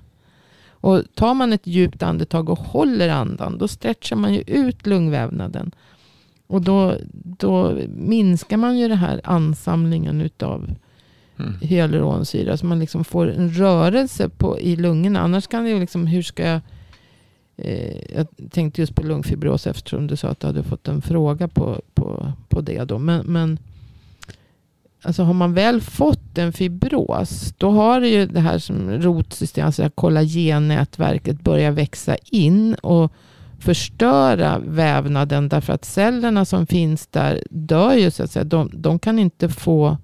Och 0.69 1.01
tar 1.15 1.33
man 1.33 1.53
ett 1.53 1.67
djupt 1.67 2.03
andetag 2.03 2.49
och 2.49 2.59
håller 2.59 3.09
andan, 3.09 3.57
då 3.57 3.67
stretchar 3.67 4.15
man 4.15 4.33
ju 4.33 4.41
ut 4.41 4.87
lungvävnaden. 4.87 5.71
Och 6.47 6.61
då, 6.61 6.95
då 7.13 7.79
minskar 7.95 8.57
man 8.57 8.77
ju 8.77 8.87
den 8.87 8.97
här 8.97 9.21
ansamlingen 9.23 10.21
utav 10.21 10.69
Mm. 11.39 11.53
hyaluronsyra. 11.61 12.57
Så 12.57 12.65
man 12.65 12.79
liksom 12.79 13.03
får 13.03 13.31
en 13.31 13.53
rörelse 13.53 14.29
på, 14.29 14.59
i 14.59 14.75
lungorna. 14.75 15.19
Annars 15.19 15.47
kan 15.47 15.63
det 15.63 15.69
ju 15.69 15.79
liksom, 15.79 16.07
hur 16.07 16.21
ska 16.21 16.47
jag... 16.47 16.61
Eh, 17.57 18.15
jag 18.15 18.27
tänkte 18.51 18.81
just 18.81 18.95
på 18.95 19.03
lungfibros 19.03 19.67
eftersom 19.67 20.07
du 20.07 20.15
sa 20.15 20.27
att 20.27 20.39
du 20.39 20.47
hade 20.47 20.63
fått 20.63 20.87
en 20.87 21.01
fråga 21.01 21.47
på, 21.47 21.81
på, 21.93 22.33
på 22.49 22.61
det. 22.61 22.83
Då. 22.83 22.99
Men, 22.99 23.25
men 23.25 23.59
alltså 25.01 25.23
har 25.23 25.33
man 25.33 25.53
väl 25.53 25.81
fått 25.81 26.37
en 26.37 26.53
fibros, 26.53 27.53
då 27.57 27.69
har 27.69 28.01
det 28.01 28.07
ju 28.07 28.25
det 28.25 28.39
här 28.39 28.59
som 28.59 28.91
rotsystem, 28.91 29.65
alltså 29.65 29.83
det 29.83 29.89
kollagennätverket 29.89 31.41
börjar 31.41 31.71
växa 31.71 32.15
in 32.15 32.73
och 32.73 33.11
förstöra 33.59 34.59
vävnaden 34.59 35.49
därför 35.49 35.73
att 35.73 35.85
cellerna 35.85 36.45
som 36.45 36.67
finns 36.67 37.07
där 37.07 37.43
dör 37.49 37.93
ju 37.93 38.11
så 38.11 38.23
att 38.23 38.31
säga. 38.31 38.43
De, 38.43 38.71
de 38.73 38.99
kan 38.99 39.19
inte 39.19 39.49
få 39.49 39.97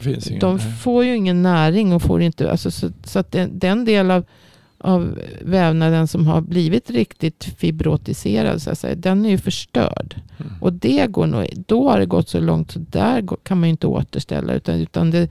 finns 0.00 0.26
ingen. 0.28 0.40
de 0.40 0.58
får 0.58 1.04
ju 1.04 1.16
ingen 1.16 1.42
näring 1.42 1.92
och 1.92 2.02
får 2.02 2.22
inte, 2.22 2.50
alltså, 2.50 2.70
så, 2.70 2.90
så 3.04 3.18
att 3.18 3.32
den, 3.32 3.58
den 3.58 3.84
del 3.84 4.10
av, 4.10 4.24
av 4.84 5.18
vävnaden 5.40 6.08
som 6.08 6.26
har 6.26 6.40
blivit 6.40 6.90
riktigt 6.90 7.44
fibrotiserad, 7.44 8.62
så 8.62 8.70
att 8.70 8.78
säga, 8.78 8.94
den 8.94 9.26
är 9.26 9.30
ju 9.30 9.38
förstörd. 9.38 10.16
Mm. 10.38 10.52
Och 10.60 10.72
det 10.72 11.06
går 11.06 11.26
nog, 11.26 11.46
då 11.66 11.90
har 11.90 11.98
det 11.98 12.06
gått 12.06 12.28
så 12.28 12.40
långt 12.40 12.70
så 12.70 12.78
där 12.78 13.28
kan 13.42 13.60
man 13.60 13.68
ju 13.68 13.70
inte 13.70 13.86
återställa. 13.86 14.54
Utan, 14.54 14.74
utan 14.74 15.10
det 15.10 15.30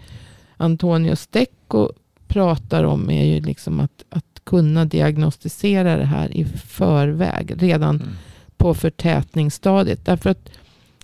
Antonio 0.58 1.16
Stecco 1.16 1.90
pratar 2.28 2.84
om 2.84 3.10
är 3.10 3.26
ju 3.26 3.42
liksom 3.42 3.80
att, 3.80 4.06
att 4.10 4.26
kunna 4.44 4.86
diagnostisera 4.86 5.98
det 5.98 6.06
här 6.06 6.38
i 6.38 6.46
förväg. 6.66 7.56
Redan 7.58 7.96
Mm. 7.96 8.14
på 8.58 8.74
förtätningsstadiet. 8.74 10.06
Därför 10.06 10.30
att 10.30 10.50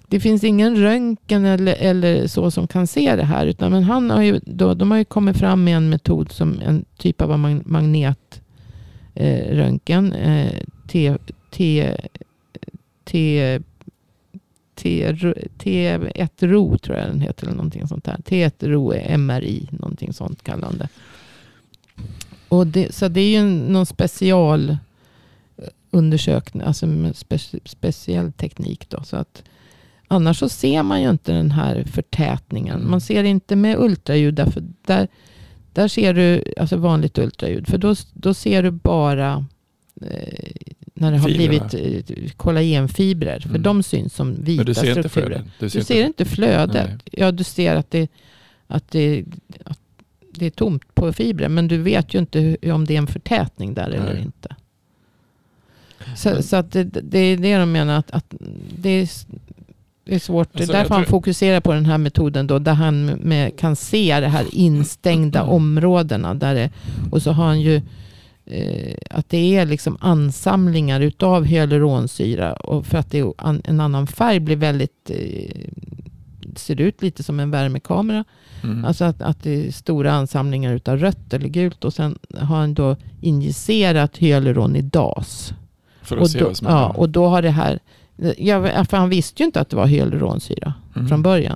det 0.10 0.20
finns 0.20 0.44
ingen 0.44 0.76
röntgen 0.76 1.46
eller, 1.46 1.74
eller 1.74 2.28
så 2.28 2.52
som 2.52 2.68
kan 2.68 2.88
se 2.88 3.16
det 3.16 3.24
här. 3.24 3.46
Utan, 3.46 3.72
men 3.72 3.84
han 3.84 4.10
har 4.10 4.22
ju, 4.22 4.40
då, 4.46 4.74
de 4.74 4.92
har 4.92 4.98
ju 4.98 5.06
kommit 5.06 5.38
fram 5.38 5.64
med 5.64 5.78
en 5.78 5.90
metod 5.90 6.32
som 6.32 6.62
en 6.62 6.86
typ 6.98 7.22
av 7.22 7.40
magnetröntgen. 7.66 10.14
Eh, 10.14 10.46
eh, 10.46 10.54
T, 10.88 11.16
T, 11.52 11.96
T, 13.04 13.60
T, 14.76 15.08
T1RO 15.58 16.78
tror 16.78 16.98
jag 16.98 17.08
den 17.08 17.22
heter. 17.22 17.44
Eller 17.44 17.56
någonting 17.56 17.88
sånt 17.88 18.04
där. 18.04 18.18
T1RO 18.26 18.94
är 18.94 19.18
MRI, 19.18 19.68
någonting 19.72 20.14
sånt 20.14 20.44
kallande. 20.44 20.90
Och 22.48 22.68
det, 22.68 22.96
så 22.96 23.08
det 23.08 23.22
är 23.22 23.30
ju 23.30 23.44
någon 23.44 23.86
special 23.86 24.70
eh, 24.70 24.78
undersökning, 25.92 26.64
alltså 26.64 26.88
med 26.88 27.16
spe, 27.16 27.40
speciell 27.66 28.32
teknik. 28.32 28.90
Då, 28.90 29.04
så 29.04 29.18
att, 29.18 29.44
annars 30.12 30.38
så 30.40 30.50
ser 30.50 30.84
man 30.84 31.02
ju 31.02 31.10
inte 31.10 31.32
den 31.32 31.52
här 31.52 31.84
förtätningen. 31.84 32.90
Man 32.90 33.02
ser 33.02 33.24
inte 33.24 33.56
med 33.56 33.78
ultraljud. 33.80 34.34
Därför 34.34 34.64
där, 34.86 35.08
där 35.74 35.88
ser 35.88 36.14
du 36.14 36.44
alltså 36.58 36.78
vanligt 36.78 37.18
ultraljud. 37.18 37.68
För 37.68 37.78
då, 37.78 37.96
då 38.14 38.34
ser 38.34 38.64
du 38.64 38.72
bara 38.72 39.46
eh, 40.02 40.52
när 40.94 41.12
det 41.12 41.18
har 41.18 41.30
Fibrerna. 41.30 41.68
blivit 41.70 42.18
eh, 42.28 42.32
kollagenfibrer. 42.38 43.40
För 43.40 43.50
Mm. 43.50 43.62
de 43.62 43.84
syns 43.84 44.14
som 44.16 44.44
vita 44.44 44.60
Men 44.60 44.66
du 44.66 44.74
ser 44.74 44.98
inte 44.98 45.10
strukturer. 45.10 45.28
flödet. 45.60 45.74
Du 45.74 45.84
ser 45.84 46.06
inte 46.06 46.26
flödet. 46.26 46.88
Nej. 46.90 46.98
Ja, 47.12 47.32
du 47.32 47.44
ser 47.44 47.76
att 47.76 47.92
det, 47.92 48.08
att, 48.68 48.92
det, 48.92 49.26
att 49.66 49.80
det 50.34 50.46
är 50.46 50.50
tomt 50.50 50.96
på 50.96 51.14
fibrer. 51.14 51.50
Men 51.50 51.68
du 51.68 51.78
vet 51.78 52.14
ju 52.14 52.20
inte 52.20 52.40
hur, 52.40 52.72
om 52.72 52.86
det 52.86 52.94
är 52.94 52.98
en 52.98 53.08
förtätning 53.08 53.74
där 53.74 53.90
eller 53.90 54.14
Nej. 54.14 54.24
inte. 54.24 54.56
Så, 56.18 56.44
så 56.44 56.56
att 56.56 56.72
det, 56.72 56.84
det 56.84 57.20
är 57.20 57.38
det 57.38 57.58
de 57.58 57.72
menar. 57.72 57.98
Att, 58.00 58.12
att 58.12 58.34
det, 58.78 58.90
är, 58.90 59.10
det 60.10 60.16
är 60.16 60.20
svårt. 60.20 60.56
Alltså, 60.56 60.72
därför 60.74 60.94
han 60.96 61.04
tror- 61.04 61.10
fokuserar 61.12 61.60
på 61.60 61.74
den 61.74 61.86
här 61.86 61.98
metoden. 61.98 62.48
Då, 62.48 62.60
där 62.60 62.74
han 62.74 63.06
med, 63.06 63.60
kan 63.60 63.76
se 63.76 64.20
det 64.20 64.28
här 64.28 64.46
instängda 64.52 65.40
Mm. 65.40 65.52
områdena. 65.52 66.34
Där 66.34 66.56
det, 66.56 66.70
och 67.12 67.22
så 67.22 67.32
har 67.32 67.46
han 67.46 67.62
ju 67.62 67.82
eh, 68.46 68.96
att 69.12 69.30
det 69.30 69.56
är 69.58 69.66
liksom 69.66 69.98
ansamlingar 70.02 71.02
utav 71.02 71.46
hyaluronsyra. 71.46 72.54
Och 72.54 72.86
för 72.86 72.98
att 72.98 73.12
det 73.12 73.20
är 73.20 73.34
en 73.70 73.80
annan 73.80 74.08
färg 74.08 74.40
blir 74.40 74.56
väldigt 74.56 75.10
eh, 75.10 75.62
ser 76.56 76.82
ut 76.82 77.02
lite 77.02 77.24
som 77.24 77.40
en 77.40 77.52
värmekamera. 77.52 78.24
Mm. 78.64 78.86
Alltså 78.86 79.06
att, 79.06 79.22
att 79.22 79.44
det 79.44 79.68
är 79.68 79.72
stora 79.72 80.12
ansamlingar 80.12 80.74
utav 80.74 80.98
rött 80.98 81.34
eller 81.34 81.48
gult. 81.48 81.86
Och 81.86 81.94
sen 81.94 82.20
har 82.38 82.56
han 82.58 82.74
då 82.74 82.96
injicerat 83.22 84.18
hyaluron 84.18 84.76
i 84.76 84.82
DAS. 84.82 85.54
För 86.02 86.16
att 86.16 86.22
Och 86.22 86.30
se 86.30 86.40
då, 86.40 86.46
vad 86.46 86.58
som 86.58 86.68
ja, 86.68 86.78
händer. 86.80 87.00
och 87.00 87.10
då 87.10 87.28
har 87.28 87.42
det 87.42 87.50
här... 87.52 87.80
Ja, 88.38 88.86
för 88.86 88.98
han 88.98 89.10
visste 89.10 89.44
ju 89.44 89.46
inte 89.46 89.62
att 89.62 89.70
det 89.70 89.76
var 89.76 89.86
hyaluronsyra 89.86 90.74
Mm. 90.96 91.08
från 91.08 91.22
början. 91.22 91.56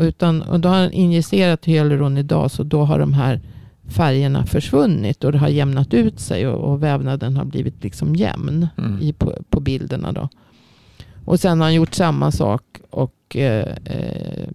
Utan, 0.00 0.42
och 0.42 0.60
då 0.60 0.68
har 0.68 0.76
han 0.76 0.92
injicerat 0.92 1.64
hyaluron 1.64 2.18
i 2.18 2.22
DAS 2.22 2.58
och 2.58 2.66
då 2.66 2.84
har 2.84 2.98
de 2.98 3.12
här 3.14 3.40
färgerna 3.88 4.46
försvunnit 4.46 5.24
och 5.24 5.32
det 5.32 5.38
har 5.38 5.48
jämnat 5.48 5.94
ut 5.94 6.20
sig 6.20 6.46
och, 6.48 6.72
och 6.72 6.82
vävnaden 6.82 7.36
har 7.36 7.44
blivit 7.44 7.82
liksom 7.84 8.16
jämn 8.16 8.68
Mm. 8.78 8.98
i, 9.02 9.12
på, 9.12 9.32
på 9.50 9.60
bilderna. 9.60 10.12
Då. 10.12 10.28
Och 11.24 11.40
sen 11.40 11.60
har 11.60 11.66
han 11.66 11.74
gjort 11.74 11.94
samma 11.94 12.30
sak 12.32 12.62
och 12.90 13.36
eh, 13.36 13.68
eh, 13.84 14.48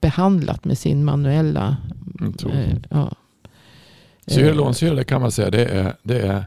behandlat 0.00 0.64
med 0.64 0.78
sin 0.78 1.04
manuella... 1.04 1.76
Eh, 2.52 2.74
ja. 2.90 3.10
Så 4.26 4.40
Eh, 4.40 5.04
kan 5.04 5.20
man 5.20 5.32
säga 5.32 5.50
det 5.50 5.64
är, 5.64 5.92
det 6.02 6.20
är 6.20 6.44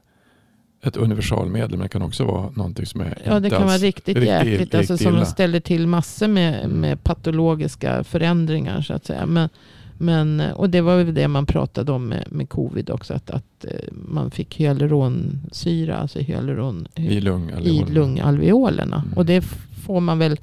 ett 0.82 0.98
universalmedel 0.98 1.70
men 1.72 1.80
det 1.80 1.88
kan 1.90 2.02
också 2.02 2.24
vara 2.26 2.50
någonting 2.54 2.86
som 2.86 3.02
är 3.02 3.18
Ja, 3.26 3.40
det 3.40 3.50
kan 3.50 3.66
vara 3.68 3.78
riktigt 3.78 4.08
riktigt- 4.18 4.28
jäkligt. 4.28 4.76
Alltså, 4.76 4.94
riktigt 4.94 5.08
som 5.08 5.16
illa. 5.16 5.26
ställer 5.26 5.60
till 5.60 5.88
massor 5.88 6.28
med, 6.28 6.70
med 6.70 7.04
patologiska 7.04 8.04
förändringar. 8.04 8.82
så 8.82 8.94
att 8.94 9.06
säga. 9.06 9.26
Men, 9.26 9.50
men, 9.98 10.40
och 10.56 10.70
det 10.70 10.82
var 10.82 10.98
väl 10.98 11.14
det 11.14 11.28
man 11.28 11.46
pratade 11.46 11.92
om 11.92 12.08
med, 12.08 12.24
med 12.32 12.50
covid 12.50 12.90
också. 12.90 13.14
Att, 13.14 13.30
att 13.30 13.66
eh, 13.66 13.72
man 13.92 14.32
fick 14.32 14.56
hyaluronsyra, 14.60 15.98
alltså 15.98 16.20
hyaluron 16.20 16.88
i 16.96 17.20
lung. 17.22 17.50
eller 17.50 17.68
i 17.68 17.86
lungalveolerna. 17.90 19.04
Mm. 19.06 19.18
Och 19.18 19.26
det 19.26 19.42
får 19.86 20.00
man 20.00 20.20
väl, 20.20 20.40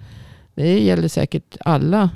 det 0.54 0.78
gäller 0.80 1.08
säkert 1.08 1.56
alla 1.60 2.10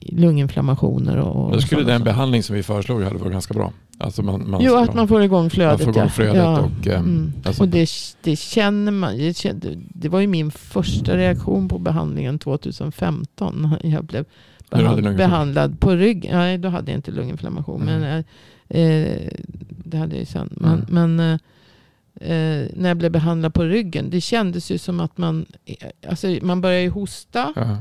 lunginflammationer. 0.00 1.16
Och, 1.16 1.52
Då 1.52 1.60
skulle 1.60 1.82
den 1.84 2.04
behandling 2.04 2.42
som 2.42 2.56
vi 2.56 2.62
föreslog 2.62 3.02
hade 3.02 3.18
varit 3.18 3.32
ganska 3.32 3.54
bra. 3.54 3.72
Alltså 3.98 4.22
man, 4.22 4.50
man, 4.50 4.60
Jo, 4.64 4.74
att 4.76 4.94
man 4.94 5.08
får 5.08 5.22
igång 5.22 5.50
flödet. 5.50 5.80
får 5.80 5.90
igång 5.90 6.02
ja. 6.02 6.08
flödet 6.08 6.36
ja. 6.36 6.60
och, 6.60 6.86
eh, 6.86 6.98
mm. 6.98 7.32
alltså- 7.44 7.62
och 7.62 7.68
det, 7.68 7.88
det 8.22 8.36
känner 8.36 8.92
man. 8.92 9.16
Det, 9.18 9.36
kände, 9.36 9.68
det 9.76 10.08
var 10.08 10.20
ju 10.20 10.26
min 10.26 10.50
första 10.50 11.16
reaktion 11.16 11.68
på 11.68 11.78
behandlingen 11.78 12.38
2015. 12.38 13.78
när 13.82 13.86
Jag 13.94 14.04
blev 14.04 14.24
behand, 14.70 15.16
behandlad 15.16 15.80
på 15.80 15.90
rygg. 15.90 16.28
Nej, 16.32 16.58
då 16.58 16.68
hade 16.68 16.90
jag 16.92 16.98
inte 16.98 17.10
lunginflammation. 17.10 17.88
Mm. 17.88 18.00
Men, 18.00 18.24
eh, 18.68 18.82
eh, 18.82 19.28
det 19.68 19.96
hade 19.98 20.12
jag 20.12 20.20
ju 20.20 20.26
sen. 20.26 20.48
Men, 20.56 20.84
Mm. 20.90 21.14
men 21.16 21.20
eh, 21.20 22.30
eh, 22.30 22.68
när 22.76 22.88
jag 22.88 22.96
blev 22.96 23.12
behandlad 23.12 23.54
på 23.54 23.62
ryggen. 23.62 24.10
Det 24.10 24.20
kändes 24.20 24.70
ju 24.70 24.78
som 24.78 25.00
att 25.00 25.18
man, 25.18 25.46
eh, 25.64 25.74
alltså 26.08 26.36
man 26.42 26.60
börjar 26.60 26.80
ju 26.80 26.88
hosta. 26.90 27.52
Ja, 27.56 27.76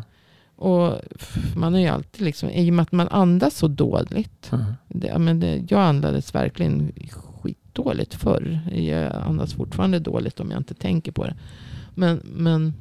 Och 0.63 1.01
man 1.55 1.75
är 1.75 1.79
ju 1.79 1.87
alltid 1.87 2.21
liksom, 2.21 2.49
i 2.49 2.69
och 2.69 2.73
med 2.73 2.83
att 2.83 2.91
man 2.91 3.07
andas 3.07 3.57
så 3.57 3.67
dåligt. 3.67 4.47
ja. 4.51 4.65
Det, 4.87 5.19
men 5.19 5.39
det, 5.39 5.63
jag 5.69 5.81
andades 5.81 6.35
verkligen 6.35 6.91
skitdåligt 7.11 8.13
förr. 8.13 8.59
Jag 8.75 9.11
andas 9.15 9.53
fortfarande 9.53 9.99
dåligt 9.99 10.39
om 10.39 10.51
jag 10.51 10.59
inte 10.59 10.73
tänker 10.73 11.11
på 11.11 11.23
det. 11.25 11.35
Men, 11.95 12.21
men 12.25 12.73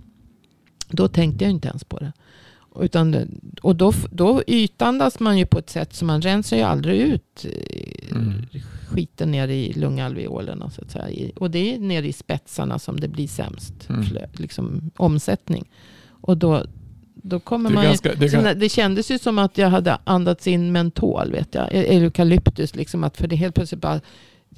då 0.88 1.08
tänkte 1.08 1.44
jag 1.44 1.50
inte 1.50 1.68
ens 1.68 1.84
på 1.84 1.98
det. 1.98 2.12
Utan, 2.80 3.16
och 3.62 3.76
då, 3.76 3.92
då 4.10 4.42
ytandas 4.46 5.20
man 5.20 5.38
ju 5.38 5.46
på 5.46 5.58
ett 5.58 5.70
sätt 5.70 5.94
som 5.94 6.06
man 6.06 6.22
rensar 6.22 6.56
ju 6.56 6.62
aldrig 6.62 7.00
ut 7.00 7.44
eh, 7.44 8.16
Mm. 8.16 8.32
skiten 8.88 9.30
ner 9.30 9.48
i 9.48 9.72
lungalveolerna. 9.72 10.70
Så 10.70 10.82
att 10.82 10.90
säga. 10.90 11.30
Och 11.36 11.50
det 11.50 11.74
är 11.74 11.78
ner 11.78 12.02
i 12.02 12.12
spetsarna 12.12 12.78
som 12.78 13.00
det 13.00 13.08
blir 13.08 13.28
sämst 13.28 13.74
Mm. 13.88 14.04
liksom, 14.32 14.90
omsättning. 14.96 15.70
Och 16.08 16.36
då, 16.38 16.64
då 17.22 17.40
kommer 17.40 17.70
Det 17.70 17.74
man 17.74 17.85
ju, 17.85 17.88
ganska- 17.88 18.14
det 18.14 18.42
när- 18.42 18.54
det 18.54 18.68
kändes 18.68 19.11
ju 19.11 19.18
som 19.18 19.38
att 19.38 19.58
jag 19.58 19.68
hade 19.70 19.98
andats 20.04 20.46
in 20.46 20.72
mentol, 20.72 21.32
vet 21.32 21.54
jag. 21.54 21.68
E- 21.72 21.96
Eukalyptus, 21.96 22.74
liksom 22.74 23.04
att 23.04 23.16
för 23.16 23.26
det 23.28 23.37
helt 23.37 23.54
plötsligt 23.54 23.80
bara... 23.80 24.00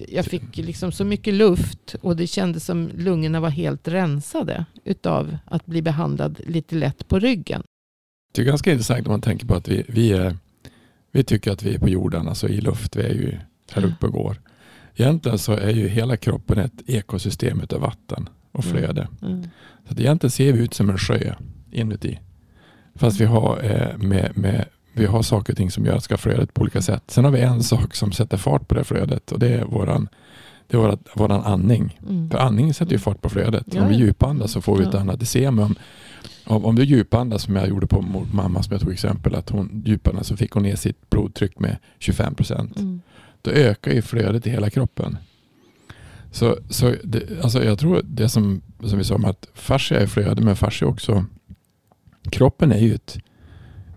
Jag 0.09 0.25
fick 0.25 0.57
liksom 0.57 0.93
så 0.93 1.05
mycket 1.05 1.35
luft 1.35 1.95
och 2.01 2.17
det 2.17 2.27
kändes 2.27 2.65
som 2.65 2.91
lungorna 2.97 3.41
var 3.41 3.49
helt 3.51 3.89
rensade 3.89 4.65
utav 4.85 5.37
att 5.45 5.67
bli 5.67 5.83
behandlad 5.83 6.41
lite 6.47 6.75
lätt 6.75 7.09
på 7.09 7.19
ryggen. 7.19 7.63
Det 8.35 8.41
är 8.43 8.47
ganska 8.47 8.73
intressant 8.73 9.07
om 9.07 9.11
man 9.13 9.21
tänker 9.21 9.47
på 9.47 9.55
att 9.55 9.69
vi, 9.69 9.85
vi, 9.89 10.13
är, 10.13 10.37
vi 11.13 11.25
tycker 11.25 11.53
att 11.53 11.63
vi 11.63 11.75
är 11.75 11.79
på 11.79 11.89
jorden, 11.89 12.29
alltså 12.29 12.49
i 12.49 12.61
luft. 12.61 12.97
Vi 12.97 13.03
är 13.03 13.15
ju 13.15 13.39
här 13.73 13.85
uppe 13.85 14.07
och 14.07 14.13
går. 14.13 14.41
Egentligen 14.97 15.39
så 15.39 15.53
är 15.53 15.71
ju 15.71 15.89
hela 15.89 16.17
kroppen 16.17 16.59
ett 16.59 16.83
ekosystem 16.87 17.61
utav 17.61 17.81
vatten 17.81 18.29
och 18.53 18.65
flöde. 18.65 19.09
Mm. 19.23 19.43
Så 19.87 19.93
att 19.93 20.01
egentligen 20.01 20.31
ser 20.31 20.53
vi 20.53 20.59
ut 20.65 20.75
som 20.75 20.91
en 20.91 20.99
sjö 20.99 21.35
inuti. 21.73 22.19
Fast 22.97 23.21
vi 23.21 23.25
har, 23.25 23.61
eh, 23.65 23.99
med, 23.99 24.39
med, 24.39 24.65
vi 24.93 25.07
har 25.07 25.23
saker 25.23 25.53
och 25.53 25.57
ting 25.57 25.71
som 25.71 25.87
gör 25.87 25.97
att 25.97 26.05
ska 26.05 26.17
flödet 26.17 26.55
på 26.55 26.63
olika 26.63 26.83
sätt. 26.83 27.03
Sen 27.07 27.25
har 27.25 27.31
vi 27.31 27.41
en 27.41 27.63
sak 27.63 27.95
som 27.95 28.13
sätter 28.13 28.37
fart 28.37 28.69
på 28.69 28.75
det 28.75 28.85
flödet 28.85 29.33
och 29.33 29.39
det 29.39 29.49
är 29.49 29.65
våran, 29.65 30.09
det 30.67 30.77
är 30.77 30.81
våran, 30.81 30.99
våran 31.15 31.45
andning. 31.45 32.01
Mm. 32.09 32.31
För 32.31 32.39
andningen 32.39 32.75
sätter 32.75 32.93
ju 32.93 32.99
fart 32.99 33.21
på 33.21 33.29
flödet. 33.29 33.67
Ja, 33.73 33.83
Om 33.83 33.89
vi 33.89 33.95
djupandas 33.95 34.53
så 34.53 34.61
får 34.61 34.77
vi 34.77 34.85
ett 34.85 34.93
Ja. 34.93 35.01
annat. 35.01 35.21
Det 35.21 35.27
ser 35.27 35.51
man 35.51 35.79
om, 36.45 36.65
om, 36.65 36.77
du 36.77 36.85
djupandas 36.85 37.43
som 37.43 37.57
jag 37.57 37.69
gjorde 37.69 37.87
på 37.87 38.01
mamma 38.33 38.63
som 38.63 38.73
jag 38.73 38.81
tog 38.81 38.93
exempel. 38.93 39.35
Att 39.35 39.51
hon 39.51 39.83
djupandades 39.87 40.29
så 40.29 40.37
fick 40.37 40.53
hon 40.53 40.63
ner 40.63 40.77
sitt 40.77 41.11
blodtryck 41.11 41.59
med 41.59 41.77
25 41.99 42.35
procent. 42.35 42.79
Mm. 42.79 43.01
Då 43.43 43.51
ökar 43.51 43.93
ju 43.93 44.03
flödet 44.03 44.47
i 44.47 44.51
hela 44.51 44.71
kroppen. 44.71 45.19
Så, 46.31 46.57
så 46.71 46.95
det, 47.05 47.43
alltså 47.43 47.65
jag 47.65 47.79
tror 47.79 48.01
det 48.05 48.29
som, 48.29 48.63
som 48.85 48.99
vi 48.99 49.05
sa 49.05 49.15
om 49.15 49.25
att 49.25 49.49
fascia 49.55 50.01
är 50.01 50.07
flöde 50.07 50.43
men 50.43 50.57
fascia 50.57 50.89
är 50.89 50.91
också 50.93 51.25
kroppen 52.31 52.73
är 52.73 52.79
ju 52.79 52.95
ett, 52.95 53.19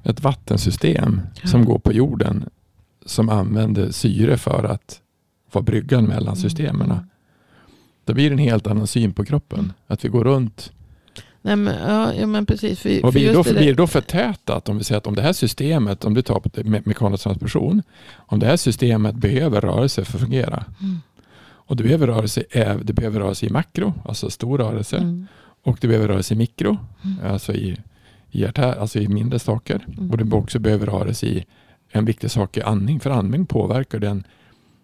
ett 0.03 0.21
vattensystem 0.23 1.21
Ja. 1.41 1.47
som 1.49 1.65
går 1.65 1.79
på 1.79 1.93
jorden 1.93 2.49
som 3.05 3.29
använder 3.29 3.91
syre 3.91 4.37
för 4.37 4.63
att 4.63 5.01
vara 5.51 5.63
bryggan 5.63 6.05
mellan 6.05 6.35
systemen. 6.35 6.91
Mm. 6.91 7.03
Det 8.05 8.13
blir 8.13 8.31
en 8.31 8.37
helt 8.37 8.67
annan 8.67 8.87
syn 8.87 9.13
på 9.13 9.25
kroppen. 9.25 9.59
Mm. 9.59 9.73
Att 9.87 10.05
vi 10.05 10.09
går 10.09 10.23
runt 10.23 10.71
Nej, 11.41 11.55
men, 11.55 11.75
ja, 11.89 12.13
ja, 12.13 12.27
men 12.27 12.45
precis. 12.45 12.79
För, 12.79 13.05
och 13.05 13.13
för 13.13 13.19
blir 13.19 13.33
då, 13.33 13.39
just 13.39 13.49
det 13.49 13.55
blir 13.55 13.75
då 13.75 13.87
förtätat 13.87 14.69
om 14.69 14.77
vi 14.77 14.83
säger 14.83 14.97
att 14.97 15.07
om 15.07 15.15
det 15.15 15.21
här 15.21 15.33
systemet, 15.33 16.05
om 16.05 16.13
du 16.13 16.21
tar 16.21 16.39
på 16.39 16.49
me- 16.49 16.81
mekanisk 16.85 17.23
transmission, 17.23 17.81
om 18.15 18.39
det 18.39 18.45
här 18.45 18.57
systemet 18.57 19.15
behöver 19.15 19.61
rörelse 19.61 20.05
för 20.05 20.17
att 20.17 20.21
fungera 20.21 20.65
Mm. 20.81 20.97
och 21.43 21.75
du 21.75 21.83
behöver 21.83 22.07
rörelse, 22.07 22.43
är- 22.51 22.79
det 22.83 22.93
behöver 22.93 23.19
rörelse 23.19 23.45
i 23.45 23.49
makro, 23.49 23.93
alltså 24.05 24.29
stor 24.29 24.57
rörelse, 24.57 24.97
Mm. 24.97 25.27
och 25.63 25.77
du 25.81 25.87
behöver 25.87 26.07
rörelse 26.07 26.33
i 26.33 26.37
mikro, 26.37 26.77
Mm. 27.03 27.31
alltså 27.33 27.53
i, 27.53 27.77
i, 28.31 28.45
artär, 28.45 28.75
alltså 28.79 28.99
i 28.99 29.07
mindre 29.07 29.39
saker. 29.39 29.85
Mm. 29.97 30.11
Och 30.11 30.17
du 30.17 30.35
också 30.35 30.59
behöver 30.59 30.85
rörelse 30.85 31.25
i 31.25 31.45
en 31.89 32.05
viktig 32.05 32.31
sak 32.31 32.57
är 32.57 32.63
andning, 32.63 32.99
för 32.99 33.09
andning 33.09 33.45
påverkar 33.45 33.99
den, 33.99 34.23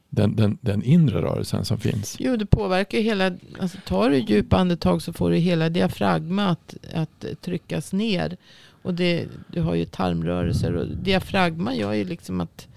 den, 0.09 0.35
den, 0.35 0.57
den 0.61 0.83
inre 0.83 1.21
rörelsen 1.21 1.65
som 1.65 1.79
finns. 1.79 2.15
Jo, 2.19 2.35
det 2.35 2.45
påverkar 2.45 2.97
hela... 2.97 3.31
Alltså, 3.59 3.77
tar 3.87 4.09
du 4.09 4.17
djupa 4.17 4.57
andetag 4.57 5.01
så 5.01 5.13
får 5.13 5.31
du 5.31 5.37
hela 5.37 5.69
diafragma 5.69 6.45
att, 6.45 6.75
att 6.93 7.25
tryckas 7.41 7.93
ner. 7.93 8.37
Och 8.81 8.93
det, 8.93 9.27
du 9.47 9.61
har 9.61 9.75
ju 9.75 9.85
tarmrörelser. 9.85 10.73
Och 10.75 10.87
diafragma 10.87 11.75
gör 11.75 11.93
ju 11.93 12.05
liksom 12.05 12.41
att... 12.41 12.67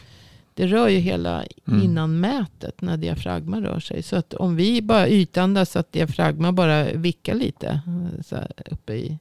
Det 0.55 0.67
rör 0.67 0.89
ju 0.89 0.99
hela 0.99 1.45
Mm. 1.69 1.83
innanmätet 1.83 2.81
när 2.81 2.97
diafragma 2.97 3.61
rör 3.61 3.81
sig. 3.81 4.03
Så 4.03 4.17
att 4.17 4.35
om 4.35 4.57
vi 4.57 4.83
bara 4.83 5.09
ytandas 5.09 5.71
så 5.71 5.79
att 5.79 5.93
diafragma 5.93 6.53
bara 6.53 6.85
vickar 6.85 7.35
lite. 7.35 7.81
Så 8.27 8.37
uppe 8.71 8.95
i, 8.95 9.05
i 9.07 9.19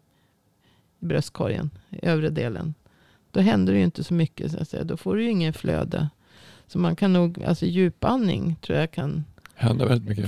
bröstkorgen, 1.05 1.69
övre 2.01 2.29
delen. 2.29 2.73
Då 3.31 3.39
händer 3.39 3.73
det 3.73 3.79
ju 3.79 3.85
inte 3.85 4.03
så 4.03 4.13
mycket. 4.13 4.51
Så 4.51 4.57
att 4.57 4.69
säga. 4.69 4.83
Då 4.83 4.97
får 4.97 5.15
du 5.15 5.23
ju 5.23 5.29
ingen 5.29 5.53
flöde. 5.53 6.09
Så 6.67 6.79
man 6.79 6.95
kan 6.95 7.13
nog, 7.13 7.43
alltså 7.43 7.65
djupandning 7.65 8.55
tror 8.61 8.79
jag 8.79 8.91
kan 8.91 9.23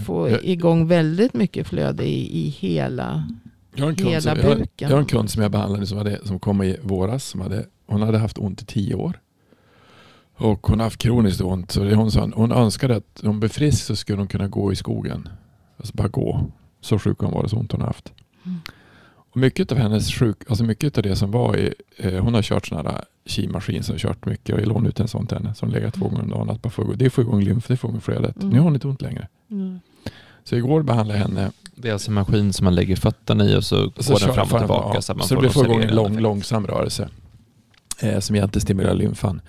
få 0.05 0.29
igång 0.29 0.87
väldigt 0.87 1.33
mycket 1.33 1.67
flöde 1.67 2.05
i, 2.05 2.45
i 2.45 2.49
hela... 2.49 3.27
jag, 3.75 3.85
har 3.85 3.91
en 3.91 3.97
hela 3.97 4.21
som, 4.21 4.37
jag, 4.37 4.57
buken. 4.57 4.89
jag 4.89 4.89
har 4.89 4.99
en 4.99 5.05
kund 5.05 5.29
som 5.29 5.41
jag 5.41 5.51
behandlade 5.51 5.87
som, 5.87 5.97
hade, 5.97 6.27
som 6.27 6.39
kom 6.39 6.63
i 6.63 6.77
våras. 6.81 7.25
Som 7.25 7.41
hade, 7.41 7.65
hon 7.85 8.01
hade 8.01 8.17
haft 8.17 8.37
ont 8.37 8.61
i 8.61 8.65
tio 8.65 8.95
år. 8.95 9.19
Och 10.35 10.67
hon 10.67 10.79
har 10.79 10.85
haft 10.85 10.97
kroniskt 11.01 11.41
ont. 11.41 11.71
Så 11.71 11.93
hon, 11.93 12.11
sa, 12.11 12.29
hon 12.35 12.51
önskade 12.51 12.95
att 12.95 13.19
om 13.23 13.27
hon 13.27 13.39
blev 13.39 13.49
frisk 13.49 13.85
så 13.85 13.95
skulle 13.95 14.17
hon 14.17 14.27
kunna 14.27 14.47
gå 14.47 14.71
i 14.71 14.75
skogen. 14.75 15.29
Alltså 15.77 15.93
bara 15.95 16.07
gå. 16.07 16.51
Så 16.81 16.99
sjuk 16.99 17.19
hon 17.19 17.31
var 17.31 17.43
och 17.43 17.49
så 17.49 17.57
ont 17.57 17.71
hon 17.71 17.81
har 17.81 17.87
haft. 17.87 18.13
Mm. 18.45 18.59
Och 19.31 19.37
mycket 19.37 19.71
av 19.71 19.77
hennes 19.77 20.13
sjuk, 20.13 20.37
alltså 20.47 20.63
mycket 20.63 20.97
av 20.97 21.03
det 21.03 21.15
som 21.15 21.31
var 21.31 21.57
i, 21.57 21.73
eh, 21.97 22.23
hon 22.23 22.33
har 22.33 22.41
kört 22.41 22.67
sådana 22.67 22.89
här 22.89 23.03
kimaskin 23.25 23.83
som 23.83 23.93
har 23.93 23.99
kört 23.99 24.25
mycket 24.25 24.55
och 24.55 24.61
jag 24.61 24.67
lånade 24.67 24.89
ut 24.89 24.99
en 24.99 25.07
sån 25.07 25.27
till 25.27 25.37
henne 25.37 25.55
som 25.55 25.69
legat 25.69 25.93
två 25.93 26.07
gånger 26.07 26.23
om 26.23 26.29
dagen. 26.29 26.49
Att 26.49 26.61
bara 26.61 26.69
få, 26.69 26.93
det 26.93 27.09
får 27.09 27.23
igång 27.23 27.41
lymf, 27.41 27.67
det 27.67 27.77
får 27.77 27.89
igång 27.89 28.01
flödet. 28.01 28.35
Mm. 28.35 28.49
Nu 28.49 28.57
har 28.57 28.63
hon 28.63 28.73
inte 28.73 28.87
ont 28.87 29.01
längre. 29.01 29.27
Mm. 29.51 29.79
Så 30.43 30.55
igår 30.55 30.83
behandlade 30.83 31.19
jag 31.19 31.27
henne. 31.27 31.51
Det 31.75 31.89
är 31.89 31.93
alltså 31.93 32.09
en 32.09 32.15
maskin 32.15 32.53
som 32.53 32.63
man 32.63 32.75
lägger 32.75 32.95
fötterna 32.95 33.45
i 33.45 33.55
och 33.55 33.63
så 33.63 33.85
och 33.85 33.93
går 33.95 34.03
kör 34.03 34.25
den 34.25 34.35
fram 34.35 34.47
och 34.51 34.59
tillbaka 34.59 34.97
ja, 34.97 35.01
så 35.01 35.13
man 35.13 35.27
så 35.27 35.35
får 35.35 35.41
det 35.41 35.49
får 35.49 35.65
igång 35.65 35.81
en 35.81 35.95
lång, 35.95 36.05
effekt. 36.05 36.21
långsam 36.21 36.67
rörelse. 36.67 37.09
Eh, 37.99 38.19
som 38.19 38.35
egentligen 38.35 38.61
stimulerar 38.61 38.93
lymfan. 38.93 39.41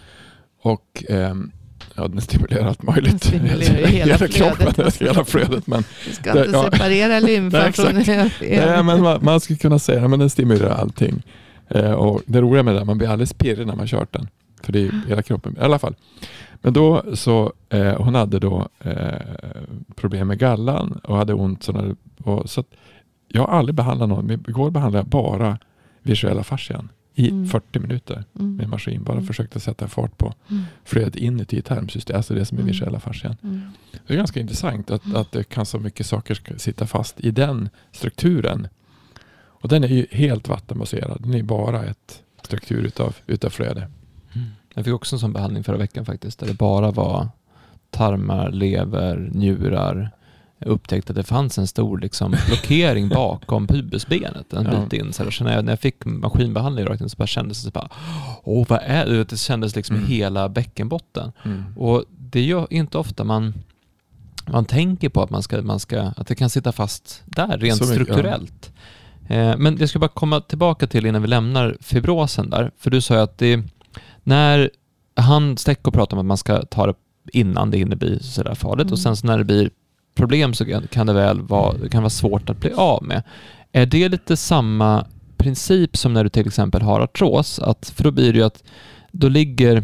Och 0.63 1.05
ehm, 1.09 1.53
ja, 1.99 2.09
den 2.09 2.21
stimulerar 2.21 2.67
allt 2.69 2.83
möjligt. 2.83 3.25
Stimulerar 3.25 3.87
hela 3.87 4.17
flödet. 4.19 4.35
kroppen, 4.37 4.91
hela 5.01 5.25
flödet. 5.25 5.67
Men, 5.67 5.85
Du 6.07 6.13
ska 6.13 6.33
Det- 6.35 6.45
inte 6.47 6.57
ja. 6.59 6.65
separera 6.71 7.21
lymfan 7.29 7.61
Nej, 7.61 7.73
från... 7.73 7.95
nej, 8.41 8.83
men 8.85 9.03
man, 9.03 9.19
man 9.25 9.41
skulle 9.41 9.59
kunna 9.59 9.79
säga 9.79 10.05
att 10.05 10.19
den 10.19 10.31
stimulerar 10.31 10.71
allting. 10.75 11.23
Eh, 11.69 11.93
och 11.93 12.23
det 12.27 12.41
roliga 12.41 12.63
med 12.63 12.75
det 12.75 12.85
man 12.85 12.99
blir 12.99 13.09
alldeles 13.09 13.33
pirrig 13.35 13.67
när 13.67 13.77
man 13.77 13.87
kört 13.87 14.13
den. 14.13 14.29
För 14.63 14.73
det 14.73 14.81
är 14.87 14.91
hela 15.09 15.23
kroppen. 15.23 15.57
I 15.57 15.61
alla 15.61 15.79
fall. 15.79 15.95
Men 16.63 16.73
då 16.73 17.03
så, 17.15 17.53
eh, 17.69 17.95
hon 18.03 18.15
hade 18.15 18.39
då 18.39 18.69
eh, 18.81 18.93
problem 19.97 20.29
med 20.29 20.39
gallan 20.39 21.01
och 21.05 21.17
hade 21.17 21.35
ont. 21.35 21.63
Sådana, 21.63 21.95
och, 22.25 22.51
så 22.51 22.61
att 22.61 22.67
jag 23.29 23.43
har 23.47 23.59
aldrig 23.59 23.75
behandlat 23.75 24.09
någon. 24.09 24.31
Igår 24.31 24.71
behandlade 24.71 24.99
jag 25.05 25.07
bara 25.07 25.59
visuella 26.03 26.45
fascian 26.45 26.89
i 27.19 27.29
Mm. 27.31 27.47
40 27.49 27.79
minuter 27.79 28.25
med 28.33 28.45
Mm. 28.61 28.71
maskin. 28.71 29.05
Bara 29.05 29.13
Mm. 29.13 29.27
försökte 29.27 29.61
sätta 29.61 29.89
fart 29.89 30.19
på 30.19 30.35
Mm. 30.51 30.63
flödet 30.85 31.17
inuti 31.17 31.63
tarmsystemet. 31.63 32.17
Alltså 32.17 32.35
det 32.35 32.45
som 32.45 32.59
är 32.59 32.63
Mm. 32.63 32.73
visuella 32.73 33.01
fascian. 33.01 33.37
Mm. 33.43 33.61
Det 34.07 34.13
är 34.15 34.17
ganska 34.19 34.41
intressant 34.41 34.91
att, 34.91 35.15
att 35.15 35.33
det 35.33 35.45
kan 35.45 35.67
så 35.67 35.79
mycket 35.79 36.07
saker 36.07 36.59
sitta 36.59 36.87
fast 36.87 37.21
i 37.21 37.31
den 37.31 37.69
strukturen. 37.93 38.69
Och 39.61 39.69
den 39.69 39.85
är 39.85 39.89
ju 39.89 40.07
helt 40.11 40.49
vattenbaserad. 40.49 41.23
Den 41.23 41.35
är 41.35 41.43
bara 41.43 41.85
ett 41.85 42.23
struktur 42.43 42.83
utav, 42.85 43.17
utav 43.27 43.51
flöde. 43.51 43.81
Mm. 44.35 44.49
Jag 44.75 44.85
fick 44.85 44.95
också 44.95 45.17
en 45.17 45.21
sån 45.21 45.33
behandling 45.33 45.65
förra 45.65 45.77
veckan 45.77 46.05
faktiskt, 46.05 46.39
där 46.39 46.47
det 46.47 46.55
bara 46.59 46.91
var 46.91 47.29
tarmar, 47.91 48.51
lever, 48.51 49.31
njurar. 49.35 50.11
Upptäckte 50.61 51.13
att 51.13 51.17
det 51.17 51.23
fanns 51.23 51.59
en 51.59 51.67
stor 51.67 51.99
liksom, 51.99 52.35
blockering 52.47 53.09
bakom 53.15 53.67
pubisbenet 53.67 54.53
en 54.53 54.65
Ja. 54.73 54.81
bit 54.81 54.93
in. 55.01 55.13
Så, 55.13 55.25
här, 55.25 55.31
så 55.31 55.45
när, 55.45 55.55
jag, 55.55 55.65
när 55.65 55.73
jag 55.73 55.81
fick 55.81 56.05
maskinbehandling 56.05 56.87
rakt 56.87 57.01
in 57.01 57.09
så 57.11 57.17
bara 57.17 57.27
kändes 57.27 57.63
det 57.65 57.71
bara, 57.73 57.89
åh 58.45 58.67
vad 58.69 58.79
är 58.83 59.07
det? 59.07 59.25
Det 59.25 59.37
kändes 59.37 59.77
liksom 59.77 59.97
Mm. 59.97 60.09
hela 60.09 60.49
bäckenbotten. 60.49 61.33
Och 61.77 62.05
det 62.11 62.39
är 62.41 62.45
ju 62.45 62.67
inte 62.71 62.99
ofta 62.99 63.25
man, 63.25 63.55
man 64.53 64.65
tänker 64.65 65.09
på 65.09 65.23
att, 65.23 65.31
man 65.31 65.43
ska, 65.43 65.63
man 65.63 65.81
ska, 65.81 66.01
att 66.01 66.27
det 66.27 66.35
kan 66.35 66.51
sitta 66.51 66.73
fast 66.73 67.23
där 67.27 67.47
rent 67.59 67.63
mycket, 67.81 67.87
strukturellt. 67.89 68.73
Eh, 69.29 69.57
men 69.59 69.77
jag 69.81 69.89
ska 69.89 69.99
bara 69.99 70.09
komma 70.09 70.41
tillbaka 70.41 70.87
till 70.87 71.07
innan 71.07 71.23
vi 71.23 71.29
lämnar 71.29 71.77
fibrosen 71.81 72.51
där. 72.51 72.71
För 72.79 72.91
du 72.91 73.01
sa 73.01 73.15
ju 73.15 73.21
att 73.21 73.39
det, 73.39 73.63
när 74.25 74.71
han 75.17 75.57
Stecko 75.57 75.91
pratar 75.91 76.17
om 76.17 76.21
att 76.21 76.27
man 76.27 76.37
ska 76.37 76.63
ta 76.63 76.87
det 76.87 76.95
innan 77.33 77.71
det 77.71 77.79
hinner 77.79 77.97
bli 77.97 78.23
sådär 78.23 78.55
farligt 78.55 78.85
Mm. 78.85 78.93
och 78.93 78.99
sen 78.99 79.17
så 79.17 79.27
när 79.27 79.39
det 79.39 79.45
blir 79.45 79.71
problem 80.19 80.55
så 80.55 80.65
kan- 80.91 81.07
det 81.07 81.13
väl 81.13 81.41
vara, 81.41 81.73
det 81.83 81.89
kan 81.89 82.03
vara 82.03 82.11
svårt 82.11 82.51
att 82.51 82.61
bli 82.61 82.73
av 82.73 83.03
med. 83.05 83.23
Är 83.73 83.87
det 83.87 84.09
lite 84.09 84.37
samma 84.37 85.07
princip 85.37 85.97
som 85.97 86.15
när 86.15 86.25
du 86.25 86.31
till 86.31 86.47
exempel 86.47 86.83
har 86.83 87.01
artros? 87.01 87.59
Att, 87.59 87.93
för 87.97 88.05
då 88.05 88.11
blir 88.11 88.33
det 88.33 88.39
ju 88.39 88.45
att 88.45 88.63
då 89.13 89.29
ligger 89.29 89.83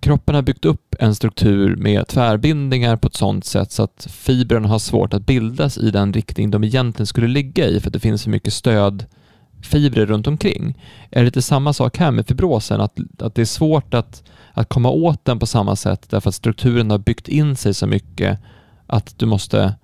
kroppen 0.00 0.34
har 0.34 0.42
byggt 0.42 0.64
upp 0.64 0.94
en 0.98 1.14
struktur 1.14 1.76
med 1.76 2.08
tvärbindningar 2.08 2.96
på 2.96 3.08
ett 3.08 3.14
sådant 3.14 3.44
sätt 3.44 3.72
så 3.72 3.82
att 3.82 4.06
fibrerna 4.10 4.68
har 4.68 4.78
svårt 4.78 5.14
att 5.14 5.26
bildas 5.26 5.78
i 5.78 5.90
den 5.90 6.12
riktning 6.12 6.50
de 6.50 6.64
egentligen 6.64 7.06
skulle 7.06 7.28
ligga 7.28 7.66
i 7.66 7.80
för 7.80 7.88
att 7.88 7.92
det 7.92 8.00
finns 8.00 8.22
så 8.22 8.30
mycket 8.30 8.52
stödfibrer 8.52 10.06
runt 10.06 10.26
omkring. 10.26 10.78
Är 11.10 11.18
det 11.20 11.24
lite 11.24 11.42
samma 11.42 11.72
sak 11.72 11.96
här 11.98 12.10
med 12.10 12.26
fibrosen? 12.26 12.80
Att, 12.80 12.98
att 13.18 13.34
det 13.34 13.40
är 13.42 13.46
svårt 13.46 13.94
att, 13.94 14.22
att 14.52 14.68
komma 14.68 14.90
åt 14.90 15.24
den 15.24 15.38
på 15.38 15.46
samma 15.46 15.76
sätt 15.76 16.06
därför 16.10 16.28
att 16.28 16.34
strukturen 16.34 16.90
har 16.90 16.98
byggt 16.98 17.28
in 17.28 17.56
sig 17.56 17.74
så 17.74 17.86
mycket 17.86 18.38
att 18.86 19.18
du 19.18 19.26
måste 19.26 19.74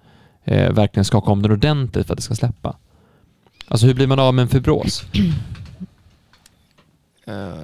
eh, 0.44 0.72
verkligen 0.72 1.04
skaka 1.04 1.30
om 1.30 1.42
den 1.42 1.52
ordentligt 1.52 2.06
för 2.06 2.14
att 2.14 2.18
det 2.18 2.22
ska 2.22 2.34
släppa. 2.34 2.76
Alltså 3.68 3.86
hur 3.86 3.94
blir 3.94 4.06
man 4.06 4.18
av 4.18 4.34
med 4.34 4.42
en 4.42 4.48
fibros? 4.48 5.04
Eh, 7.26 7.54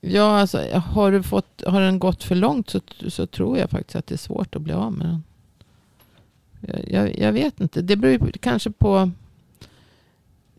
ja, 0.00 0.40
alltså 0.40 0.58
har, 0.74 1.12
du 1.12 1.22
fått, 1.22 1.62
har 1.66 1.80
den 1.80 1.98
gått 1.98 2.24
för 2.24 2.34
långt 2.34 2.70
så, 2.70 2.80
så 3.08 3.26
tror 3.26 3.58
jag 3.58 3.70
faktiskt 3.70 3.96
att 3.96 4.06
det 4.06 4.14
är 4.14 4.18
svårt 4.18 4.56
att 4.56 4.62
bli 4.62 4.72
av 4.72 4.92
med 4.92 5.06
den. 5.06 5.22
Jag, 6.60 6.90
jag, 6.90 7.18
jag 7.18 7.32
vet 7.32 7.60
inte. 7.60 7.82
Det 7.82 7.96
beror 7.96 8.30
kanske 8.40 8.70
på... 8.70 9.10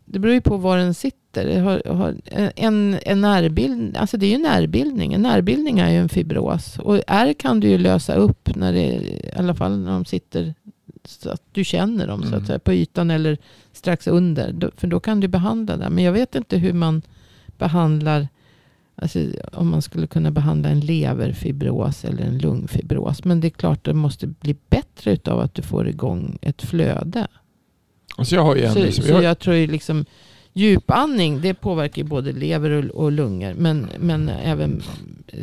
Det 0.04 0.18
beror 0.18 0.34
ju 0.34 0.40
på 0.40 0.56
var 0.56 0.76
den 0.76 0.94
sitter. 0.94 1.44
Det 1.44 1.58
har, 1.58 1.82
har, 1.94 2.14
en, 2.56 2.98
en 3.02 3.20
närbildning, 3.20 3.96
alltså 3.96 4.16
det 4.16 4.26
är 4.26 4.30
ju 4.30 4.38
närbildning. 4.38 5.12
En 5.12 5.22
närbildning 5.22 5.78
är 5.78 5.90
ju 5.90 5.98
en 5.98 6.08
fibros. 6.08 6.78
Och 6.78 7.00
R 7.06 7.34
kan 7.38 7.60
du 7.60 7.68
ju 7.68 7.78
lösa 7.78 8.14
upp 8.14 8.56
när 8.56 8.72
det, 8.72 8.86
i 8.86 9.30
alla 9.36 9.54
fall 9.54 9.78
när 9.78 9.92
de 9.92 10.04
sitter 10.04 10.54
så 11.04 11.30
att 11.30 11.42
du 11.52 11.64
känner 11.64 12.06
dem 12.06 12.22
så 12.22 12.28
Mm. 12.28 12.40
att 12.40 12.46
säga, 12.46 12.58
på 12.58 12.72
ytan 12.72 13.10
eller 13.10 13.38
strax 13.72 14.06
under. 14.06 14.70
För 14.76 14.86
då 14.86 15.00
kan 15.00 15.20
du 15.20 15.28
behandla 15.28 15.76
det. 15.76 15.90
Men 15.90 16.04
jag 16.04 16.12
vet 16.12 16.34
inte 16.34 16.58
hur 16.58 16.72
man 16.72 17.02
behandlar 17.58 18.28
Alltså, 18.96 19.18
om 19.52 19.68
man 19.68 19.82
skulle 19.82 20.06
kunna 20.06 20.30
behandla 20.30 20.68
en 20.68 20.80
leverfibros 20.80 22.04
eller 22.04 22.22
en 22.24 22.38
lungfibros. 22.38 23.24
Men 23.24 23.40
det 23.40 23.48
är 23.48 23.50
klart 23.50 23.84
det 23.84 23.94
måste 23.94 24.26
bli 24.26 24.56
bättre 24.68 25.12
utav 25.12 25.40
att 25.40 25.54
du 25.54 25.62
får 25.62 25.88
igång 25.88 26.38
ett 26.42 26.62
flöde. 26.62 27.26
Alltså 28.16 28.34
jag 28.34 28.42
har 28.42 28.56
ju 28.56 28.62
en, 28.64 28.72
Så, 28.72 28.78
liksom, 28.78 29.04
så 29.04 29.10
jag, 29.10 29.22
jag 29.22 29.38
tror 29.38 29.56
ju 29.56 29.66
liksom 29.66 30.04
djupandning 30.52 31.40
det 31.40 31.54
påverkar 31.54 32.02
ju 32.02 32.08
både 32.08 32.32
lever 32.32 32.70
och, 32.70 32.84
och 33.04 33.12
lungor. 33.12 33.54
Men, 33.58 33.86
men 33.98 34.28
även 34.28 34.82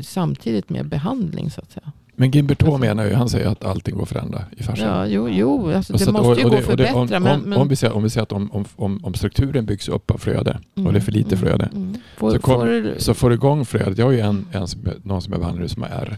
samtidigt 0.01 0.69
med 0.69 0.85
behandling 0.89 1.49
så 1.51 1.61
att 1.61 1.71
säga. 1.71 1.91
men 2.15 2.31
Gimberto 2.31 2.77
menar 2.77 3.05
ju, 3.05 3.13
han 3.13 3.29
säger 3.29 3.47
att 3.47 3.63
allting 3.65 3.95
går 3.95 4.03
att 4.03 4.09
förändra 4.09 4.43
i 4.57 4.63
fascian. 4.63 4.87
Ja, 4.89 5.07
jo, 5.07 5.29
jo 5.29 5.71
alltså 5.71 5.93
det 5.93 6.03
att- 6.03 6.11
måste 6.13 6.27
och- 6.29 6.37
ju 6.39 6.43
och 6.45 6.51
gå 6.51 6.57
att 6.57 6.63
förbättra. 6.65 6.95
om, 6.95 7.07
men, 7.09 7.27
om, 7.27 7.41
men, 7.41 7.59
om 7.59 7.67
vi 7.67 7.75
säger, 7.75 7.95
om 7.95 8.03
vi 8.03 8.09
säger 8.09 8.23
att 8.23 8.31
om, 8.31 8.65
om, 8.75 8.99
om, 9.03 9.13
strukturen 9.13 9.65
byggs 9.65 9.89
upp 9.89 10.11
av 10.11 10.17
flöde 10.17 10.59
och 10.85 10.93
det 10.93 10.99
är 10.99 11.01
för 11.01 11.11
lite 11.11 11.35
Mm, 11.35 11.39
flöde. 11.39 11.69
mm. 11.75 11.95
Får, 12.17 12.31
Så 12.31 12.39
kom- 12.39 12.55
får, 12.61 12.93
Så 12.97 13.13
får 13.13 13.29
du 13.29 13.35
igång 13.35 13.65
flödet. 13.65 13.97
Jag 13.97 14.05
har 14.05 14.11
ju 14.11 14.19
en, 14.19 14.47
en 14.51 14.67
som, 14.67 14.81
någon 15.03 15.21
som 15.21 15.31
jag 15.33 15.39
behandlar 15.41 15.67
som 15.67 15.81
har 15.81 15.89
R. 15.89 16.17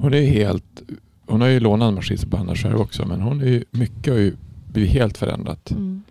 Hon 0.00 0.14
är 0.14 0.22
helt, 0.26 0.82
hon 1.26 1.40
har 1.40 1.48
ju 1.48 1.60
lånat 1.60 1.88
en 1.88 1.94
maskin 1.94 2.18
som 2.18 2.30
behandlar 2.30 2.54
själv 2.54 2.80
också 2.80 3.06
men 3.06 3.20
hon 3.20 3.40
är 3.40 3.46
ju, 3.46 3.64
mycket 3.70 4.12
har 4.12 4.20
ju 4.20 4.36
blivit 4.74 4.90
helt 4.92 5.18
förändrat. 5.18 5.70
Mm. 5.70 6.02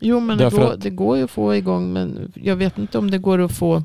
Jo, 0.00 0.20
men 0.20 0.38
det 0.38 0.44
Därför 0.44 0.56
går, 0.58 0.72
att- 0.72 0.80
det 0.80 0.90
går 0.90 1.16
ju 1.16 1.24
att 1.24 1.30
få 1.30 1.54
igång. 1.54 1.92
Men 1.92 2.32
jag 2.34 2.56
vet 2.56 2.78
inte 2.78 2.98
om 2.98 3.10
det 3.10 3.18
går 3.18 3.38
att 3.40 3.52
få... 3.52 3.82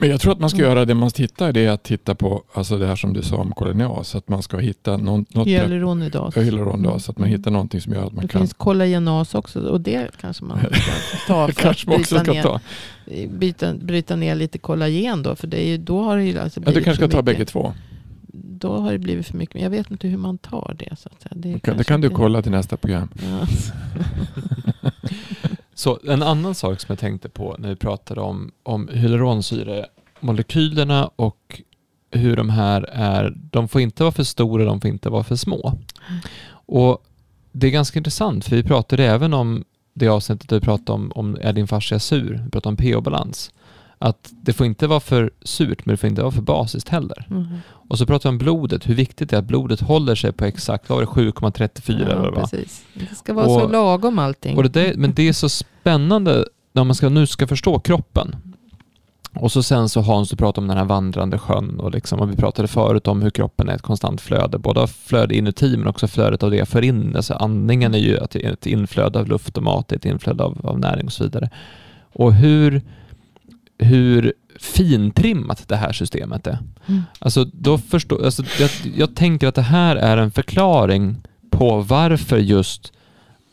Men 0.00 0.10
jag 0.10 0.20
tror 0.20 0.32
att 0.32 0.40
man 0.40 0.50
ska 0.50 0.58
Mm. 0.58 0.70
göra 0.70 0.84
det 0.84 0.94
man 0.94 1.10
tittar 1.10 1.52
det 1.52 1.64
är 1.64 1.70
att 1.70 1.82
titta 1.82 2.14
på 2.14 2.42
alltså 2.52 2.78
det 2.78 2.86
här 2.86 2.96
som 2.96 3.12
du 3.12 3.22
sa 3.22 3.36
om 3.36 3.52
kolonias. 3.52 4.14
Att 4.14 4.28
man 4.28 4.42
ska 4.42 4.58
hitta 4.58 4.96
någon, 4.96 5.24
något 5.30 5.46
Hyaluronidas. 5.46 6.36
hyalurondas. 6.36 7.08
Att 7.08 7.18
man 7.18 7.28
Mm. 7.28 7.38
hittar 7.38 7.50
någonting 7.50 7.80
som 7.80 7.92
gör 7.92 8.06
att 8.06 8.12
man 8.12 8.22
Det 8.22 8.28
kan. 8.32 8.40
finns 8.40 8.52
kollagenas 8.54 9.34
också 9.34 9.60
och 9.60 9.80
det 9.80 10.10
kanske 10.20 10.44
man 10.44 10.58
ska 10.58 10.68
ta 11.26 11.48
för 11.52 11.68
att 11.70 11.84
bryta 11.86 12.22
ner, 12.32 12.42
ta. 12.42 12.60
byta, 13.30 13.74
bryta 13.74 14.16
ner 14.16 14.34
lite 14.34 14.58
kollagen 14.58 15.22
då. 15.22 15.36
För 15.36 15.46
det 15.46 15.60
är 15.62 15.66
ju, 15.68 15.78
då 15.78 16.02
har 16.02 16.16
det 16.16 16.24
ju 16.24 16.38
alltså 16.38 16.60
Ja, 16.66 16.72
du 16.72 16.82
kanske 16.82 17.06
ska 17.06 17.16
ta 17.16 17.22
bägge 17.22 17.44
två. 17.44 17.72
Då 18.32 18.78
har 18.78 18.92
det 18.92 18.98
blivit 18.98 19.26
för 19.26 19.36
mycket. 19.36 19.54
Men 19.54 19.62
jag 19.62 19.70
vet 19.70 19.90
inte 19.90 20.08
hur 20.08 20.18
man 20.18 20.38
tar 20.38 20.76
det. 20.78 20.96
Så 20.98 21.08
det, 21.30 21.52
Det 21.52 21.60
kan, 21.60 21.76
det 21.76 21.84
kan 21.84 22.00
du 22.00 22.10
kolla 22.10 22.42
till 22.42 22.52
nästa 22.52 22.76
program. 22.76 23.08
Ja. 23.22 23.46
Så 25.74 25.98
en 26.08 26.22
annan 26.22 26.54
sak 26.54 26.80
som 26.80 26.92
jag 26.92 26.98
tänkte 26.98 27.28
på 27.28 27.56
när 27.58 27.68
vi 27.68 27.76
pratade 27.76 28.20
om, 28.20 28.50
om 28.62 28.88
hyaluronsyremolekylerna 28.88 31.10
och 31.16 31.62
hur 32.10 32.36
de 32.36 32.50
här 32.50 32.82
är, 32.92 33.36
de 33.50 33.68
får 33.68 33.80
inte 33.80 34.02
vara 34.02 34.12
för 34.12 34.24
stora, 34.24 34.64
de 34.64 34.80
får 34.80 34.90
inte 34.90 35.10
vara 35.10 35.24
för 35.24 35.36
små. 35.36 35.78
Och 36.50 37.04
det 37.52 37.66
är 37.66 37.70
ganska 37.70 37.98
intressant 37.98 38.44
för 38.44 38.56
vi 38.56 38.62
pratade 38.62 39.04
även 39.04 39.34
om 39.34 39.64
det 39.94 40.08
avsnittet 40.08 40.52
vi 40.52 40.60
pratade 40.60 40.92
om, 40.92 41.12
om 41.14 41.38
är 41.40 41.52
din 41.52 41.68
fascia 41.68 41.98
sur, 41.98 42.40
vi 42.44 42.50
pratade 42.50 42.68
om 42.68 42.76
pH-balans. 42.76 43.52
Att 43.98 44.30
det 44.42 44.52
får 44.52 44.66
inte 44.66 44.86
vara 44.86 45.00
för 45.00 45.30
surt 45.42 45.86
men 45.86 45.92
det 45.92 45.96
får 45.96 46.10
inte 46.10 46.22
vara 46.22 46.32
för 46.32 46.42
basiskt 46.42 46.88
heller. 46.88 47.26
Mhm. 47.30 47.58
Och 47.88 47.98
så 47.98 48.06
pratade 48.06 48.28
vi 48.28 48.34
om 48.34 48.38
blodet, 48.38 48.88
hur 48.88 48.94
viktigt 48.94 49.30
det 49.30 49.36
är 49.36 49.38
att 49.40 49.46
blodet 49.46 49.80
håller 49.80 50.14
sig 50.14 50.32
på 50.32 50.44
exakt, 50.44 50.88
vad 50.88 50.98
var 50.98 51.22
det, 51.22 51.30
7,34 51.30 51.94
eller 51.94 52.16
vad 52.16 52.34
det 52.34 52.40
ja, 52.40 52.40
precis. 52.40 52.84
Det 52.94 53.14
ska 53.16 53.32
vara 53.34 53.46
Och- 53.46 53.60
så 53.60 53.68
lagom 53.68 54.18
allting. 54.18 54.56
Och 54.56 54.62
det 54.62 54.68
där, 54.68 54.94
men 54.96 55.14
det 55.14 55.28
är 55.28 55.32
så 55.32 55.48
spännande 55.48 56.44
när 56.72 56.84
man 56.84 56.94
ska, 56.94 57.08
nu 57.08 57.26
ska 57.26 57.46
förstå 57.46 57.78
kroppen. 57.78 58.36
Och 59.34 59.52
så 59.52 59.62
sen 59.62 59.88
så 59.88 60.00
Hans, 60.00 60.30
du 60.30 60.36
pratade 60.36 60.64
om 60.64 60.68
den 60.68 60.76
här 60.76 60.84
vandrande 60.84 61.38
sjön 61.38 61.80
och, 61.80 61.90
liksom, 61.90 62.20
och 62.20 62.30
vi 62.32 62.36
pratade 62.36 62.68
förut 62.68 63.06
om 63.08 63.22
hur 63.22 63.30
kroppen 63.30 63.68
är 63.68 63.74
ett 63.74 63.82
konstant 63.82 64.20
flöde, 64.20 64.58
både 64.58 64.80
av 64.80 64.86
flöde 64.86 65.34
inuti 65.36 65.76
men 65.76 65.86
också 65.86 66.08
flödet 66.08 66.42
av 66.42 66.50
det 66.50 66.56
jag 66.56 66.68
för 66.68 66.82
in. 66.82 67.16
Alltså 67.16 67.34
andningen 67.34 67.94
är 67.94 67.98
ju 67.98 68.16
ett 68.16 68.66
inflöde 68.66 69.18
av 69.18 69.26
luft 69.28 69.56
och 69.56 69.62
mat, 69.62 69.92
ett 69.92 70.04
inflöde 70.04 70.44
av, 70.44 70.66
av 70.66 70.78
näring 70.78 71.06
och 71.06 71.12
så 71.12 71.24
vidare. 71.24 71.50
Och 72.12 72.34
hur, 72.34 72.82
hur 73.78 74.32
fintrimmat 74.60 75.68
det 75.68 75.76
här 75.76 75.92
systemet 75.92 76.46
är. 76.46 76.58
Mm. 76.86 77.02
Alltså, 77.18 77.44
då 77.44 77.78
förstår, 77.78 78.24
alltså, 78.24 78.42
jag, 78.60 78.70
jag 78.96 79.16
tänker 79.16 79.48
att 79.48 79.54
det 79.54 79.62
här 79.62 79.96
är 79.96 80.16
en 80.16 80.30
förklaring 80.30 81.16
på 81.50 81.80
varför 81.80 82.38
just 82.38 82.92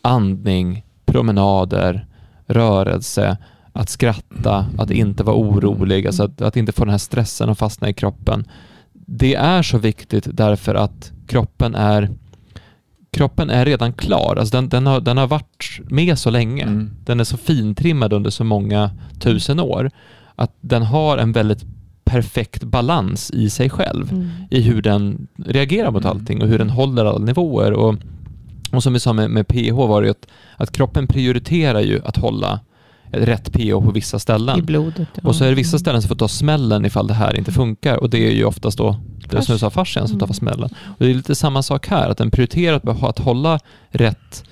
andning, 0.02 0.84
promenader, 1.06 2.06
rörelse, 2.48 3.38
att 3.74 3.90
skratta, 3.90 4.66
att 4.78 4.92
inte 4.92 5.24
vara 5.24 5.36
orolig, 5.36 6.08
alltså 6.08 6.24
att, 6.24 6.42
att 6.42 6.58
inte 6.58 6.72
få 6.72 6.86
den 6.86 6.92
här 6.92 6.98
stressen 6.98 7.50
att 7.50 7.60
fastna 7.60 7.90
i 7.90 7.94
kroppen. 7.94 8.46
Det 8.94 9.36
är 9.36 9.62
så 9.62 9.78
viktigt 9.78 10.28
därför 10.32 10.76
att 10.76 11.12
kroppen 11.28 11.76
är 11.76 12.10
kroppen 13.12 13.50
är 13.50 13.66
redan 13.66 13.94
klar. 13.94 14.36
Alltså 14.40 14.58
den, 14.58 14.70
den, 14.70 14.88
har, 14.88 15.02
den 15.02 15.18
har 15.18 15.28
varit 15.28 15.80
med 15.90 16.20
så 16.20 16.30
länge. 16.30 16.64
Mm. 16.64 16.92
Den 17.06 17.20
är 17.20 17.24
så 17.24 17.38
fintrimmad 17.38 18.14
under 18.14 18.30
så 18.30 18.44
många 18.44 18.92
tusen 19.20 19.60
år 19.60 19.92
att 20.36 20.56
den 20.62 20.84
har 20.84 21.18
en 21.18 21.32
väldigt 21.32 21.66
perfekt 22.04 22.64
balans 22.64 23.32
i 23.32 23.50
sig 23.50 23.70
själv, 23.70 24.12
mm. 24.12 24.30
i 24.50 24.62
hur 24.62 24.82
den 24.82 25.28
reagerar 25.46 25.92
mot 25.92 26.04
mm. 26.04 26.18
allting 26.18 26.42
och 26.42 26.48
hur 26.48 26.58
den 26.58 26.70
håller 26.70 27.06
alla 27.06 27.26
nivåer. 27.26 27.72
Och, 27.72 27.96
och 28.72 28.84
som 28.84 28.94
vi 28.94 29.00
sa 29.00 29.14
med, 29.14 29.30
med 29.30 29.48
PH 29.48 29.74
var 29.74 30.02
det 30.02 30.08
ju 30.08 30.12
att, 30.12 30.28
att 30.58 30.72
kroppen 30.72 31.08
prioriterar 31.08 31.82
ju 31.82 32.02
att 32.06 32.18
hålla 32.18 32.60
rätt 33.12 33.54
pH 33.54 33.72
på 33.72 33.92
vissa 33.92 34.20
ställen. 34.20 34.60
I 34.60 34.62
blodet. 34.62 35.08
Ja. 35.14 35.22
Och 35.24 35.36
så 35.36 35.44
är 35.44 35.50
det 35.50 35.56
vissa 35.56 35.80
ställen 35.80 36.02
som 36.02 36.10
får 36.10 36.16
ta 36.16 36.28
smällen 36.28 36.86
ifall 36.86 37.08
det 37.08 37.14
här 37.14 37.38
inte 37.38 37.52
funkar 37.52 37.98
och 37.98 38.10
det 38.10 38.28
är 38.28 38.32
ju 38.32 38.46
oftast 38.46 38.78
då 38.78 38.96
det 39.30 39.42
sa, 39.42 39.70
fascian 39.70 40.08
som 40.08 40.20
tar 40.20 40.26
mm. 40.26 40.34
smällen. 40.34 40.70
Och 40.86 41.06
det 41.06 41.10
är 41.10 41.14
lite 41.14 41.36
samma 41.36 41.64
sak 41.64 41.88
här, 41.88 42.10
att 42.10 42.18
den 42.18 42.32
prioriterar 42.32 43.08
att 43.10 43.20
hålla 43.20 43.60
rätt 43.90 44.44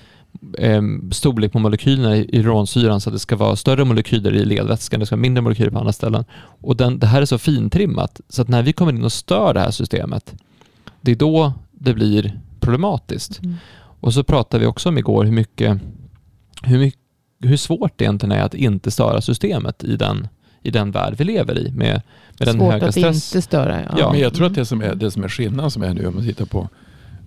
eh, 0.57 0.81
storlek 1.11 1.51
på 1.51 1.59
molekylerna 1.59 2.17
i, 2.17 2.29
i 2.37 2.43
rånsyran 2.43 3.01
så 3.01 3.09
att 3.09 3.15
det 3.15 3.19
ska 3.19 3.35
vara 3.35 3.55
större 3.55 3.85
molekyler 3.85 4.33
i 4.33 4.45
ledvätskan, 4.45 4.99
det 4.99 5.05
ska 5.05 5.15
vara 5.15 5.21
mindre 5.21 5.41
molekyler 5.41 5.71
på 5.71 5.79
andra 5.79 5.93
ställen. 5.93 6.25
Och 6.61 6.77
den, 6.77 6.99
det 6.99 7.07
här 7.07 7.21
är 7.21 7.25
så 7.25 7.37
fintrimmat 7.37 8.21
så 8.29 8.41
att 8.41 8.47
när 8.47 8.63
vi 8.63 8.73
kommer 8.73 8.93
in 8.93 9.03
och 9.03 9.13
stör 9.13 9.53
det 9.53 9.59
här 9.59 9.71
systemet, 9.71 10.33
det 11.01 11.11
är 11.11 11.15
då 11.15 11.53
det 11.71 11.93
blir 11.93 12.39
problematiskt. 12.59 13.39
Mm. 13.43 13.55
Och 13.99 14.13
så 14.13 14.23
pratade 14.23 14.61
vi 14.61 14.65
också 14.65 14.89
om 14.89 14.97
igår 14.97 15.23
hur 15.23 15.31
mycket, 15.31 15.79
hur 16.63 16.79
mycket 16.79 16.99
hur 17.43 17.57
svårt 17.57 17.97
det 17.97 18.03
egentligen 18.03 18.31
är 18.31 18.41
att 18.41 18.53
inte 18.53 18.91
störa 18.91 19.21
systemet 19.21 19.83
i 19.83 19.95
den, 19.95 20.27
i 20.61 20.71
den 20.71 20.91
värld 20.91 21.15
vi 21.17 21.23
lever 21.23 21.57
i 21.57 21.71
med, 21.71 22.01
med 22.39 22.47
den 22.47 22.61
höga 22.61 22.91
stress. 22.91 22.93
Svårt 22.93 23.05
att 23.05 23.15
inte 23.15 23.41
störa, 23.41 23.81
ja. 23.81 23.95
ja. 23.97 24.11
Men 24.11 24.19
jag 24.19 24.33
tror 24.33 24.47
att 24.47 24.55
det 24.55 24.65
som 24.65 24.81
är, 24.81 24.95
det 24.95 25.11
som 25.11 25.23
är 25.23 25.29
skillnaden 25.29 25.71
som 25.71 25.83
är 25.83 25.93
nu 25.93 26.07
om 26.07 26.15
man 26.15 26.23
tittar 26.23 26.45
på 26.45 26.69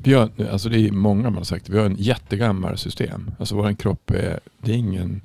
vi 0.06 0.14
har, 0.14 0.30
alltså 0.50 0.68
det 0.68 0.78
är 0.78 0.92
många 0.92 1.22
man 1.22 1.34
har 1.34 1.44
sagt, 1.44 1.68
vi 1.68 1.78
har 1.78 1.86
en 1.86 1.96
jättegammal 1.96 2.78
system. 2.78 3.30
Alltså 3.38 3.56
vår 3.56 3.72
kropp 3.72 4.10
är, 4.10 4.40
det 4.58 4.72
är 4.72 4.76
ingen, 4.76 5.20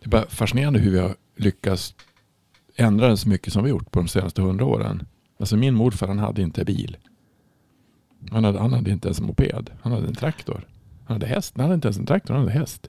det 0.00 0.06
är 0.06 0.10
bara 0.10 0.26
fascinerande 0.26 0.78
hur 0.78 0.90
vi 0.90 0.98
har 0.98 1.14
lyckats 1.36 1.94
ändra 2.76 3.08
den 3.08 3.16
så 3.16 3.28
mycket 3.28 3.52
som 3.52 3.64
vi 3.64 3.70
gjort 3.70 3.90
på 3.90 4.00
de 4.00 4.08
senaste 4.08 4.42
hundra 4.42 4.64
åren. 4.64 5.06
Alltså 5.38 5.56
min 5.56 5.74
morfar 5.74 6.08
han 6.08 6.18
hade 6.18 6.42
inte 6.42 6.64
bil. 6.64 6.96
Han 8.30 8.44
hade, 8.44 8.58
han 8.58 8.72
hade 8.72 8.90
inte 8.90 9.08
ens 9.08 9.20
en 9.20 9.26
moped. 9.26 9.70
Han 9.80 9.92
hade 9.92 10.06
en 10.06 10.14
traktor. 10.14 10.66
Han 11.06 11.14
hade 11.14 11.26
häst. 11.26 11.54
Han 11.56 11.64
hade 11.64 11.74
inte 11.74 11.88
ens 11.88 11.98
en 11.98 12.06
traktor, 12.06 12.34
han 12.34 12.42
hade 12.42 12.58
häst. 12.58 12.88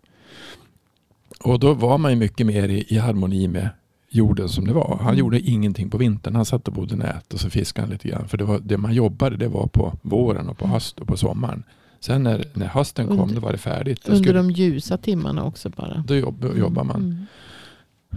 Och 1.44 1.60
då 1.60 1.74
var 1.74 1.98
man 1.98 2.12
ju 2.12 2.18
mycket 2.18 2.46
mer 2.46 2.70
i, 2.70 2.86
i 2.88 2.98
harmoni 2.98 3.48
med 3.48 3.70
jorden 4.10 4.50
som 4.50 4.68
det 4.68 4.74
var. 4.74 4.98
Han 4.98 5.08
mm. 5.08 5.18
gjorde 5.18 5.40
ingenting 5.40 5.90
på 5.90 5.98
vintern. 5.98 6.36
Han 6.36 6.46
satt 6.46 6.68
och 6.68 6.74
bodde 6.74 6.96
nät 6.96 7.34
och 7.34 7.40
så 7.40 7.50
fiskade 7.50 7.88
han 7.88 7.92
lite 7.92 8.08
grann. 8.08 8.28
För 8.28 8.38
det, 8.38 8.44
var, 8.44 8.60
det 8.60 8.78
man 8.78 8.94
jobbade 8.94 9.38
det 9.38 9.48
var 9.48 9.68
på 9.68 9.94
våren 10.02 10.50
och 10.50 10.58
på 10.58 10.66
mm. 10.66 10.74
höst 10.74 11.00
och 11.00 11.08
på 11.08 11.18
sommaren. 11.18 11.64
Sen 12.00 12.24
när, 12.24 12.46
när 12.54 12.68
hösten 12.68 13.08
kom 13.08 13.20
under, 13.20 13.36
då 13.36 13.42
var 13.42 13.52
det 13.52 13.58
färdigt. 13.58 14.08
Under 14.08 14.24
skulle, 14.24 14.40
de 14.40 14.52
ljusa 14.52 14.98
timmarna 14.98 15.44
också 15.44 15.70
bara. 15.70 16.04
Då 16.08 16.16
jobb, 16.16 16.46
jobbar 16.58 16.84
man. 16.84 17.28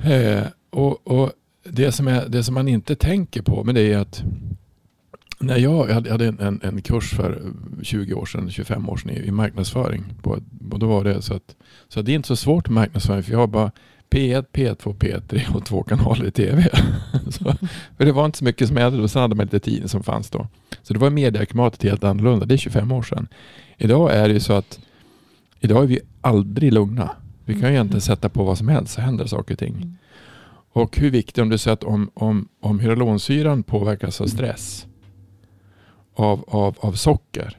Mm. 0.05 0.39
Eh, 0.39 0.47
och, 0.71 1.07
och 1.07 1.33
det, 1.65 1.93
som 1.93 2.09
är, 2.09 2.29
det 2.29 2.45
som 2.45 2.55
man 2.55 2.69
inte 2.69 2.97
tänker 2.97 3.43
på 3.43 3.65
men 3.65 3.75
det 3.75 3.93
är 3.93 3.99
att 3.99 4.23
när 5.39 5.57
jag, 5.57 5.91
jag 5.91 6.09
hade 6.11 6.27
en, 6.27 6.61
en 6.63 6.83
kurs 6.83 7.11
för 7.11 7.53
20 7.83 8.15
år 8.15 8.27
sedan, 8.27 8.51
25 8.51 8.89
år 8.89 8.97
sedan 8.97 9.11
i, 9.11 9.27
i 9.27 9.31
marknadsföring. 9.31 10.05
På, 10.23 10.39
och 10.71 10.79
då 10.79 10.87
var 10.87 11.05
det 11.05 11.23
så 11.23 11.35
att 11.35 11.57
så 11.89 12.03
det 12.03 12.13
är 12.13 12.17
inte 12.17 12.29
så 12.29 12.37
svårt 12.37 12.69
med 12.69 12.75
marknadsföring 12.75 13.23
för 13.23 13.33
jag 13.33 13.39
har 13.39 13.47
bara 13.47 13.71
P1, 14.13 14.45
P2, 14.53 14.95
P3 14.95 15.55
och 15.55 15.65
två 15.65 15.83
kanaler 15.83 16.27
i 16.27 16.31
TV. 16.31 16.69
så, 17.31 17.45
för 17.97 18.05
det 18.05 18.13
var 18.13 18.25
inte 18.25 18.39
så 18.39 18.45
mycket 18.45 18.69
som 18.69 18.77
hände 18.77 19.03
och 19.03 19.11
sen 19.11 19.23
hade 19.23 19.35
man 19.35 19.47
lite 19.47 19.61
tid 19.61 19.91
som 19.91 20.03
fanns 20.03 20.31
då. 20.31 20.47
Så 20.83 20.93
det 20.93 20.99
var 20.99 21.11
medieklimatet 21.11 21.83
helt 21.83 22.05
annorlunda. 22.05 22.47
Det 22.47 22.55
är 22.55 22.59
25 22.59 22.93
år 22.93 23.03
sedan. 23.03 23.29
Idag 23.79 24.15
är 24.15 24.29
det 24.29 24.35
ju 24.35 24.41
så 24.41 24.53
att 24.53 24.81
idag 25.61 25.83
är 25.83 25.87
vi 25.87 26.01
aldrig 26.21 26.73
lugna. 26.73 27.11
Vi 27.45 27.55
kan 27.55 27.69
ju 27.69 27.75
egentligen 27.75 28.01
sätta 28.01 28.29
på 28.29 28.45
vad 28.45 28.59
som 28.59 28.69
helst 28.69 28.95
så 28.95 29.01
händer 29.01 29.27
saker 29.27 29.55
och 29.55 29.59
ting. 29.59 29.75
Mm. 29.75 29.97
Och 30.73 30.97
hur 30.97 31.11
viktigt, 31.11 31.39
om 31.39 31.49
du 31.49 31.59
säger 31.59 31.73
att 31.73 31.85
om, 31.85 32.11
om, 32.15 32.49
om 32.61 32.81
hyaluronsyran 32.81 33.63
påverkas 33.63 34.21
av 34.21 34.27
stress, 34.27 34.87
av, 36.15 36.45
av, 36.49 36.77
av 36.81 36.93
socker 36.93 37.59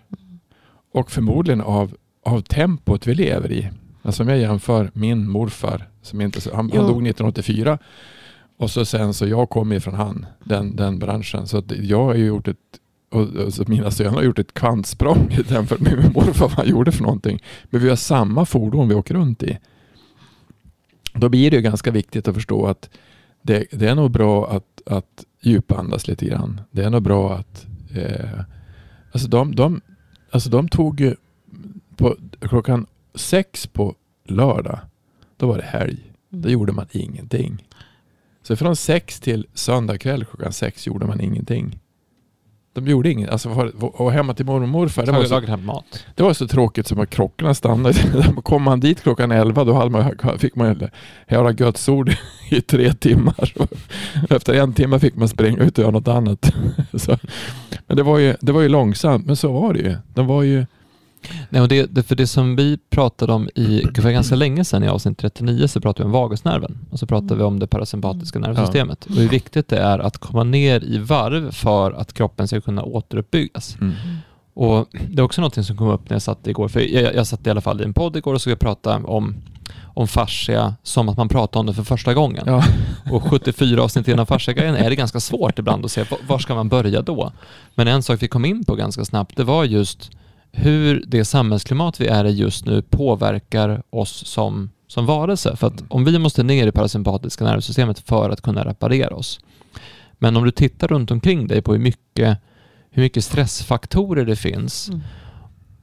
och 0.94 1.12
förmodligen 1.12 1.62
av, 1.62 1.96
av 2.24 2.42
tempot 2.42 3.08
vi 3.08 3.16
lever 3.16 3.52
i. 3.52 3.70
Alltså 4.02 4.24
om 4.24 4.30
jag 4.30 4.38
jämför 4.38 4.92
min 4.94 5.30
morfar, 5.30 5.90
som 6.04 6.22
inte, 6.22 6.40
han, 6.50 6.56
han 6.56 6.70
dog 6.70 7.08
1984 7.08 7.78
och 8.58 8.72
så 8.72 8.86
sen 8.86 9.14
så 9.14 9.28
jag 9.28 9.50
kommer 9.50 9.76
ifrån 9.76 9.94
han, 9.94 10.26
den, 10.44 10.76
den 10.76 11.00
branschen. 11.00 11.48
Så 11.48 11.64
jag 11.68 12.04
har 12.04 12.16
ju 12.16 12.26
gjort 12.26 12.48
ett 12.48 12.58
och, 13.14 13.22
och 13.60 13.70
mina 13.70 13.92
söner 13.92 14.12
har 14.12 14.24
gjort 14.24 14.40
ett 14.40 14.54
kvantsprång 14.54 15.38
jämfört 15.50 15.80
med 15.80 15.98
min 15.98 16.12
morfar 16.14 16.48
vad 16.48 16.52
han 16.52 16.68
gjorde 16.68 16.92
för 16.92 17.04
någonting. 17.04 17.44
Men 17.64 17.82
vi 17.82 17.90
har 17.90 17.96
samma 17.96 18.46
fordon 18.46 18.88
vi 18.90 18.96
åker 18.96 19.14
runt 19.14 19.44
i. 19.44 19.60
Då 21.14 21.30
blir 21.30 21.52
det 21.52 21.56
ju 21.56 21.62
ganska 21.62 21.92
viktigt 21.92 22.28
att 22.28 22.36
förstå 22.36 22.66
att 22.66 22.90
det, 23.42 23.66
det 23.72 23.88
är 23.88 23.96
nog 23.96 24.12
bra 24.12 24.50
att, 24.50 24.82
att 24.86 25.26
djupandas 25.42 26.08
lite 26.08 26.26
grann. 26.26 26.62
Det 26.72 26.84
är 26.84 26.90
nog 26.90 27.02
bra 27.02 27.34
att 27.34 27.66
eh, 27.96 28.40
alltså 29.12 29.28
de, 29.28 29.56
de, 29.56 29.82
alltså 30.32 30.50
de 30.50 30.68
tog 30.68 31.14
på 31.96 32.16
klockan 32.40 32.86
sex 33.16 33.68
på 33.68 33.96
lördag, 34.26 34.80
då 35.44 35.48
var 35.48 35.58
det 35.58 35.64
helg. 35.64 35.98
Då 36.30 36.38
mm. 36.38 36.52
gjorde 36.52 36.72
man 36.72 36.86
ingenting. 36.92 37.68
Så 38.44 38.56
från 38.56 38.76
sex 38.76 39.20
till 39.20 39.46
söndag 39.54 39.98
kväll 39.98 40.26
klockan 40.26 40.54
sex 40.54 40.88
gjorde 40.88 41.06
man 41.06 41.22
ingenting. 41.22 41.80
De 42.74 42.88
gjorde 42.88 43.12
inget. 43.12 43.30
Alltså, 43.30 43.50
och 43.80 44.12
hemma 44.12 44.34
till 44.34 44.46
mormor 44.46 44.64
och 44.64 44.70
morfar. 44.70 45.06
Det 45.06 45.12
var, 45.12 45.26
så, 45.26 45.58
mat. 45.58 46.06
det 46.16 46.24
var 46.24 46.34
så 46.34 46.48
tråkigt 46.48 46.88
som 46.88 47.00
att 47.00 47.10
klockorna 47.10 47.54
stannade. 47.54 47.96
Kom 48.44 48.64
man 48.64 48.80
dit 48.80 49.02
klockan 49.02 49.32
elva 49.32 49.64
då 49.64 49.74
hade 49.74 49.90
man, 49.90 50.12
fick 50.38 50.56
man 50.56 50.90
höra 51.28 51.52
Guds 51.52 51.90
ord 51.90 52.12
i 52.50 52.62
tre 52.62 52.94
timmar. 52.94 53.54
Efter 54.30 54.54
en 54.54 54.74
timme 54.74 55.00
fick 55.00 55.16
man 55.16 55.30
springa 55.30 55.64
ut 55.64 55.78
och 55.78 55.82
göra 55.82 55.92
något 55.92 56.08
annat. 56.08 56.54
Så, 56.94 57.18
men 57.88 57.98
det 57.98 58.04
var, 58.04 58.20
ju, 58.20 58.36
det 58.42 58.52
var 58.52 58.62
ju 58.62 58.70
långsamt, 58.70 59.26
men 59.26 59.36
så 59.36 59.52
var 59.52 59.74
det 59.74 59.80
ju. 59.80 59.96
De 60.14 60.28
var 60.28 60.44
ju 60.44 60.66
Nej, 61.50 61.62
och 61.62 61.68
det, 61.68 61.86
det, 61.86 62.04
för 62.04 62.16
det 62.16 62.28
som 62.28 62.56
vi 62.56 62.78
pratade 62.90 63.34
om 63.34 63.50
i, 63.56 63.84
för 63.96 64.12
ganska 64.12 64.36
länge 64.36 64.66
sedan 64.66 64.84
i 64.84 64.88
avsnitt 64.88 65.18
39 65.18 65.68
så 65.68 65.82
pratade 65.82 66.04
vi 66.04 66.06
om 66.06 66.12
vagusnerven 66.12 66.78
och 66.90 67.00
så 67.00 67.08
pratade 67.08 67.36
vi 67.36 67.44
om 67.44 67.60
det 67.60 67.68
parasympatiska 67.68 68.40
nervsystemet 68.40 69.06
och 69.06 69.16
hur 69.16 69.30
viktigt 69.30 69.68
det 69.68 69.78
är 69.78 70.00
att 70.00 70.18
komma 70.18 70.44
ner 70.44 70.84
i 70.84 70.98
varv 70.98 71.52
för 71.52 71.92
att 71.92 72.14
kroppen 72.14 72.48
ska 72.48 72.62
kunna 72.62 72.84
återuppbyggas. 72.84 73.78
Mm. 73.82 73.94
Och 74.54 74.88
Det 75.10 75.20
är 75.20 75.24
också 75.24 75.42
något 75.42 75.66
som 75.66 75.78
kom 75.78 75.88
upp 75.88 76.10
när 76.10 76.16
jag 76.16 76.22
satt 76.22 76.48
igår, 76.48 76.68
för 76.68 76.80
jag, 76.80 77.16
jag 77.16 77.28
satt 77.28 77.48
i 77.48 77.50
alla 77.50 77.62
fall 77.62 77.82
i 77.82 77.84
en 77.84 77.94
podd 77.94 78.16
igår 78.16 78.34
och 78.34 78.42
så 78.42 78.50
jag 78.50 78.60
prata 78.60 78.98
om 78.98 79.36
om 79.96 80.08
fascia 80.08 80.76
som 80.84 81.10
att 81.10 81.18
man 81.18 81.30
pratar 81.30 81.60
om 81.60 81.66
det 81.66 81.74
för 81.74 81.84
första 81.84 82.14
gången. 82.14 82.44
Ja. 82.46 82.64
Och 83.12 83.24
74 83.24 83.84
avsnitt 83.84 84.08
innan 84.08 84.26
fasciagrejen 84.26 84.76
är 84.76 84.90
det 84.90 84.96
ganska 84.96 85.20
svårt 85.20 85.60
ibland 85.60 85.86
att 85.86 85.92
se 85.92 86.06
var 86.28 86.40
ska 86.40 86.56
man 86.56 86.70
börja 86.70 87.02
då. 87.02 87.32
Men 87.76 87.88
en 87.88 88.04
sak 88.04 88.24
vi 88.24 88.28
kom 88.28 88.46
in 88.46 88.66
på 88.66 88.76
ganska 88.76 89.06
snabbt, 89.06 89.38
det 89.38 89.44
var 89.44 89.64
just 89.64 90.12
hur 90.56 91.04
det 91.08 91.26
samhällsklimat 91.26 92.02
vi 92.02 92.08
är 92.08 92.26
i 92.26 92.32
just 92.32 92.66
nu 92.66 92.82
påverkar 92.82 93.84
oss 93.90 94.28
som, 94.28 94.70
som 94.88 95.06
varelse. 95.06 95.56
För 95.56 95.68
att 95.68 95.84
om 95.88 96.06
vi 96.06 96.20
måste 96.20 96.44
ner 96.44 96.68
i 96.68 96.72
parasympatiska 96.72 97.46
nervsystemet 97.46 98.00
för 98.00 98.30
att 98.30 98.42
kunna 98.42 98.66
reparera 98.66 99.16
oss. 99.16 99.40
Men 100.14 100.38
om 100.38 100.44
du 100.44 100.52
tittar 100.52 100.88
runt 100.88 101.12
omkring 101.12 101.48
dig 101.48 101.62
på 101.62 101.74
hur 101.74 101.80
mycket, 101.80 102.38
hur 102.90 103.04
mycket 103.04 103.24
stressfaktorer 103.24 104.26
det 104.26 104.36
finns 104.36 104.90
mm. 104.90 105.02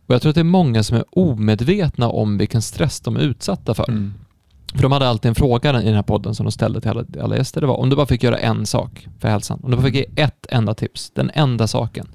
och 0.06 0.14
jag 0.14 0.22
tror 0.22 0.30
att 0.30 0.34
det 0.34 0.40
är 0.40 0.44
många 0.44 0.82
som 0.82 0.96
är 0.96 1.04
omedvetna 1.10 2.08
om 2.08 2.38
vilken 2.38 2.62
stress 2.62 3.00
de 3.00 3.16
är 3.16 3.20
utsatta 3.20 3.74
för. 3.74 3.88
Mm. 3.88 4.14
För 4.74 4.82
de 4.82 4.92
hade 4.92 5.08
alltid 5.08 5.28
en 5.28 5.34
fråga 5.34 5.82
i 5.82 5.84
den 5.84 5.94
här 5.94 6.02
podden 6.02 6.34
som 6.34 6.46
de 6.46 6.52
ställde 6.52 6.80
till 6.80 6.90
alla, 6.90 7.04
alla 7.20 7.36
gäster. 7.36 7.60
Det 7.60 7.66
var 7.66 7.76
om 7.76 7.90
du 7.90 7.96
bara 7.96 8.06
fick 8.06 8.22
göra 8.22 8.38
en 8.38 8.66
sak 8.66 9.08
för 9.18 9.28
hälsan. 9.28 9.60
Om 9.62 9.70
du 9.70 9.76
bara 9.76 9.86
fick 9.86 9.94
ge 9.94 10.06
ett 10.16 10.46
enda 10.48 10.74
tips, 10.74 11.10
den 11.10 11.30
enda 11.34 11.66
saken 11.66 12.08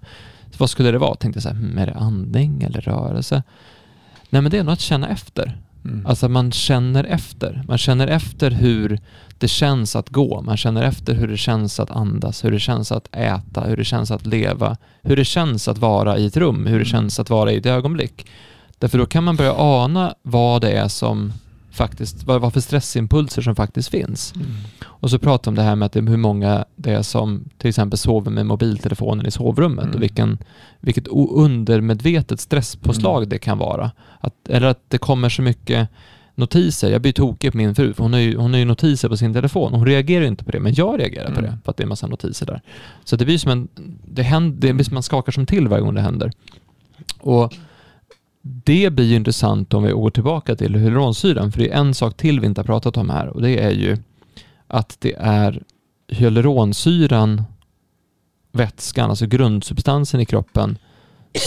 vad 0.60 0.70
skulle 0.70 0.92
det 0.92 0.98
vara? 0.98 1.16
Tänkte 1.16 1.38
jag 1.38 1.44
så 1.44 1.50
här, 1.50 1.56
hmm, 1.56 1.78
är 1.78 1.86
det 1.86 1.94
andning 1.94 2.64
eller 2.64 2.82
rörelse? 2.82 3.44
Nej 4.30 4.42
men 4.42 4.52
det 4.52 4.58
är 4.58 4.64
nog 4.64 4.74
att 4.74 4.80
känna 4.80 5.10
efter. 5.10 5.58
Mm. 5.86 6.06
Alltså 6.06 6.30
man 6.30 6.52
känner 6.52 7.04
efter. 7.04 7.64
Man 7.68 7.78
känner 7.78 8.08
efter 8.08 8.52
hur 8.52 9.00
det 9.38 9.48
känns 9.48 9.96
att 9.96 10.10
gå. 10.10 10.42
Man 10.42 10.58
känner 10.58 10.84
efter 10.84 11.14
hur 11.14 11.28
det 11.28 11.38
känns 11.38 11.80
att 11.80 11.92
andas, 11.92 12.44
hur 12.46 12.52
det 12.52 12.60
känns 12.60 12.92
att 12.92 13.16
äta, 13.16 13.62
hur 13.62 13.78
det 13.78 13.86
känns 13.86 14.12
att 14.12 14.26
leva, 14.26 14.78
hur 15.02 15.16
det 15.16 15.26
känns 15.26 15.68
att 15.68 15.78
vara 15.78 16.18
i 16.18 16.26
ett 16.26 16.38
rum, 16.38 16.58
hur 16.66 16.66
det 16.66 16.76
Mm. 16.76 16.86
känns 16.86 17.20
att 17.20 17.30
vara 17.30 17.52
i 17.52 17.58
ett 17.58 17.66
ögonblick. 17.66 18.26
Därför 18.80 18.98
då 18.98 19.06
kan 19.06 19.24
man 19.24 19.36
börja 19.36 19.54
ana 19.58 20.16
vad 20.22 20.62
det 20.62 20.72
är 20.72 20.88
som 20.88 21.34
faktiskt, 21.76 22.24
vad, 22.24 22.42
vad 22.42 22.54
för 22.54 22.60
stressimpulser 22.60 23.42
som 23.42 23.56
faktiskt 23.56 23.90
finns. 23.90 24.34
Mm. 24.36 24.48
Och 24.84 25.10
så 25.10 25.20
pratar 25.20 25.52
om 25.52 25.56
det 25.56 25.62
här 25.62 25.76
med 25.76 25.86
att 25.86 25.92
det, 25.92 26.02
hur 26.02 26.18
många 26.18 26.66
det 26.76 26.92
är 26.94 27.02
som 27.02 27.44
till 27.58 27.70
exempel 27.70 27.98
sover 27.98 28.32
med 28.32 28.46
mobiltelefonen 28.46 29.26
i 29.26 29.32
sovrummet 29.32 29.84
Mm. 29.86 29.96
och 29.96 30.02
vilken, 30.04 30.38
vilket 30.80 31.08
undermedvetet 31.32 32.40
stresspåslag 32.40 33.18
Mm. 33.18 33.30
det 33.30 33.38
kan 33.38 33.58
vara. 33.58 33.92
Att, 34.20 34.50
eller 34.50 34.68
att 34.68 34.80
det 34.88 34.98
kommer 34.98 35.30
så 35.30 35.42
mycket 35.42 35.90
notiser. 36.36 36.92
Jag 36.92 37.02
blir 37.02 37.12
tokig 37.14 37.52
på 37.52 37.58
min 37.58 37.76
fru, 37.76 37.94
för 37.94 38.04
hon 38.04 38.14
har, 38.14 38.20
ju, 38.20 38.38
hon 38.38 38.52
har 38.54 38.60
ju 38.60 38.66
notiser 38.66 39.10
på 39.10 39.18
sin 39.18 39.34
telefon. 39.34 39.74
Hon 39.74 39.86
reagerar 39.86 40.22
ju 40.22 40.28
inte 40.28 40.44
på 40.44 40.52
det, 40.52 40.60
men 40.60 40.74
jag 40.74 41.00
reagerar 41.00 41.26
på 41.32 41.40
Mm. 41.40 41.44
det, 41.52 41.58
för 41.64 41.72
att 41.72 41.78
det 41.78 41.82
är 41.82 41.86
en 41.86 41.90
massa 41.90 42.08
notiser 42.08 42.46
där. 42.46 42.62
Så 43.04 43.16
det 43.16 43.26
blir 43.26 43.38
som 43.38 43.52
en, 43.52 43.68
det 44.06 44.24
händer, 44.24 44.68
det 44.68 44.74
blir 44.74 44.86
som 44.86 44.94
man 44.94 45.04
skakar 45.04 45.32
som 45.32 45.46
till 45.46 45.68
varje 45.68 45.84
gång 45.84 45.94
det 45.96 46.02
händer. 46.02 46.32
Och 47.20 47.54
det 48.48 48.90
blir 48.90 49.06
ju 49.06 49.16
intressant 49.16 49.74
om 49.74 49.84
vi 49.84 49.92
går 49.92 50.10
tillbaka 50.10 50.56
till 50.56 50.76
hyaluronsyran, 50.76 51.52
för 51.52 51.60
det 51.60 51.70
är 51.72 51.78
en 51.80 51.94
sak 51.94 52.18
till 52.18 52.40
vi 52.40 52.46
inte 52.48 52.62
har 52.62 52.66
pratat 52.66 52.98
om 52.98 53.10
här 53.10 53.28
och 53.28 53.42
det 53.42 53.64
är 53.64 53.72
ju 53.72 53.98
att 54.68 54.98
det 55.00 55.14
är 55.20 55.64
hyaluronsyran, 56.08 57.44
vätskan, 58.52 59.10
alltså 59.10 59.26
grundsubstansen 59.26 60.20
i 60.20 60.26
kroppen, 60.26 60.78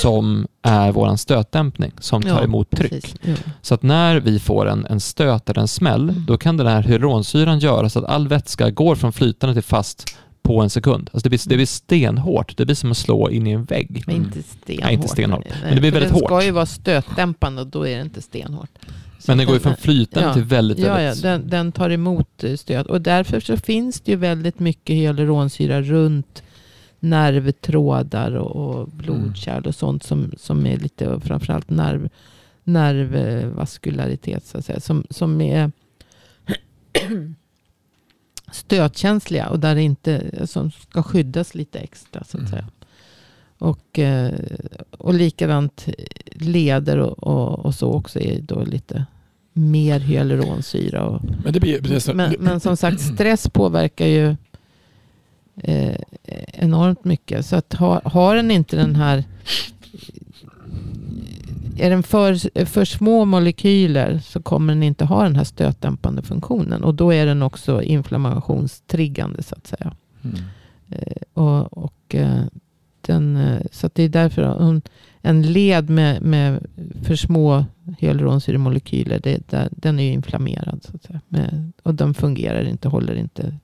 som 0.02 0.46
är 0.62 0.92
våran 0.92 1.18
stötdämpning, 1.18 1.92
som 2.00 2.22
tar 2.22 2.28
Ja, 2.30 2.44
emot 2.44 2.70
tryck. 2.70 3.14
Ja. 3.22 3.34
Så 3.62 3.74
att 3.74 3.82
när 3.82 4.20
vi 4.20 4.38
får 4.38 4.68
en, 4.68 4.86
en 4.86 5.00
stöt 5.00 5.50
eller 5.50 5.60
en 5.60 5.68
smäll, 5.68 6.10
Mm. 6.10 6.24
då 6.26 6.38
kan 6.38 6.56
den 6.56 6.66
här 6.66 6.82
hyaluronsyran 6.82 7.58
göra 7.58 7.88
så 7.88 7.98
att 7.98 8.04
all 8.04 8.28
vätska 8.28 8.70
går 8.70 8.94
från 8.94 9.12
flytande 9.12 9.54
till 9.54 9.62
fast 9.62 10.18
på 10.48 10.60
en 10.62 10.70
sekund. 10.70 11.10
Alltså 11.12 11.24
det, 11.24 11.28
blir, 11.28 11.48
det 11.48 11.56
blir 11.56 11.66
stenhårt. 11.66 12.56
Det 12.56 12.64
blir 12.64 12.74
som 12.74 12.90
att 12.90 12.96
slå 12.96 13.30
in 13.30 13.46
i 13.46 13.50
en 13.50 13.64
vägg. 13.64 14.02
Men 14.06 14.16
Mm. 14.16 14.26
inte 14.26 14.42
stenhårt. 14.42 14.84
Nej, 14.84 14.94
inte 14.94 15.08
stenhårt. 15.08 15.44
Men 15.62 15.74
det 15.74 15.80
blir 15.80 15.90
väldigt 15.90 16.12
den 16.12 16.20
hårt. 16.20 16.28
ska 16.30 16.44
ju 16.44 16.50
vara 16.50 16.66
stötdämpande 16.66 17.62
och 17.62 17.66
då 17.68 17.86
är 17.86 17.96
det 17.96 18.02
inte 18.02 18.22
stenhårt. 18.22 18.70
Så 19.18 19.30
Men 19.30 19.38
den 19.38 19.46
går 19.46 19.56
ju 19.56 19.60
från 19.60 19.76
flytande 19.76 20.28
ja. 20.28 20.34
till 20.34 20.44
väldigt, 20.44 20.78
Ja, 20.78 20.86
ja 20.86 20.94
väldigt... 20.94 21.22
den, 21.22 21.48
den 21.48 21.72
tar 21.72 21.90
emot 21.90 22.44
eh, 22.44 22.56
stöd. 22.56 22.86
Och 22.86 23.00
därför 23.00 23.40
så 23.40 23.56
finns 23.56 24.00
det 24.00 24.10
ju 24.10 24.16
väldigt 24.16 24.58
mycket 24.58 24.96
hyaluronsyra 24.96 25.82
runt 25.82 26.42
nervtrådar 27.00 28.32
och, 28.36 28.56
och 28.80 28.88
blodkärl 28.88 29.66
och 29.66 29.74
sånt 29.74 30.02
som, 30.02 30.32
som 30.38 30.66
är 30.66 30.76
lite, 30.76 31.20
framförallt 31.20 31.70
nerv, 31.70 32.08
nervvaskularitet 32.64 34.46
så 34.46 34.58
att 34.58 34.64
säga, 34.64 34.80
som, 34.80 35.04
som 35.10 35.40
är 35.40 35.72
stötkänsliga 38.52 39.48
och 39.48 39.60
där 39.60 39.74
det 39.74 39.82
inte, 39.82 40.46
som 40.46 40.70
ska 40.70 41.02
skyddas 41.02 41.54
lite 41.54 41.78
extra 41.78 42.24
så 42.24 42.36
att 42.36 42.40
Mm. 42.40 42.50
säga. 42.50 42.64
Och, 43.58 43.98
eh, 43.98 44.32
och 44.90 45.14
likadant 45.14 45.86
leder 46.32 46.98
och, 46.98 47.18
och, 47.22 47.66
och 47.66 47.74
så 47.74 47.92
också 47.92 48.20
är 48.20 48.40
då 48.40 48.62
lite 48.64 49.04
mer 49.52 50.00
hyaluronsyra. 50.00 51.04
Och, 51.04 51.22
Men 51.44 51.52
det 51.52 51.60
blir... 51.60 51.80
Det 51.80 52.00
så, 52.00 52.14
men, 52.14 52.34
men 52.38 52.60
som 52.60 52.76
sagt, 52.76 53.00
stress 53.00 53.48
påverkar 53.48 54.06
ju 54.06 54.36
eh, 55.56 55.96
enormt 56.52 57.04
mycket. 57.04 57.46
Så 57.46 57.56
att 57.56 57.72
ha, 57.74 58.00
har 58.04 58.36
den 58.36 58.50
inte 58.50 58.76
den 58.76 58.96
här... 58.96 59.24
Är 61.78 61.90
den 61.90 62.02
för, 62.02 62.64
för 62.64 62.84
små 62.84 63.24
molekyler 63.24 64.18
så 64.18 64.42
kommer 64.42 64.74
den 64.74 64.82
inte 64.82 65.04
ha 65.04 65.22
den 65.22 65.36
här 65.36 65.44
stötdämpande 65.44 66.22
funktionen. 66.22 66.84
Och 66.84 66.94
då 66.94 67.12
är 67.12 67.26
den 67.26 67.42
också 67.42 67.82
inflammationstriggande 67.82 69.42
så 69.42 69.54
att 69.54 69.66
säga. 69.66 69.96
Mm. 70.22 70.36
Eh, 70.88 71.22
och, 71.32 71.84
och, 71.84 72.14
eh, 72.14 72.42
den, 73.00 73.36
eh, 73.36 73.60
så 73.72 73.90
det 73.92 74.02
är 74.02 74.08
därför 74.08 74.42
hon, 74.42 74.82
en 75.22 75.52
led 75.52 75.90
med, 75.90 76.22
med 76.22 76.66
för 77.02 77.16
små 77.16 77.64
hyaluronsyremolekyler, 77.98 79.20
det, 79.22 79.48
där, 79.48 79.68
den 79.72 79.98
är 79.98 80.02
ju 80.02 80.12
inflammerad. 80.12 80.82
Så 80.82 80.96
att 80.96 81.02
säga. 81.02 81.20
Med, 81.28 81.72
och 81.82 81.94
den 81.94 82.14
fungerar 82.14 82.68
inte, 82.68 82.88
håller 82.88 83.14
inte. 83.14 83.56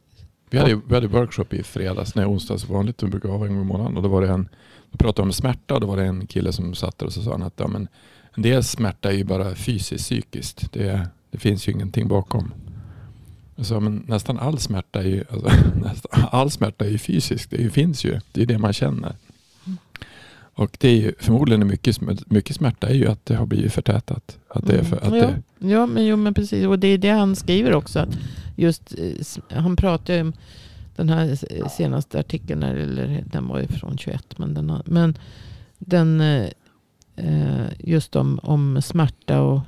Vi 0.51 0.59
hade, 0.59 0.81
vi 0.89 0.95
hade 0.95 1.07
workshop 1.07 1.47
i 1.51 1.63
fredags, 1.63 2.15
nej 2.15 2.27
onsdags 2.27 2.69
vanligt, 2.69 3.03
vi 3.03 3.07
brukar 3.07 3.29
ha 3.29 3.47
en 3.47 3.55
gång 3.55 3.63
i 3.63 3.65
månaden. 3.65 3.97
Och 3.97 4.03
då 4.03 4.09
var 4.09 4.23
det 4.23 4.29
en, 4.29 4.49
då 4.95 4.99
pratade 4.99 5.27
om 5.27 5.33
smärta 5.33 5.75
och 5.75 5.81
då 5.81 5.87
var 5.87 5.97
det 5.97 6.05
en 6.05 6.27
kille 6.27 6.53
som 6.53 6.75
satt 6.75 6.99
där 6.99 7.07
och 7.07 7.13
så 7.13 7.23
sa 7.23 7.31
han 7.31 7.43
att 7.43 7.55
ja, 7.57 7.69
men 7.69 7.89
en 8.35 8.43
del 8.43 8.65
smärta 8.65 9.09
är 9.13 9.17
ju 9.17 9.25
bara 9.25 9.55
fysiskt, 9.55 10.05
psykiskt. 10.05 10.73
Det, 10.73 11.09
det 11.31 11.39
finns 11.39 11.69
ju 11.69 11.73
ingenting 11.73 12.09
bakom. 12.09 12.53
Jag 13.57 13.67
sa, 13.67 13.81
men 13.81 14.05
nästan 14.09 14.39
all 14.39 14.59
smärta 14.59 15.01
är 15.01 15.07
ju, 15.07 15.25
alltså, 15.31 15.51
nästan 15.83 16.25
all 16.31 16.51
smärta 16.51 16.85
är 16.85 16.89
ju 16.89 16.99
fysisk. 16.99 17.51
Det 17.51 17.71
finns 17.71 18.05
ju. 18.05 18.21
Det 18.33 18.43
är 18.43 18.47
det 18.47 18.59
man 18.59 18.73
känner. 18.73 19.15
Och 20.57 20.77
det 20.81 20.89
är 20.89 20.97
ju 20.97 21.13
förmodligen 21.19 21.67
mycket, 21.67 22.01
mycket 22.27 22.57
smärta 22.57 22.89
är 22.89 22.95
ju 22.95 23.09
att 23.09 23.27
det 23.27 23.37
har 23.37 23.47
blivit 23.47 23.73
förtätat. 23.73 24.39
Att 24.49 24.67
det 24.67 24.79
är 24.79 24.85
för, 24.85 24.97
att 24.97 25.05
Mm. 25.05 25.19
ja, 25.19 25.27
det, 25.59 25.69
ja, 25.69 25.87
men, 25.87 26.07
jo, 26.07 26.17
men 26.17 26.35
precis. 26.35 26.67
Och 26.67 26.79
det 26.79 26.89
är 26.89 26.99
det 26.99 27.11
han 27.11 27.37
skriver 27.37 27.75
också. 27.75 27.99
Att 27.99 28.19
just, 28.57 28.95
eh, 28.99 29.59
han 29.63 29.77
pratar 29.77 30.15
ju 30.15 30.21
om 30.21 30.33
den 30.97 31.09
här 31.09 31.39
senaste 31.69 32.21
artikeln, 32.21 32.63
eller 32.63 33.25
den 33.27 33.49
var 33.49 33.61
ju 33.61 33.67
från 33.67 33.99
21. 33.99 34.39
Men 34.39 34.55
den, 34.55 34.83
men 34.87 35.19
den 35.79 36.21
eh, 36.21 36.49
eh, 37.17 37.67
just 37.79 38.17
om, 38.17 38.41
om 38.43 38.83
smärta 38.83 39.43
och 39.43 39.61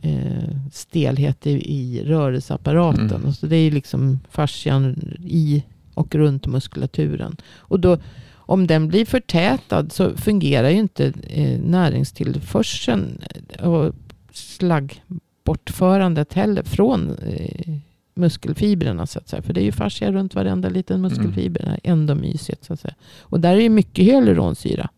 eh, 0.00 0.56
stelhet 0.72 1.46
i, 1.46 1.50
i 1.50 2.04
rörelseapparaten. 2.04 3.10
Mm. 3.10 3.32
Så 3.32 3.46
det 3.46 3.56
är 3.56 3.62
ju 3.62 3.70
liksom 3.70 4.20
fascian 4.30 5.16
i 5.24 5.64
och 5.94 6.14
runt 6.14 6.46
muskulaturen. 6.46 7.36
Och 7.54 7.80
då, 7.80 7.98
om 8.34 8.66
den 8.66 8.88
blir 8.88 9.04
förtätad 9.04 9.92
så 9.92 10.16
fungerar 10.16 10.68
ju 10.68 10.78
inte 10.78 11.12
eh, 11.28 11.60
näringstillförseln 11.60 13.22
och 13.62 13.94
slaggbortförandet 14.32 16.32
heller 16.32 16.62
från 16.62 17.10
eh, 17.10 17.76
muskelfibrerna 18.14 19.06
så 19.06 19.18
att 19.18 19.28
säga. 19.28 19.42
För 19.42 19.52
det 19.52 19.60
är 19.60 19.64
ju 19.64 19.72
fascia 19.72 20.12
runt 20.12 20.34
varenda 20.34 20.68
liten 20.68 21.00
muskelfiber, 21.00 21.60
det 21.62 21.70
här 21.70 21.80
endomysiet 21.82 22.64
så 22.64 22.72
att 22.72 22.80
säga. 22.80 22.94
Och 23.20 23.40
där 23.40 23.56
är 23.56 23.60
ju 23.60 23.68
mycket 23.68 24.04
hyaluronsyra. 24.04 24.88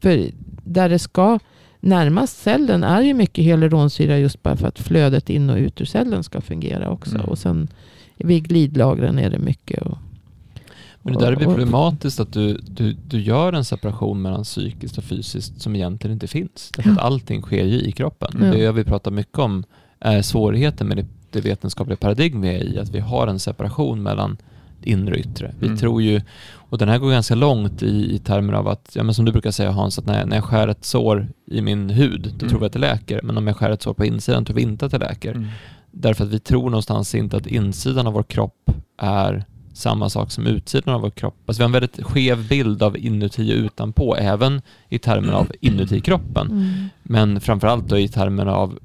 För 0.00 0.30
där 0.64 0.88
det 0.88 0.98
ska 0.98 1.38
närmast 1.80 2.38
cellen 2.38 2.84
är 2.84 3.02
ju 3.02 3.14
mycket 3.14 3.44
hyaluronsyra 3.44 4.18
just 4.18 4.42
bara 4.42 4.56
för 4.56 4.68
att 4.68 4.78
flödet 4.78 5.30
in 5.30 5.50
och 5.50 5.56
ut 5.56 5.80
ur 5.80 5.84
cellen 5.84 6.22
ska 6.22 6.40
fungera 6.40 6.90
också. 6.90 7.14
Mm. 7.14 7.26
Och 7.26 7.38
sen 7.38 7.68
vid 8.16 8.48
glidlagren 8.48 9.18
är 9.18 9.30
det 9.30 9.38
mycket. 9.38 9.82
Och, 9.82 9.98
Men 11.02 11.14
det 11.14 11.20
där 11.20 11.36
blir 11.36 11.46
och- 11.46 11.54
problematiskt 11.54 12.20
att 12.20 12.32
du, 12.32 12.60
du, 12.68 12.92
du 12.92 13.20
gör 13.20 13.52
en 13.52 13.64
separation 13.64 14.22
mellan 14.22 14.44
psykiskt 14.44 14.98
och 14.98 15.04
fysiskt 15.04 15.60
som 15.60 15.76
egentligen 15.76 16.12
inte 16.14 16.26
finns. 16.26 16.70
Därför 16.76 16.90
att 16.90 16.98
allting 16.98 17.42
sker 17.42 17.64
ju 17.64 17.80
i 17.80 17.92
kroppen. 17.92 18.30
Ja. 18.40 18.46
Det 18.46 18.58
jag 18.58 18.72
vill 18.72 18.84
prata 18.84 19.10
mycket 19.10 19.38
om 19.38 19.64
är 20.00 20.22
svårigheten 20.22 20.88
med 20.88 20.96
det, 20.96 21.06
det 21.36 21.48
vetenskapliga 21.48 21.96
paradigm 21.96 22.40
vi 22.40 22.48
är 22.48 22.64
i, 22.64 22.78
att 22.78 22.88
vi 22.90 23.00
har 23.00 23.26
en 23.26 23.38
separation 23.38 24.02
mellan 24.02 24.36
inre 24.82 25.12
och 25.14 25.18
yttre. 25.20 25.54
Vi 25.60 25.66
Mm. 25.66 25.78
tror 25.78 26.02
ju, 26.02 26.20
och 26.54 26.78
den 26.78 26.88
här 26.88 26.98
går 26.98 27.10
ganska 27.10 27.34
långt 27.34 27.82
i, 27.82 28.14
i 28.14 28.18
termer 28.18 28.52
av 28.52 28.68
att, 28.68 28.90
ja 28.94 29.02
men 29.02 29.14
som 29.14 29.24
du 29.24 29.32
brukar 29.32 29.50
säga 29.50 29.70
Hans, 29.70 29.98
att 29.98 30.06
när, 30.06 30.18
jag- 30.18 30.28
när 30.28 30.36
jag 30.36 30.44
skär 30.44 30.68
ett 30.68 30.84
sår 30.84 31.28
i 31.46 31.60
min 31.62 31.90
hud, 31.90 32.22
då 32.22 32.28
Mm. 32.44 32.48
tror 32.48 32.60
vi 32.60 32.66
att 32.66 32.72
det 32.72 32.78
läker. 32.78 33.20
Men 33.22 33.38
om 33.38 33.46
jag 33.46 33.56
skär 33.56 33.70
ett 33.70 33.82
sår 33.82 33.94
på 33.94 34.04
insidan 34.04 34.44
tror 34.44 34.56
vi 34.56 34.62
inte 34.62 34.86
att 34.86 34.92
det 34.92 34.98
läker. 34.98 35.30
Mm. 35.32 35.46
Därför 35.90 36.24
att 36.24 36.30
vi 36.30 36.38
tror 36.38 36.70
någonstans 36.70 37.14
inte 37.14 37.36
att 37.36 37.46
insidan 37.46 38.06
av 38.06 38.12
vår 38.12 38.22
kropp 38.22 38.70
är 39.02 39.44
samma 39.72 40.10
sak 40.10 40.30
som 40.30 40.46
utsidan 40.46 40.94
av 40.94 41.00
vår 41.00 41.10
kropp. 41.10 41.34
Alltså 41.46 41.60
vi 41.60 41.62
har 41.62 41.68
en 41.68 41.72
väldigt 41.72 42.02
skev 42.02 42.48
bild 42.48 42.82
av 42.82 42.96
inuti 42.96 43.52
och 43.52 43.56
utanpå, 43.64 44.16
även 44.16 44.62
i 44.88 44.98
termer 44.98 45.32
av 45.32 45.52
inuti 45.60 46.00
kroppen. 46.00 46.48
Men 47.02 47.40
framförallt 47.40 47.88
då 47.88 47.98
i 47.98 48.08
termer 48.08 48.46
av 48.46 48.78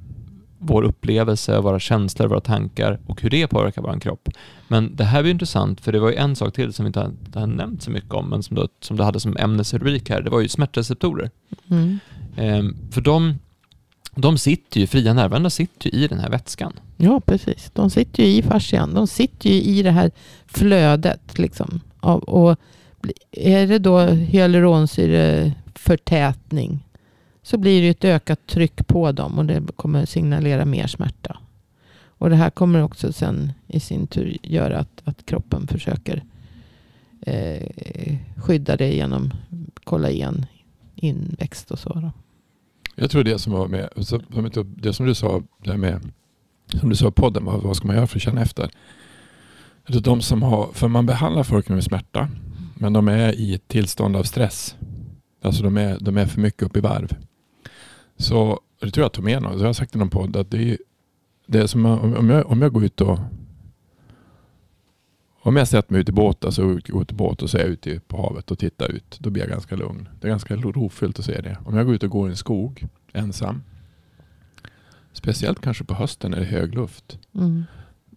vår 0.63 0.83
upplevelse, 0.83 1.59
våra 1.59 1.79
känslor, 1.79 2.27
våra 2.27 2.39
tankar 2.39 2.99
och 3.07 3.21
hur 3.21 3.29
det 3.29 3.47
påverkar 3.47 3.81
vår 3.81 3.99
kropp. 3.99 4.29
Men 4.67 4.95
det 4.95 5.03
här 5.03 5.21
blir 5.21 5.31
intressant 5.31 5.81
för 5.81 5.91
det 5.91 5.99
var 5.99 6.09
ju 6.09 6.15
en 6.15 6.35
sak 6.35 6.53
till 6.53 6.73
som 6.73 6.85
vi 6.85 6.87
inte 6.87 7.11
har, 7.33 7.47
nämnt 7.47 7.83
så 7.83 7.91
mycket 7.91 8.13
om 8.13 8.29
men 8.29 8.43
som 8.43 8.55
du, 8.55 8.67
som 8.81 8.97
du 8.97 9.03
hade 9.03 9.19
som 9.19 9.37
ämnesrubrik 9.37 10.09
här. 10.09 10.21
Det 10.21 10.29
var 10.29 10.41
ju 10.41 10.47
smärtreceptorer. 10.47 11.29
Mm. 11.69 11.99
Ehm, 12.37 12.75
för 12.91 13.01
de, 13.01 13.35
de 14.15 14.37
sitter 14.37 14.79
ju, 14.79 14.87
fria 14.87 15.13
nervändar 15.13 15.49
sitter 15.49 15.95
ju 15.95 16.03
i 16.03 16.07
den 16.07 16.19
här 16.19 16.29
vätskan. 16.29 16.73
Ja, 16.97 17.19
precis. 17.19 17.71
De 17.73 17.89
sitter 17.89 18.23
ju 18.23 18.29
i 18.29 18.41
fascian. 18.41 18.93
De 18.93 19.07
sitter 19.07 19.49
ju 19.49 19.55
i 19.55 19.83
det 19.83 19.91
här 19.91 20.11
flödet. 20.45 21.39
Liksom. 21.39 21.79
Och 22.01 22.55
bli- 23.01 23.13
är 23.31 23.67
det 23.67 23.79
då 23.79 23.99
hyaluronsyreförtätning 23.99 26.87
så 27.43 27.57
blir 27.57 27.81
det 27.81 27.89
ett 27.89 28.05
ökat 28.05 28.47
tryck 28.47 28.87
på 28.87 29.11
dem 29.11 29.39
och 29.39 29.45
det 29.45 29.61
kommer 29.75 30.05
signalera 30.05 30.65
mer 30.65 30.87
smärta. 30.87 31.37
Och 32.03 32.29
det 32.29 32.35
här 32.35 32.49
kommer 32.49 32.83
också 32.83 33.13
sen 33.13 33.53
i 33.67 33.79
sin 33.79 34.07
tur 34.07 34.37
göra 34.43 34.77
att, 34.77 35.01
att 35.03 35.25
kroppen 35.25 35.67
försöker 35.67 36.23
eh, 37.21 38.17
skydda 38.35 38.77
det 38.77 38.93
genom 38.93 39.33
kollagen 39.83 40.45
inväxt 40.95 41.71
och 41.71 41.79
så. 41.79 41.93
Då. 41.93 42.11
Jag 42.95 43.11
tror 43.11 43.23
det 43.23 43.39
som 43.39 43.53
var 43.53 43.67
med, 43.67 43.89
det 44.65 44.93
som 44.93 45.05
du 45.05 45.15
sa, 45.15 45.43
det 45.63 45.71
här 45.71 45.77
med, 45.77 46.11
som 46.79 46.89
du 46.89 46.95
sa 46.95 47.07
i 47.07 47.11
podden, 47.11 47.45
vad, 47.45 47.61
vad 47.61 47.77
ska 47.77 47.87
man 47.87 47.95
göra 47.95 48.07
för 48.07 48.17
att 48.17 48.23
känna 48.23 48.41
efter? 48.41 48.71
Det 49.87 49.95
är 49.95 50.01
de 50.01 50.21
som 50.21 50.43
har, 50.43 50.69
för 50.73 50.87
man 50.87 51.05
behandlar 51.05 51.43
folk 51.43 51.69
med 51.69 51.83
smärta, 51.83 52.29
men 52.75 52.93
de 52.93 53.07
är 53.07 53.33
i 53.33 53.53
ett 53.53 53.67
tillstånd 53.67 54.15
av 54.15 54.23
stress. 54.23 54.75
Alltså 55.41 55.63
de 55.63 55.77
är, 55.77 55.97
de 56.01 56.17
är 56.17 56.25
för 56.25 56.41
mycket 56.41 56.63
upp 56.63 56.77
i 56.77 56.79
varv. 56.79 57.15
Så 58.21 58.59
det 58.79 58.91
tror 58.91 59.03
jag 59.03 59.11
tog 59.11 59.23
med 59.25 59.41
någon, 59.41 59.53
så 59.53 59.59
jag 59.59 59.67
har 59.67 59.73
sagt 59.73 59.95
i 59.95 59.97
någon 59.99 60.09
podd 60.09 60.35
att 60.35 60.51
det 60.51 60.71
är, 60.71 60.77
det 61.47 61.59
är 61.59 61.67
som 61.67 61.85
om 61.85 62.29
jag, 62.29 62.51
om 62.51 62.61
jag 62.61 62.73
går 62.73 62.83
ut 62.83 63.01
och 63.01 63.19
om 65.43 65.55
jag 65.55 65.67
sätter 65.67 65.93
mig 65.93 66.01
ut 66.01 66.09
i 66.09 66.11
båt, 66.11 66.45
alltså 66.45 66.63
ut 66.63 66.89
i 66.89 67.13
båt 67.13 67.41
och 67.41 67.49
så 67.49 67.57
är 67.57 67.61
jag 67.61 67.69
ute 67.69 67.99
på 67.99 68.21
havet 68.21 68.51
och 68.51 68.59
tittar 68.59 68.91
ut, 68.91 69.17
då 69.19 69.29
blir 69.29 69.43
jag 69.43 69.51
ganska 69.51 69.75
lugn. 69.75 70.09
Det 70.19 70.27
är 70.27 70.29
ganska 70.29 70.55
rofyllt 70.55 71.19
att 71.19 71.25
se 71.25 71.41
det. 71.41 71.57
Om 71.65 71.77
jag 71.77 71.85
går 71.85 71.95
ut 71.95 72.03
och 72.03 72.09
går 72.09 72.27
i 72.27 72.31
en 72.31 72.37
skog 72.37 72.87
ensam, 73.13 73.63
speciellt 75.13 75.61
kanske 75.61 75.83
på 75.83 75.93
hösten 75.93 76.31
när 76.31 76.37
det 76.39 76.45
är 76.45 76.49
hög 76.49 76.75
luft, 76.75 77.19
Mm. 77.35 77.63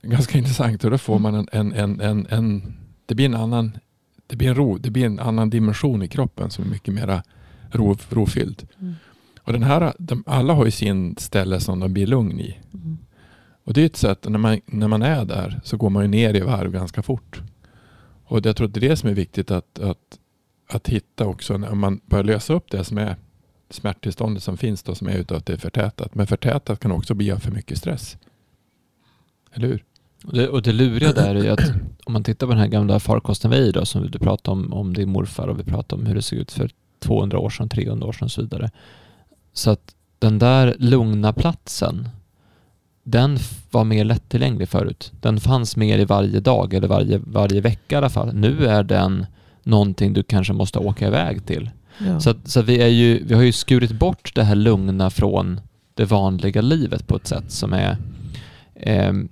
ganska 0.02 0.38
intressant 0.38 0.84
och 0.84 0.90
då 0.90 0.98
får 0.98 1.18
man 1.18 1.34
en, 1.34 1.48
en, 1.52 1.72
en, 1.72 2.00
en, 2.00 2.26
en 2.30 2.76
det 3.06 3.14
blir 3.14 3.26
en 3.26 3.34
annan 3.34 3.78
det 4.26 4.36
blir 4.36 4.48
en, 4.48 4.54
ro, 4.54 4.78
det 4.78 4.90
blir 4.90 5.06
en 5.06 5.18
annan 5.18 5.50
dimension 5.50 6.02
i 6.02 6.08
kroppen 6.08 6.50
som 6.50 6.64
är 6.64 6.68
mycket 6.68 6.94
mer 6.94 7.22
ro, 7.70 7.96
rofylld. 8.08 8.68
Mm. 8.80 8.94
Och 9.44 9.52
den 9.52 9.62
här, 9.62 9.92
de, 9.98 10.24
alla 10.26 10.52
har 10.52 10.64
ju 10.64 10.70
sin 10.70 11.16
ställe 11.16 11.60
som 11.60 11.80
de 11.80 11.92
blir 11.92 12.06
lugn 12.06 12.40
i. 12.40 12.58
Mm. 12.74 12.98
Och 13.64 13.72
det 13.72 13.82
är 13.82 13.86
ett 13.86 13.96
sätt, 13.96 14.28
när 14.28 14.38
man, 14.38 14.60
när 14.66 14.88
man 14.88 15.02
är 15.02 15.24
där 15.24 15.60
så 15.64 15.76
går 15.76 15.90
man 15.90 16.02
ju 16.02 16.08
ner 16.08 16.34
i 16.34 16.40
varv 16.40 16.72
ganska 16.72 17.02
fort. 17.02 17.42
Och 18.24 18.46
jag 18.46 18.56
tror 18.56 18.66
att 18.66 18.74
det 18.74 18.78
är 18.78 18.88
det 18.88 18.96
som 18.96 19.08
är 19.08 19.14
viktigt 19.14 19.50
att, 19.50 19.78
att, 19.78 20.18
att 20.68 20.88
hitta 20.88 21.26
också 21.26 21.56
när 21.56 21.74
man 21.74 22.00
börjar 22.06 22.24
lösa 22.24 22.54
upp 22.54 22.70
det 22.70 22.84
som 22.84 22.98
är 22.98 23.16
smärttillståndet 23.70 24.42
som 24.42 24.56
finns 24.56 24.82
då 24.82 24.94
som 24.94 25.08
är 25.08 25.16
utav 25.16 25.36
att 25.36 25.46
det 25.46 25.52
är 25.52 25.56
förtätat. 25.56 26.14
Men 26.14 26.26
förtätat 26.26 26.80
kan 26.80 26.92
också 26.92 27.14
bli 27.14 27.32
av 27.32 27.38
för 27.38 27.50
mycket 27.50 27.78
stress. 27.78 28.16
Eller 29.52 29.68
hur? 29.68 29.84
Och 30.24 30.32
det, 30.32 30.48
och 30.48 30.62
det 30.62 30.72
luriga 30.72 31.12
där 31.12 31.34
är 31.34 31.50
att 31.50 31.72
om 32.04 32.12
man 32.12 32.24
tittar 32.24 32.46
på 32.46 32.52
den 32.52 32.60
här 32.60 32.68
gamla 32.68 33.00
farkosten 33.00 33.50
vi 33.50 33.72
då, 33.72 33.84
som 33.84 34.10
du 34.10 34.18
pratade 34.18 34.52
om, 34.52 34.72
om 34.72 34.94
din 34.94 35.08
morfar 35.08 35.48
och 35.48 35.58
vi 35.58 35.64
pratade 35.64 36.02
om 36.02 36.06
hur 36.06 36.14
det 36.14 36.22
såg 36.22 36.38
ut 36.38 36.52
för 36.52 36.70
200 36.98 37.38
år 37.38 37.50
sedan, 37.50 37.68
300 37.68 38.06
år 38.06 38.12
sedan 38.12 38.24
och 38.24 38.32
så 38.32 38.40
vidare. 38.40 38.70
Så 39.54 39.70
att 39.70 39.94
den 40.18 40.38
där 40.38 40.76
lugna 40.78 41.32
platsen, 41.32 42.08
den 43.04 43.38
var 43.70 43.84
mer 43.84 44.04
lättillgänglig 44.04 44.68
förut. 44.68 45.12
Den 45.20 45.40
fanns 45.40 45.76
mer 45.76 45.98
i 45.98 46.04
varje 46.04 46.40
dag 46.40 46.74
eller 46.74 46.88
varje, 46.88 47.18
varje 47.18 47.60
vecka 47.60 47.94
i 47.94 47.98
alla 47.98 48.10
fall. 48.10 48.34
Nu 48.34 48.66
är 48.66 48.82
den 48.82 49.26
någonting 49.62 50.12
du 50.12 50.22
kanske 50.22 50.52
måste 50.52 50.78
åka 50.78 51.06
iväg 51.06 51.46
till. 51.46 51.70
Ja. 51.98 52.20
Så, 52.20 52.30
att, 52.30 52.48
så 52.48 52.60
att 52.60 52.66
vi, 52.66 52.82
är 52.82 52.88
ju, 52.88 53.24
vi 53.24 53.34
har 53.34 53.42
ju 53.42 53.52
skurit 53.52 53.92
bort 53.92 54.34
det 54.34 54.44
här 54.44 54.54
lugna 54.54 55.10
från 55.10 55.60
det 55.94 56.04
vanliga 56.04 56.60
livet 56.60 57.06
på 57.06 57.16
ett 57.16 57.26
sätt 57.26 57.50
som 57.50 57.72
är... 57.72 57.96
ehm, 58.74 59.28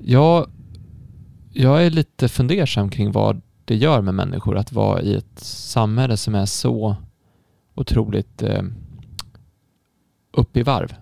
jag, 0.00 0.50
jag 1.52 1.86
är 1.86 1.90
lite 1.90 2.28
fundersam 2.28 2.90
kring 2.90 3.12
vad 3.12 3.40
det 3.64 3.76
gör 3.76 4.00
med 4.00 4.14
människor 4.14 4.56
att 4.56 4.72
vara 4.72 5.02
i 5.02 5.14
ett 5.14 5.40
samhälle 5.40 6.16
som 6.16 6.34
är 6.34 6.46
så 6.46 6.96
otroligt 7.74 8.42
eh, 8.42 8.62
upp 10.34 10.56
i 10.56 10.62
varv. 10.62 10.94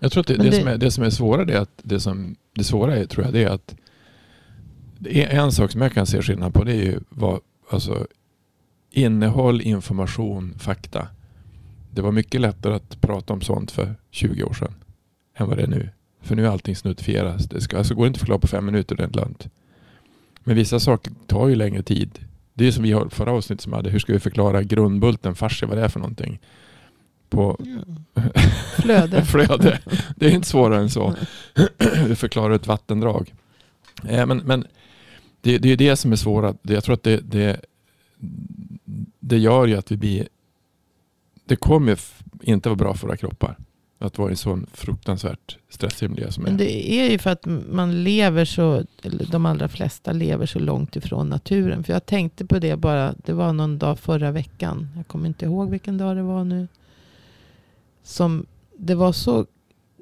Jag 0.00 0.12
tror 0.12 0.20
att 0.20 0.26
det, 0.26 0.36
det, 0.36 0.50
det- 0.50 0.52
som 0.56 0.68
är, 0.68 0.78
det 0.78 0.90
som 0.90 1.04
är 1.04 1.10
svåra 1.10 1.44
det 1.44 1.52
är 1.54 1.60
att 1.60 1.80
det 1.82 2.00
som 2.00 2.36
det 2.54 2.64
svåra 2.64 2.96
är 2.96 3.04
tror 3.04 3.24
jag 3.24 3.32
det 3.34 3.44
är 3.44 3.50
att 3.50 3.74
det 4.98 5.24
är 5.24 5.40
en 5.44 5.52
sak 5.52 5.70
som 5.70 5.80
jag 5.80 5.92
kan 5.92 6.06
se 6.06 6.22
skillnad 6.22 6.54
på 6.54 6.64
det 6.64 6.72
är 6.72 6.84
ju 6.84 7.00
vad, 7.08 7.40
alltså, 7.70 8.06
innehåll, 8.90 9.60
information, 9.60 10.54
fakta. 10.58 11.08
Det 11.90 12.02
var 12.02 12.12
mycket 12.12 12.40
lättare 12.40 12.74
att 12.74 13.00
prata 13.00 13.32
om 13.32 13.40
sånt 13.40 13.70
för 13.70 13.94
20 14.10 14.42
år 14.44 14.52
sedan 14.52 14.74
än 15.36 15.48
vad 15.48 15.56
det 15.56 15.62
är 15.62 15.66
nu. 15.68 15.88
För 16.22 16.36
nu 16.36 16.44
är 16.46 16.50
allting 16.50 16.76
snuttifierat. 16.76 17.50
Det 17.50 17.60
ska, 17.60 17.78
alltså 17.78 17.94
går 17.94 18.02
det 18.04 18.06
inte 18.06 18.16
att 18.16 18.20
förklara 18.20 18.38
på 18.38 18.46
fem 18.46 18.66
minuter, 18.66 18.96
det 18.96 19.02
är 19.04 19.08
lugnt. 19.08 19.48
Men 20.44 20.56
vissa 20.56 20.80
saker 20.80 21.12
tar 21.26 21.48
ju 21.48 21.54
längre 21.54 21.82
tid. 21.82 22.18
Det 22.54 22.66
är 22.66 22.72
som 22.72 22.82
vi 22.82 22.92
har 22.92 23.08
förra 23.08 23.32
avsnittet 23.32 23.62
som 23.62 23.72
hade, 23.72 23.90
hur 23.90 23.98
ska 23.98 24.12
vi 24.12 24.20
förklara 24.20 24.62
grundbulten, 24.62 25.34
fascia, 25.34 25.68
vad 25.68 25.78
det 25.78 25.84
är 25.84 25.88
för 25.88 26.00
någonting? 26.00 26.40
På 27.28 27.58
Flöde. 28.76 29.24
flöde. 29.24 29.80
Det 30.16 30.26
är 30.26 30.30
inte 30.30 30.48
svårare 30.48 30.80
än 30.80 30.90
så. 30.90 31.14
Vi 32.08 32.14
förklarar 32.16 32.54
ett 32.54 32.66
vattendrag. 32.66 33.34
Eh, 34.08 34.26
men 34.26 34.38
men 34.38 34.66
det, 35.40 35.58
det 35.58 35.68
är 35.68 35.76
det 35.76 35.96
som 35.96 36.12
är 36.12 36.16
svåra. 36.16 36.54
Jag 36.62 36.84
tror 36.84 36.94
att 36.94 37.02
det, 37.02 37.20
det, 37.20 37.60
det 39.20 39.38
gör 39.38 39.66
ju 39.66 39.76
att 39.76 39.92
vi 39.92 39.96
blir... 39.96 40.28
Det 41.44 41.56
kommer 41.56 41.98
inte 42.42 42.68
vara 42.68 42.76
bra 42.76 42.94
för 42.94 43.06
våra 43.06 43.16
kroppar. 43.16 43.56
Att 43.98 44.18
vara 44.18 44.28
i 44.28 44.32
en 44.32 44.36
sån 44.36 44.66
fruktansvärt 44.72 45.58
stressig 45.68 46.10
miljö 46.10 46.30
som 46.30 46.44
Men 46.44 46.54
är. 46.54 46.58
det 46.58 46.92
är 46.92 47.10
ju 47.10 47.18
för 47.18 47.30
att 47.30 47.46
man 47.70 48.04
lever 48.04 48.44
så, 48.44 48.84
de 49.30 49.46
allra 49.46 49.68
flesta 49.68 50.12
lever 50.12 50.46
så 50.46 50.58
långt 50.58 50.96
ifrån 50.96 51.28
naturen. 51.28 51.84
För 51.84 51.92
jag 51.92 52.06
tänkte 52.06 52.46
på 52.46 52.58
det 52.58 52.76
bara, 52.76 53.14
det 53.24 53.32
var 53.32 53.52
någon 53.52 53.78
dag 53.78 53.98
förra 53.98 54.30
veckan. 54.30 54.88
Jag 54.96 55.06
kommer 55.06 55.26
inte 55.26 55.44
ihåg 55.44 55.70
vilken 55.70 55.98
dag 55.98 56.16
det 56.16 56.22
var 56.22 56.44
nu. 56.44 56.68
Som, 58.04 58.46
det 58.78 58.94
var 58.94 59.12
så, 59.12 59.46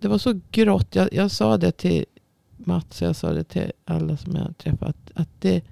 det 0.00 0.08
var 0.08 0.18
så 0.18 0.40
grått. 0.50 0.94
Jag, 0.94 1.12
jag 1.12 1.30
sa 1.30 1.56
det 1.56 1.72
till 1.72 2.04
Mats, 2.56 3.02
jag 3.02 3.16
sa 3.16 3.32
det 3.32 3.44
till 3.44 3.72
alla 3.84 4.16
som 4.16 4.36
jag 4.36 4.58
träffat. 4.58 4.96
Att 5.14 5.28
det, 5.38 5.64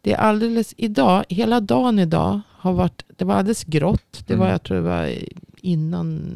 det 0.00 0.12
är 0.12 0.16
alldeles 0.16 0.74
idag, 0.76 1.24
hela 1.28 1.60
dagen 1.60 1.98
idag 1.98 2.40
har 2.50 2.72
varit, 2.72 3.04
det 3.16 3.24
var 3.24 3.34
alldeles 3.34 3.64
grått. 3.64 4.24
Det 4.26 4.34
var, 4.34 4.44
Mm. 4.46 4.52
jag 4.52 4.62
tror 4.62 4.76
det 4.76 4.82
var 4.82 5.12
innan 5.60 6.30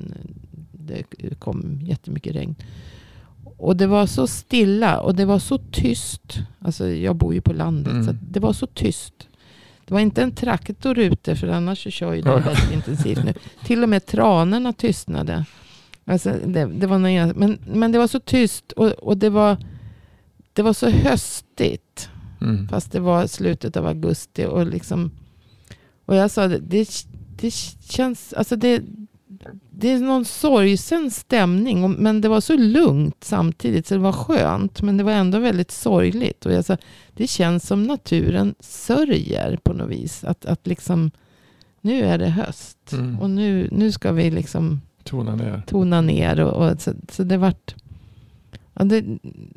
det 0.73 1.05
kom 1.39 1.79
jättemycket 1.83 2.35
regn. 2.35 2.55
Och 3.59 3.77
det 3.77 3.87
var 3.87 4.07
så 4.07 4.27
stilla 4.27 5.01
och 5.01 5.15
det 5.15 5.25
var 5.25 5.39
så 5.39 5.59
tyst. 5.59 6.39
Alltså 6.59 6.89
jag 6.89 7.17
bor 7.17 7.35
ju 7.35 7.41
på 7.41 7.53
landet 7.53 7.93
Mm. 7.93 8.05
så 8.05 8.13
det 8.31 8.41
var 8.41 8.53
så 8.53 8.67
tyst. 8.67 9.28
Det 9.89 9.95
var 9.95 10.01
inte 10.01 10.23
en 10.23 10.33
traktor 10.35 10.99
ute 10.99 11.37
för 11.37 11.49
annars 11.49 11.83
så 11.83 11.91
kör 11.91 12.13
ju 12.15 12.23
de 12.23 12.29
Ja. 12.29 12.37
väldigt 12.39 12.73
intensivt 12.73 13.25
nu. 13.25 13.35
Till 13.65 13.83
och 13.83 13.89
med 13.89 14.07
tranorna 14.07 14.73
tystnade. 14.73 15.45
Alltså 16.05 16.35
det, 16.47 16.65
det 16.65 16.87
var 16.87 16.99
någon, 16.99 17.29
men, 17.29 17.59
men 17.67 17.93
det 17.93 17.99
var 17.99 18.07
så 18.07 18.21
tyst 18.21 18.73
och, 18.73 18.87
och 18.87 19.17
det, 19.17 19.31
var, 19.31 19.57
det 20.53 20.63
var 20.63 20.73
så 20.73 20.91
höstigt. 20.91 22.11
Mm. 22.41 22.69
Fast 22.69 22.93
det 22.93 23.01
var 23.01 23.27
slutet 23.27 23.77
av 23.77 23.87
augusti. 23.87 24.45
Och, 24.45 24.67
liksom, 24.67 25.11
och 26.07 26.15
jag 26.17 26.31
sa 26.31 26.49
det, 26.49 26.59
det, 26.59 26.89
det 27.41 27.51
känns, 27.91 28.33
alltså 28.33 28.57
det, 28.57 28.83
det 29.71 29.91
är 29.91 29.99
någon 29.99 30.25
sorgsen 30.25 31.11
stämning. 31.11 31.93
Men 31.93 32.21
det 32.21 32.29
var 32.29 32.41
så 32.41 32.57
lugnt 32.57 33.25
samtidigt. 33.25 33.87
Så 33.87 33.95
det 33.95 34.01
var 34.01 34.13
skönt. 34.13 34.83
Men 34.83 34.97
det 34.97 35.05
var 35.05 35.13
ändå 35.13 35.39
väldigt 35.39 35.71
sorgligt. 35.71 36.47
Och 36.47 36.53
jag 36.53 36.65
sa, 36.65 36.77
det 37.15 37.27
känns 37.27 37.67
som 37.67 37.83
naturen 37.83 38.55
sörjer 38.61 39.59
på 39.63 39.73
något 39.73 39.91
vis. 39.91 40.25
Att, 40.25 40.47
att 40.47 40.67
liksom, 40.67 41.11
nu 41.81 42.05
är 42.05 42.19
det 42.19 42.29
höst. 42.29 42.93
Mm. 42.93 43.21
Och 43.21 43.31
nu, 43.31 43.69
nu 43.73 43.93
ska 43.93 44.13
vi 44.13 44.31
liksom 44.31 44.81
Tona 45.05 45.35
ner. 45.35 45.63
tona 45.67 46.01
ner. 46.01 46.41
Och, 46.41 46.67
och, 46.67 46.81
så, 46.81 46.93
så 47.11 47.23
det 47.23 47.37
vart... 47.37 47.75
Ja, 48.75 48.85
det, 48.85 49.05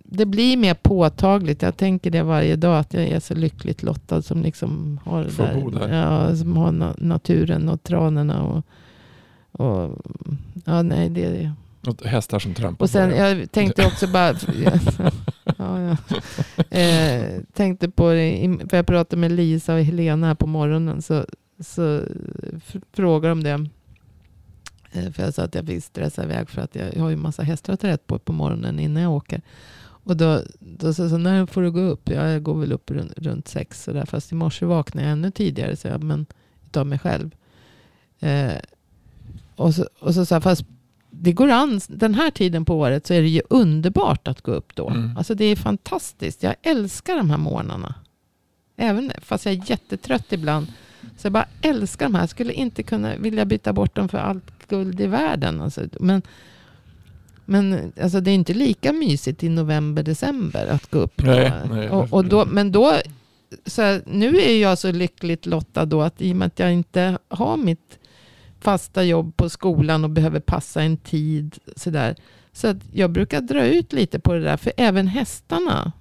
det 0.04 0.26
blir 0.26 0.58
mer 0.58 0.74
påtagligt. 0.74 1.62
Jag 1.62 1.78
tänker 1.78 2.12
det 2.12 2.24
varje 2.24 2.56
dag. 2.56 2.80
Att 2.80 2.94
jag 2.94 3.04
är 3.04 3.20
så 3.20 3.34
lyckligt 3.34 3.84
lottad 3.84 4.22
som 4.22 4.42
liksom 4.42 5.00
har, 5.04 5.24
Får 5.24 5.72
där. 5.72 5.98
Ja, 5.98 6.36
som 6.36 6.58
har 6.58 6.72
na, 6.72 6.96
naturen 6.98 7.70
och 7.70 7.84
tranorna. 7.84 8.44
Och, 8.44 8.66
och, 9.62 10.02
ja, 10.66 10.82
nej, 10.82 11.10
det 11.10 11.24
är 11.26 11.32
det. 11.32 11.52
Och 11.90 12.04
hästar 12.04 12.40
som 12.40 12.54
trampar 12.54 12.84
Och 12.86 12.90
sen, 12.90 13.10
jag 13.18 13.52
tänkte 13.52 13.86
också 13.86 14.08
bara... 14.08 14.30
ja, 15.58 15.80
ja. 15.82 15.98
Eh, 16.78 17.42
tänkte 17.54 17.90
på 17.90 18.10
det, 18.12 18.58
för 18.70 18.78
jag 18.78 18.86
pratade 18.88 19.20
med 19.20 19.32
Lisa 19.32 19.74
och 19.74 19.82
Helena 19.82 20.28
här 20.28 20.36
på 20.36 20.48
morgonen. 20.48 21.02
Så, 21.02 21.26
så 21.60 22.02
f- 22.58 22.76
frågar 22.94 23.30
de 23.30 23.44
det. 23.44 23.68
Eh, 24.92 25.12
För 25.12 25.24
jag 25.24 25.34
sa 25.34 25.44
att 25.44 25.56
jag 25.56 25.66
fick 25.66 25.84
stressa 25.84 26.24
iväg 26.24 26.50
för 26.50 26.62
att 26.62 26.76
jag, 26.76 26.96
jag 26.96 27.02
har 27.02 27.10
ju 27.10 27.16
massa 27.16 27.44
hästar 27.44 27.74
att 27.74 27.80
ta 27.80 27.88
rätt 27.88 28.08
på 28.08 28.20
på 28.20 28.34
morgonen 28.34 28.80
innan 28.80 29.04
jag 29.04 29.12
åker. 29.12 29.42
Och 30.04 30.18
då, 30.18 30.42
då 30.60 30.94
sa 30.94 31.04
jag 31.04 31.10
så 31.12 31.18
när 31.18 31.46
får 31.46 31.62
du 31.62 31.72
gå 31.72 31.80
upp? 31.80 32.10
Ja, 32.10 32.28
jag 32.28 32.44
går 32.44 32.60
väl 32.60 32.72
upp 32.72 32.92
runt, 32.92 33.14
runt 33.18 33.48
sex. 33.48 33.84
Så 33.84 33.92
där. 33.94 34.06
Fast 34.06 34.32
i 34.32 34.36
morse 34.36 34.66
vaknade 34.66 35.08
jag 35.08 35.12
ännu 35.12 35.32
tidigare. 35.32 35.76
Så 35.76 35.88
jag, 35.88 36.04
men 36.04 36.26
utav 36.66 36.88
mig 36.88 37.00
själv. 37.00 37.32
Eh, 38.20 38.54
och, 39.56 39.76
så, 39.76 39.86
och 40.00 40.14
så 40.14 40.26
jag, 40.30 40.44
fast 40.44 40.66
det 41.10 41.32
går 41.32 41.50
an. 41.50 41.82
Den 41.88 42.14
här 42.14 42.32
tiden 42.32 42.66
på 42.66 42.80
året 42.80 43.08
så 43.08 43.14
är 43.14 43.22
det 43.22 43.28
ju 43.28 43.42
underbart 43.50 44.28
att 44.28 44.42
gå 44.42 44.52
upp 44.52 44.76
då. 44.76 44.90
Mm. 44.90 45.18
Alltså 45.18 45.36
det 45.36 45.46
är 45.46 45.56
fantastiskt. 45.56 46.44
Jag 46.44 46.56
älskar 46.62 47.18
de 47.18 47.30
här 47.30 47.38
morgnarna. 47.38 47.96
Även 48.78 49.12
fast 49.22 49.46
jag 49.46 49.54
är 49.54 49.70
jättetrött 49.70 50.34
ibland. 50.34 50.68
Så 51.18 51.26
jag 51.26 51.34
bara 51.34 51.48
älskar 51.62 52.06
de 52.06 52.16
här. 52.16 52.22
Jag 52.22 52.30
skulle 52.30 52.54
inte 52.54 52.84
kunna 52.84 53.16
vilja 53.16 53.46
byta 53.46 53.74
bort 53.74 53.96
dem 53.96 54.10
för 54.10 54.18
allt 54.18 54.68
guld 54.68 55.02
i 55.02 55.08
världen. 55.08 55.62
Alltså, 55.62 55.82
men 56.00 56.22
men 57.46 57.94
alltså, 58.02 58.20
det 58.20 58.32
är 58.32 58.36
inte 58.36 58.54
lika 58.54 58.94
mysigt 58.94 59.44
i 59.44 59.50
november, 59.50 60.04
december 60.04 60.68
att 60.68 60.92
gå 60.92 61.00
upp. 61.00 61.24
Nej, 61.24 61.52
då. 61.68 61.76
nej, 61.76 61.90
och, 61.90 62.14
och 62.14 62.26
då, 62.26 62.46
men 62.46 62.72
då, 62.72 62.94
så 63.66 63.82
här, 63.82 64.02
nu 64.06 64.38
är 64.38 64.62
jag 64.62 64.78
så 64.78 64.92
lyckligt 64.92 65.46
lottad 65.46 65.86
då 65.86 66.02
att 66.02 66.22
i 66.22 66.32
och 66.32 66.36
med 66.36 66.46
att 66.46 66.60
jag 66.60 66.74
inte 66.74 67.18
har 67.28 67.58
mitt, 67.58 68.00
fasta 68.62 69.04
jobb 69.04 69.38
på 69.38 69.50
skolan 69.50 70.04
och 70.04 70.10
behöver 70.10 70.40
passa 70.40 70.82
en 70.82 70.98
tid. 70.98 71.58
Sådär. 71.76 72.16
Så 72.54 72.68
att 72.68 72.78
jag 72.94 73.12
brukar 73.12 73.42
dra 73.42 73.66
ut 73.66 73.94
lite 73.94 74.20
på 74.20 74.34
det 74.34 74.40
där. 74.42 74.58
För 74.58 74.74
även 74.78 75.08
hästarna 75.08 75.92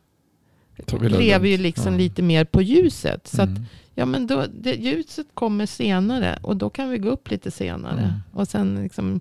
Så 0.87 0.99
lever 0.99 1.49
ju 1.49 1.57
liksom 1.57 1.93
Ja. 1.93 1.99
lite 1.99 2.23
mer 2.23 2.45
på 2.45 2.63
ljuset. 2.63 3.27
Så 3.27 3.43
att, 3.43 3.49
Mm. 3.49 3.65
ja, 3.95 4.07
men 4.07 4.27
då, 4.27 4.45
det, 4.61 4.75
ljuset 4.75 5.27
kommer 5.35 5.67
senare 5.67 6.39
och 6.43 6.57
då 6.57 6.71
kan 6.71 6.91
vi 6.91 6.99
gå 6.99 7.09
upp 7.09 7.31
lite 7.31 7.51
senare. 7.51 8.01
Mm. 8.01 8.13
Och 8.33 8.49
sen 8.49 8.83
liksom, 8.83 9.21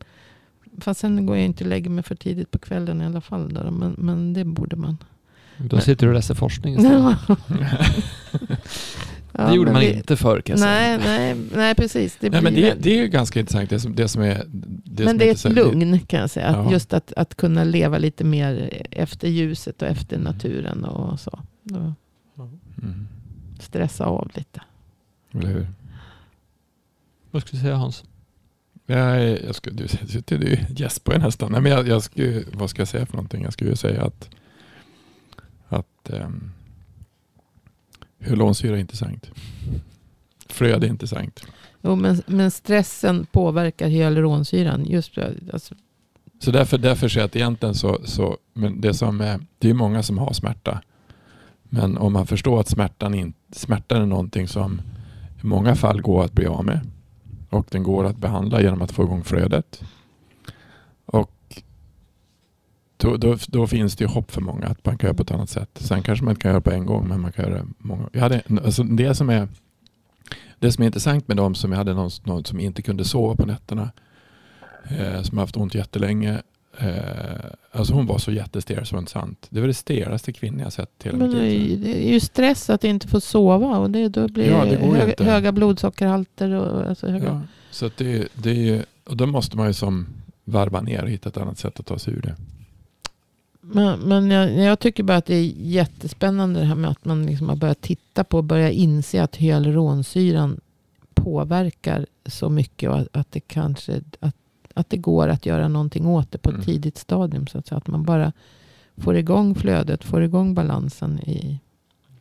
fast 0.81 0.99
sen 0.99 1.25
går 1.25 1.35
jag 1.37 1.45
inte 1.45 1.63
och 1.63 1.69
lägger 1.69 1.89
mig 1.89 2.03
för 2.03 2.15
tidigt 2.15 2.51
på 2.51 2.57
kvällen 2.59 3.01
i 3.01 3.05
alla 3.05 3.21
fall. 3.21 3.53
Då, 3.53 3.71
men, 3.71 3.95
men 3.97 4.33
det 4.33 4.43
borde 4.45 4.75
man. 4.75 4.97
Då 5.57 5.79
sitter 5.79 6.05
du 6.05 6.09
och 6.09 6.15
läser 6.15 6.35
forskning 6.35 6.75
istället. 6.77 7.17
Ja, 9.39 9.47
det 9.49 9.55
gjorde 9.55 9.71
man 9.71 9.81
vi- 9.81 9.93
inte 9.93 10.17
förr 10.17 10.41
kan 10.41 10.53
jag 10.53 10.59
säga. 10.59 10.97
Nej, 10.97 11.35
nej, 11.35 11.45
nej, 11.55 11.75
precis. 11.75 12.17
Det 12.19 12.29
Nej, 12.29 12.41
men 12.41 12.53
det, 12.53 12.73
det 12.73 12.91
är 12.91 13.01
ju 13.01 13.07
ganska 13.07 13.39
intressant. 13.39 13.69
Det 13.69 13.79
som, 13.79 13.95
det 13.95 14.07
som 14.07 14.21
är... 14.21 14.43
Det 14.47 15.03
men 15.03 15.09
som 15.09 15.17
det 15.17 15.29
är 15.29 15.31
ett 15.31 15.55
lugn 15.55 15.99
kan 15.99 16.19
jag 16.19 16.29
säga. 16.29 16.47
Att 16.47 16.65
Ja. 16.65 16.71
Just 16.71 16.93
att, 16.93 17.13
att 17.13 17.35
kunna 17.35 17.63
leva 17.63 17.97
lite 17.97 18.23
mer 18.23 18.83
efter 18.91 19.27
ljuset 19.27 19.81
och 19.81 19.87
efter 19.87 20.17
naturen 20.17 20.85
och 20.85 21.19
så. 21.19 21.39
Mm. 22.81 23.07
stressa 23.59 24.05
av 24.05 24.31
lite. 24.33 24.61
Eller 25.31 25.47
hur? 25.47 25.67
Vad 27.31 27.41
skulle 27.41 27.59
du 27.59 27.63
säga 27.63 27.75
Hans? 27.75 28.03
Jag, 28.85 29.43
jag 29.43 29.55
ska, 29.55 29.71
du 29.71 29.87
sitter 29.87 30.37
du 30.37 30.57
gäspar 30.69 31.13
ju 31.13 31.19
nästan. 31.19 31.51
Nej, 31.51 31.61
men 31.61 31.71
jag, 31.71 31.87
jag 31.87 32.03
skulle, 32.03 32.43
vad 32.53 32.69
ska 32.69 32.81
jag 32.81 32.87
säga 32.87 33.05
för 33.05 33.13
någonting? 33.13 33.43
Jag 33.43 33.53
skulle 33.53 33.75
säga 33.75 34.03
att, 34.03 34.29
att 35.67 36.09
um, 36.09 36.51
hyalonsyra 38.19 38.75
är 38.75 38.79
intressant. 38.79 39.31
Fröd 40.49 40.83
är 40.83 40.87
intressant. 40.87 41.45
Jo, 41.81 41.95
men, 41.95 42.21
men 42.25 42.51
stressen 42.51 43.25
påverkar 43.31 43.87
hyaluronsyran. 43.87 44.85
Just 44.85 45.17
alltså, 45.53 45.75
Så 46.39 46.51
därför, 46.51 46.77
därför 46.77 47.09
säger 47.09 47.21
jag 47.21 47.25
att 47.25 47.35
egentligen 47.35 47.75
så, 47.75 48.01
så 48.05 48.37
men 48.53 48.81
det 48.81 48.93
som 48.93 49.21
är, 49.21 49.39
det 49.57 49.69
är 49.69 49.73
många 49.73 50.03
som 50.03 50.17
har 50.17 50.33
smärta. 50.33 50.81
Men 51.63 51.97
om 51.97 52.13
man 52.13 52.27
förstår 52.27 52.59
att 52.59 52.67
smärtan, 52.67 53.13
in, 53.13 53.33
smärtan 53.51 54.01
är 54.01 54.05
någonting 54.05 54.47
som 54.47 54.81
i 55.43 55.45
många 55.45 55.75
fall 55.75 56.01
går 56.01 56.23
att 56.23 56.33
bli 56.33 56.45
av 56.45 56.65
med. 56.65 56.79
Och 57.49 57.67
den 57.71 57.83
går 57.83 58.05
att 58.05 58.17
behandla 58.17 58.61
genom 58.61 58.81
att 58.81 58.91
få 58.91 59.03
igång 59.03 59.23
flödet. 59.23 59.81
Och 61.05 61.31
då, 63.01 63.17
då, 63.17 63.37
då 63.47 63.67
finns 63.67 63.95
det 63.95 64.03
ju 64.03 64.07
hopp 64.07 64.31
för 64.31 64.41
många 64.41 64.67
att 64.67 64.85
man 64.85 64.97
kan 64.97 65.07
göra 65.07 65.17
på 65.17 65.23
ett 65.23 65.31
annat 65.31 65.49
sätt. 65.49 65.69
Sen 65.73 66.03
kanske 66.03 66.25
man 66.25 66.31
inte 66.31 66.41
kan 66.41 66.51
göra 66.51 66.61
på 66.61 66.71
en 66.71 66.85
gång 66.85 67.07
men 67.07 67.21
man 67.21 67.31
kan 67.31 67.45
göra 67.45 67.65
många. 67.77 68.09
Jag 68.11 68.21
hade, 68.21 68.41
alltså 68.65 68.83
det, 68.83 69.15
som 69.15 69.29
är, 69.29 69.47
det 70.59 70.71
som 70.71 70.81
är 70.81 70.85
intressant 70.85 71.27
med 71.27 71.37
dem 71.37 71.55
som 71.55 71.71
jag 71.71 71.77
hade 71.77 71.93
någon, 71.93 72.09
någon 72.23 72.45
som 72.45 72.59
inte 72.59 72.81
kunde 72.81 73.05
sova 73.05 73.35
på 73.35 73.45
nätterna. 73.45 73.91
Eh, 74.89 75.21
som 75.21 75.37
har 75.37 75.43
haft 75.43 75.57
ont 75.57 75.75
jättelänge. 75.75 76.41
Eh, 76.77 76.89
alltså 77.71 77.93
hon 77.93 78.05
var 78.05 78.17
så 78.17 78.31
jättestel 78.31 78.85
så 78.85 78.89
det 78.91 78.95
var 78.95 78.99
inte 78.99 79.11
sant. 79.11 79.47
Det 79.49 79.59
var 79.59 79.67
det 79.67 79.73
stelaste 79.73 80.31
kvinnan 80.31 80.59
jag 80.59 80.73
sett 80.73 80.91
hela 81.03 81.17
men 81.17 81.27
mitt 81.27 81.37
det 81.37 81.43
liv. 81.43 81.81
det 81.83 82.07
är 82.07 82.13
ju 82.13 82.19
stress 82.19 82.69
att 82.69 82.83
inte 82.83 83.07
få 83.07 83.21
sova. 83.21 83.77
Och 83.77 83.91
det, 83.91 84.09
då 84.09 84.27
blir 84.27 84.49
Ja, 84.51 84.65
det 84.65 84.69
det 84.69 84.85
höga, 84.85 85.23
höga 85.23 85.51
blodsockerhalter. 85.51 86.51
Och, 86.51 86.89
alltså 86.89 87.07
höga, 87.07 87.25
Ja, 87.25 87.41
så 87.71 87.89
det, 87.97 88.27
det 88.33 88.69
är 88.69 88.85
och 89.05 89.17
då 89.17 89.25
måste 89.25 89.57
man 89.57 89.67
ju 89.67 89.73
som 89.73 90.07
varva 90.43 90.81
ner 90.81 91.03
och 91.03 91.09
hitta 91.09 91.29
ett 91.29 91.37
annat 91.37 91.57
sätt 91.57 91.79
att 91.79 91.85
ta 91.85 91.99
sig 91.99 92.13
ur 92.13 92.21
det. 92.21 92.35
Men, 93.73 93.99
men 93.99 94.31
jag, 94.31 94.51
jag 94.51 94.79
tycker 94.79 95.03
bara 95.03 95.17
att 95.17 95.25
det 95.25 95.35
är 95.35 95.53
jättespännande 95.57 96.59
det 96.59 96.65
här 96.65 96.75
med 96.75 96.91
att 96.91 97.05
man 97.05 97.25
liksom 97.25 97.49
har 97.49 97.55
börjat 97.55 97.81
titta 97.81 98.23
på 98.23 98.37
och 98.37 98.43
börjat 98.43 98.73
inse 98.73 99.23
att 99.23 99.35
hyaluronsyran 99.35 100.59
påverkar 101.13 102.05
så 102.25 102.49
mycket 102.49 102.89
och 102.89 102.99
att, 102.99 103.07
att 103.11 103.31
det 103.31 103.39
kanske 103.39 104.01
att, 104.19 104.35
att 104.73 104.89
det 104.89 104.97
går 104.97 105.27
att 105.27 105.45
göra 105.45 105.67
någonting 105.67 106.05
åt 106.07 106.31
det 106.31 106.37
på 106.37 106.49
ett 106.49 106.53
Mm. 106.55 106.65
tidigt 106.65 106.97
stadium. 106.97 107.47
Så 107.47 107.57
att, 107.57 107.67
säga. 107.67 107.77
att 107.77 107.87
man 107.87 108.03
bara 108.03 108.31
får 108.97 109.15
igång 109.17 109.55
flödet, 109.55 110.03
får 110.03 110.23
igång 110.23 110.53
balansen 110.53 111.19
i, 111.19 111.59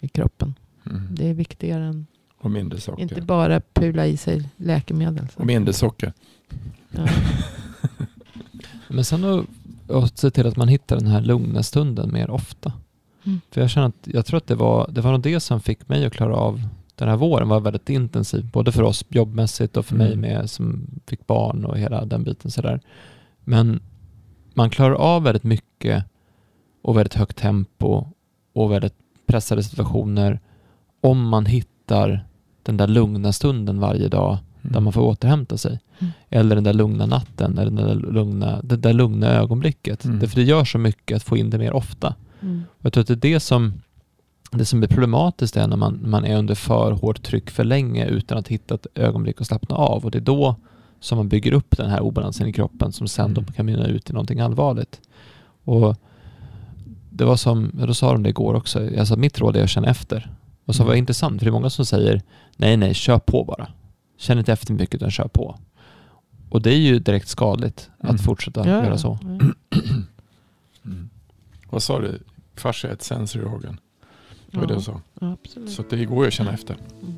i 0.01 0.09
kroppen. 0.09 0.55
Mm. 0.90 1.03
Det 1.11 1.28
är 1.28 1.34
viktigare 1.34 1.84
än 1.84 2.07
Och 2.38 2.51
mindre 2.51 2.80
socker. 2.80 3.03
inte 3.03 3.20
bara 3.22 3.61
pula 3.61 4.07
i 4.07 4.16
sig 4.16 4.49
läkemedel. 4.57 5.28
Så. 5.34 5.40
Och 5.40 5.46
mindre 5.46 5.72
socker. 5.72 6.12
Ja. 6.90 7.09
Men 8.88 9.05
sen 9.05 9.46
att 9.89 10.18
se 10.18 10.30
till 10.30 10.47
att 10.47 10.57
man 10.57 10.68
hittar 10.68 10.97
den 10.97 11.07
här 11.07 11.20
lugna 11.20 11.62
stunden 11.62 12.12
mer 12.12 12.30
ofta. 12.30 12.72
Mm. 13.24 13.41
För 13.51 13.61
jag 13.61 13.70
känner 13.70 13.86
att, 13.86 13.95
jag 14.05 14.26
tror 14.26 14.36
att 14.36 14.47
det 14.47 14.55
var, 14.55 14.91
det 14.93 15.01
var 15.01 15.12
nog 15.12 15.22
det 15.22 15.41
som 15.41 15.61
fick 15.61 15.89
mig 15.89 16.07
att 16.07 16.12
klara 16.12 16.36
av 16.36 16.62
den 16.95 17.09
här 17.09 17.16
våren 17.16 17.49
var 17.49 17.61
väldigt 17.61 17.91
intensiv, 17.91 18.51
både 18.53 18.72
för 18.72 18.82
oss 18.82 19.05
jobbmässigt 19.09 19.76
och 19.76 19.86
för 19.86 19.97
mig 19.97 20.12
Mm. 20.12 20.20
med 20.20 20.51
som 20.51 20.86
fick 21.07 21.26
barn 21.26 21.64
och 21.64 21.78
hela 21.78 22.05
den 22.05 22.24
biten 22.24 22.51
sådär. 22.51 22.80
Men 23.45 23.80
man 24.55 24.70
klarar 24.70 24.95
av 24.95 25.22
väldigt 25.22 25.45
mycket 25.45 26.05
och 26.82 26.97
väldigt 26.97 27.14
högt 27.14 27.36
tempo 27.36 28.07
och 28.53 28.72
väldigt 28.72 28.95
pressade 29.26 29.62
situationer 29.62 30.41
om 31.01 31.28
man 31.28 31.47
hittar 31.47 32.26
den 32.62 32.76
där 32.76 32.86
lugna 32.86 33.32
stunden 33.32 33.80
varje 33.80 34.09
dag 34.09 34.39
där 34.73 34.81
man 34.81 34.93
får 34.93 35.01
återhämta 35.03 35.59
sig. 35.59 35.79
Mm. 35.99 36.12
Eller 36.29 36.55
den 36.55 36.64
där 36.64 36.73
lugna 36.73 37.07
natten, 37.07 37.59
eller 37.59 37.71
den 37.71 37.87
där 37.89 38.12
lugna, 38.12 38.61
det 38.62 38.77
där 38.77 38.93
lugna 38.93 39.27
ögonblicket. 39.27 40.05
Mm. 40.05 40.19
Därför 40.19 40.37
det 40.37 40.43
gör 40.43 40.64
så 40.64 40.79
mycket 40.79 41.16
att 41.16 41.23
få 41.23 41.37
in 41.37 41.51
det 41.51 41.59
mer 41.59 41.73
ofta. 41.73 42.14
Mm. 42.41 42.64
Och 42.79 42.85
jag 42.85 42.93
tror 42.93 43.01
att 43.03 43.09
det 43.09 43.14
är 43.14 43.33
det 43.33 43.41
som, 43.41 43.73
det 44.53 44.64
som 44.64 44.81
blir 44.81 44.89
problematiskt 44.89 45.57
är 45.57 45.66
när 45.66 45.77
man, 45.77 46.01
man 46.05 46.25
är 46.25 46.37
under 46.39 46.55
för 46.55 46.93
hårt 46.93 47.23
tryck 47.23 47.51
för 47.51 47.64
länge 47.64 48.07
utan 48.07 48.39
att 48.39 48.49
hitta 48.49 48.75
ett 48.75 48.87
ögonblick 48.95 49.41
att 49.41 49.47
slappna 49.47 49.77
av. 49.77 50.05
Och 50.05 50.11
det 50.11 50.19
är 50.19 50.23
då 50.23 50.57
som 51.01 51.16
man 51.19 51.29
bygger 51.29 51.53
upp 51.53 51.77
den 51.77 51.91
här 51.91 52.01
obalansen 52.01 52.47
i 52.47 52.53
kroppen 52.53 52.93
som 52.93 53.09
sen 53.09 53.35
då 53.35 53.41
Mm. 53.41 53.53
kan 53.53 53.66
mynna 53.66 53.87
ut 53.87 54.11
i 54.11 54.12
någonting 54.12 54.41
allvarligt. 54.41 55.01
Och 55.64 55.97
det 57.11 57.25
var 57.25 57.37
som, 57.37 57.71
då 57.75 57.95
sa 57.95 58.12
de 58.12 58.23
det 58.23 58.29
igår 58.29 58.55
också, 58.55 58.99
alltså 58.99 59.16
mitt 59.16 59.39
råd 59.41 59.57
är 59.57 59.62
att 59.62 59.71
känna 59.71 59.89
efter. 59.89 60.31
Och 60.64 60.75
så 60.75 60.83
Mm. 60.83 60.87
var 60.87 60.95
det 60.95 60.99
intressant, 60.99 61.39
för 61.41 61.45
det 61.47 61.51
är 61.51 61.53
många 61.53 61.71
som 61.71 61.87
säger 61.87 62.23
nej, 62.57 62.77
nej, 62.77 62.95
kör 62.95 63.19
på 63.19 63.45
bara. 63.45 63.69
Känn 64.19 64.39
inte 64.39 64.53
efter 64.53 64.73
mycket 64.75 64.95
utan 64.95 65.11
kör 65.11 65.29
på. 65.29 65.59
Och 66.51 66.62
det 66.62 66.71
är 66.71 66.79
ju 66.79 66.99
direkt 66.99 67.29
skadligt 67.29 67.91
Mm. 68.03 68.14
att 68.14 68.25
fortsätta 68.25 68.69
Ja, 68.69 68.85
göra 68.85 68.99
så. 68.99 69.19
ja. 69.23 69.29
Mm. 70.85 71.11
Vad 71.71 71.83
sa 71.83 71.99
du? 72.01 72.21
Fascia 72.55 72.91
är 72.91 72.95
ett 72.95 73.03
sensory 73.03 73.45
organ. 73.45 73.81
Det 74.51 74.59
var 74.59 74.66
det 74.66 74.75
du 74.75 74.81
sa. 74.81 75.01
Ja, 75.21 75.33
absolut. 75.43 75.71
Så 75.71 75.83
det 75.91 76.05
går 76.05 76.25
ju 76.25 76.29
att 76.29 76.35
känna 76.35 76.53
efter. 76.53 76.75
Mm. 77.03 77.14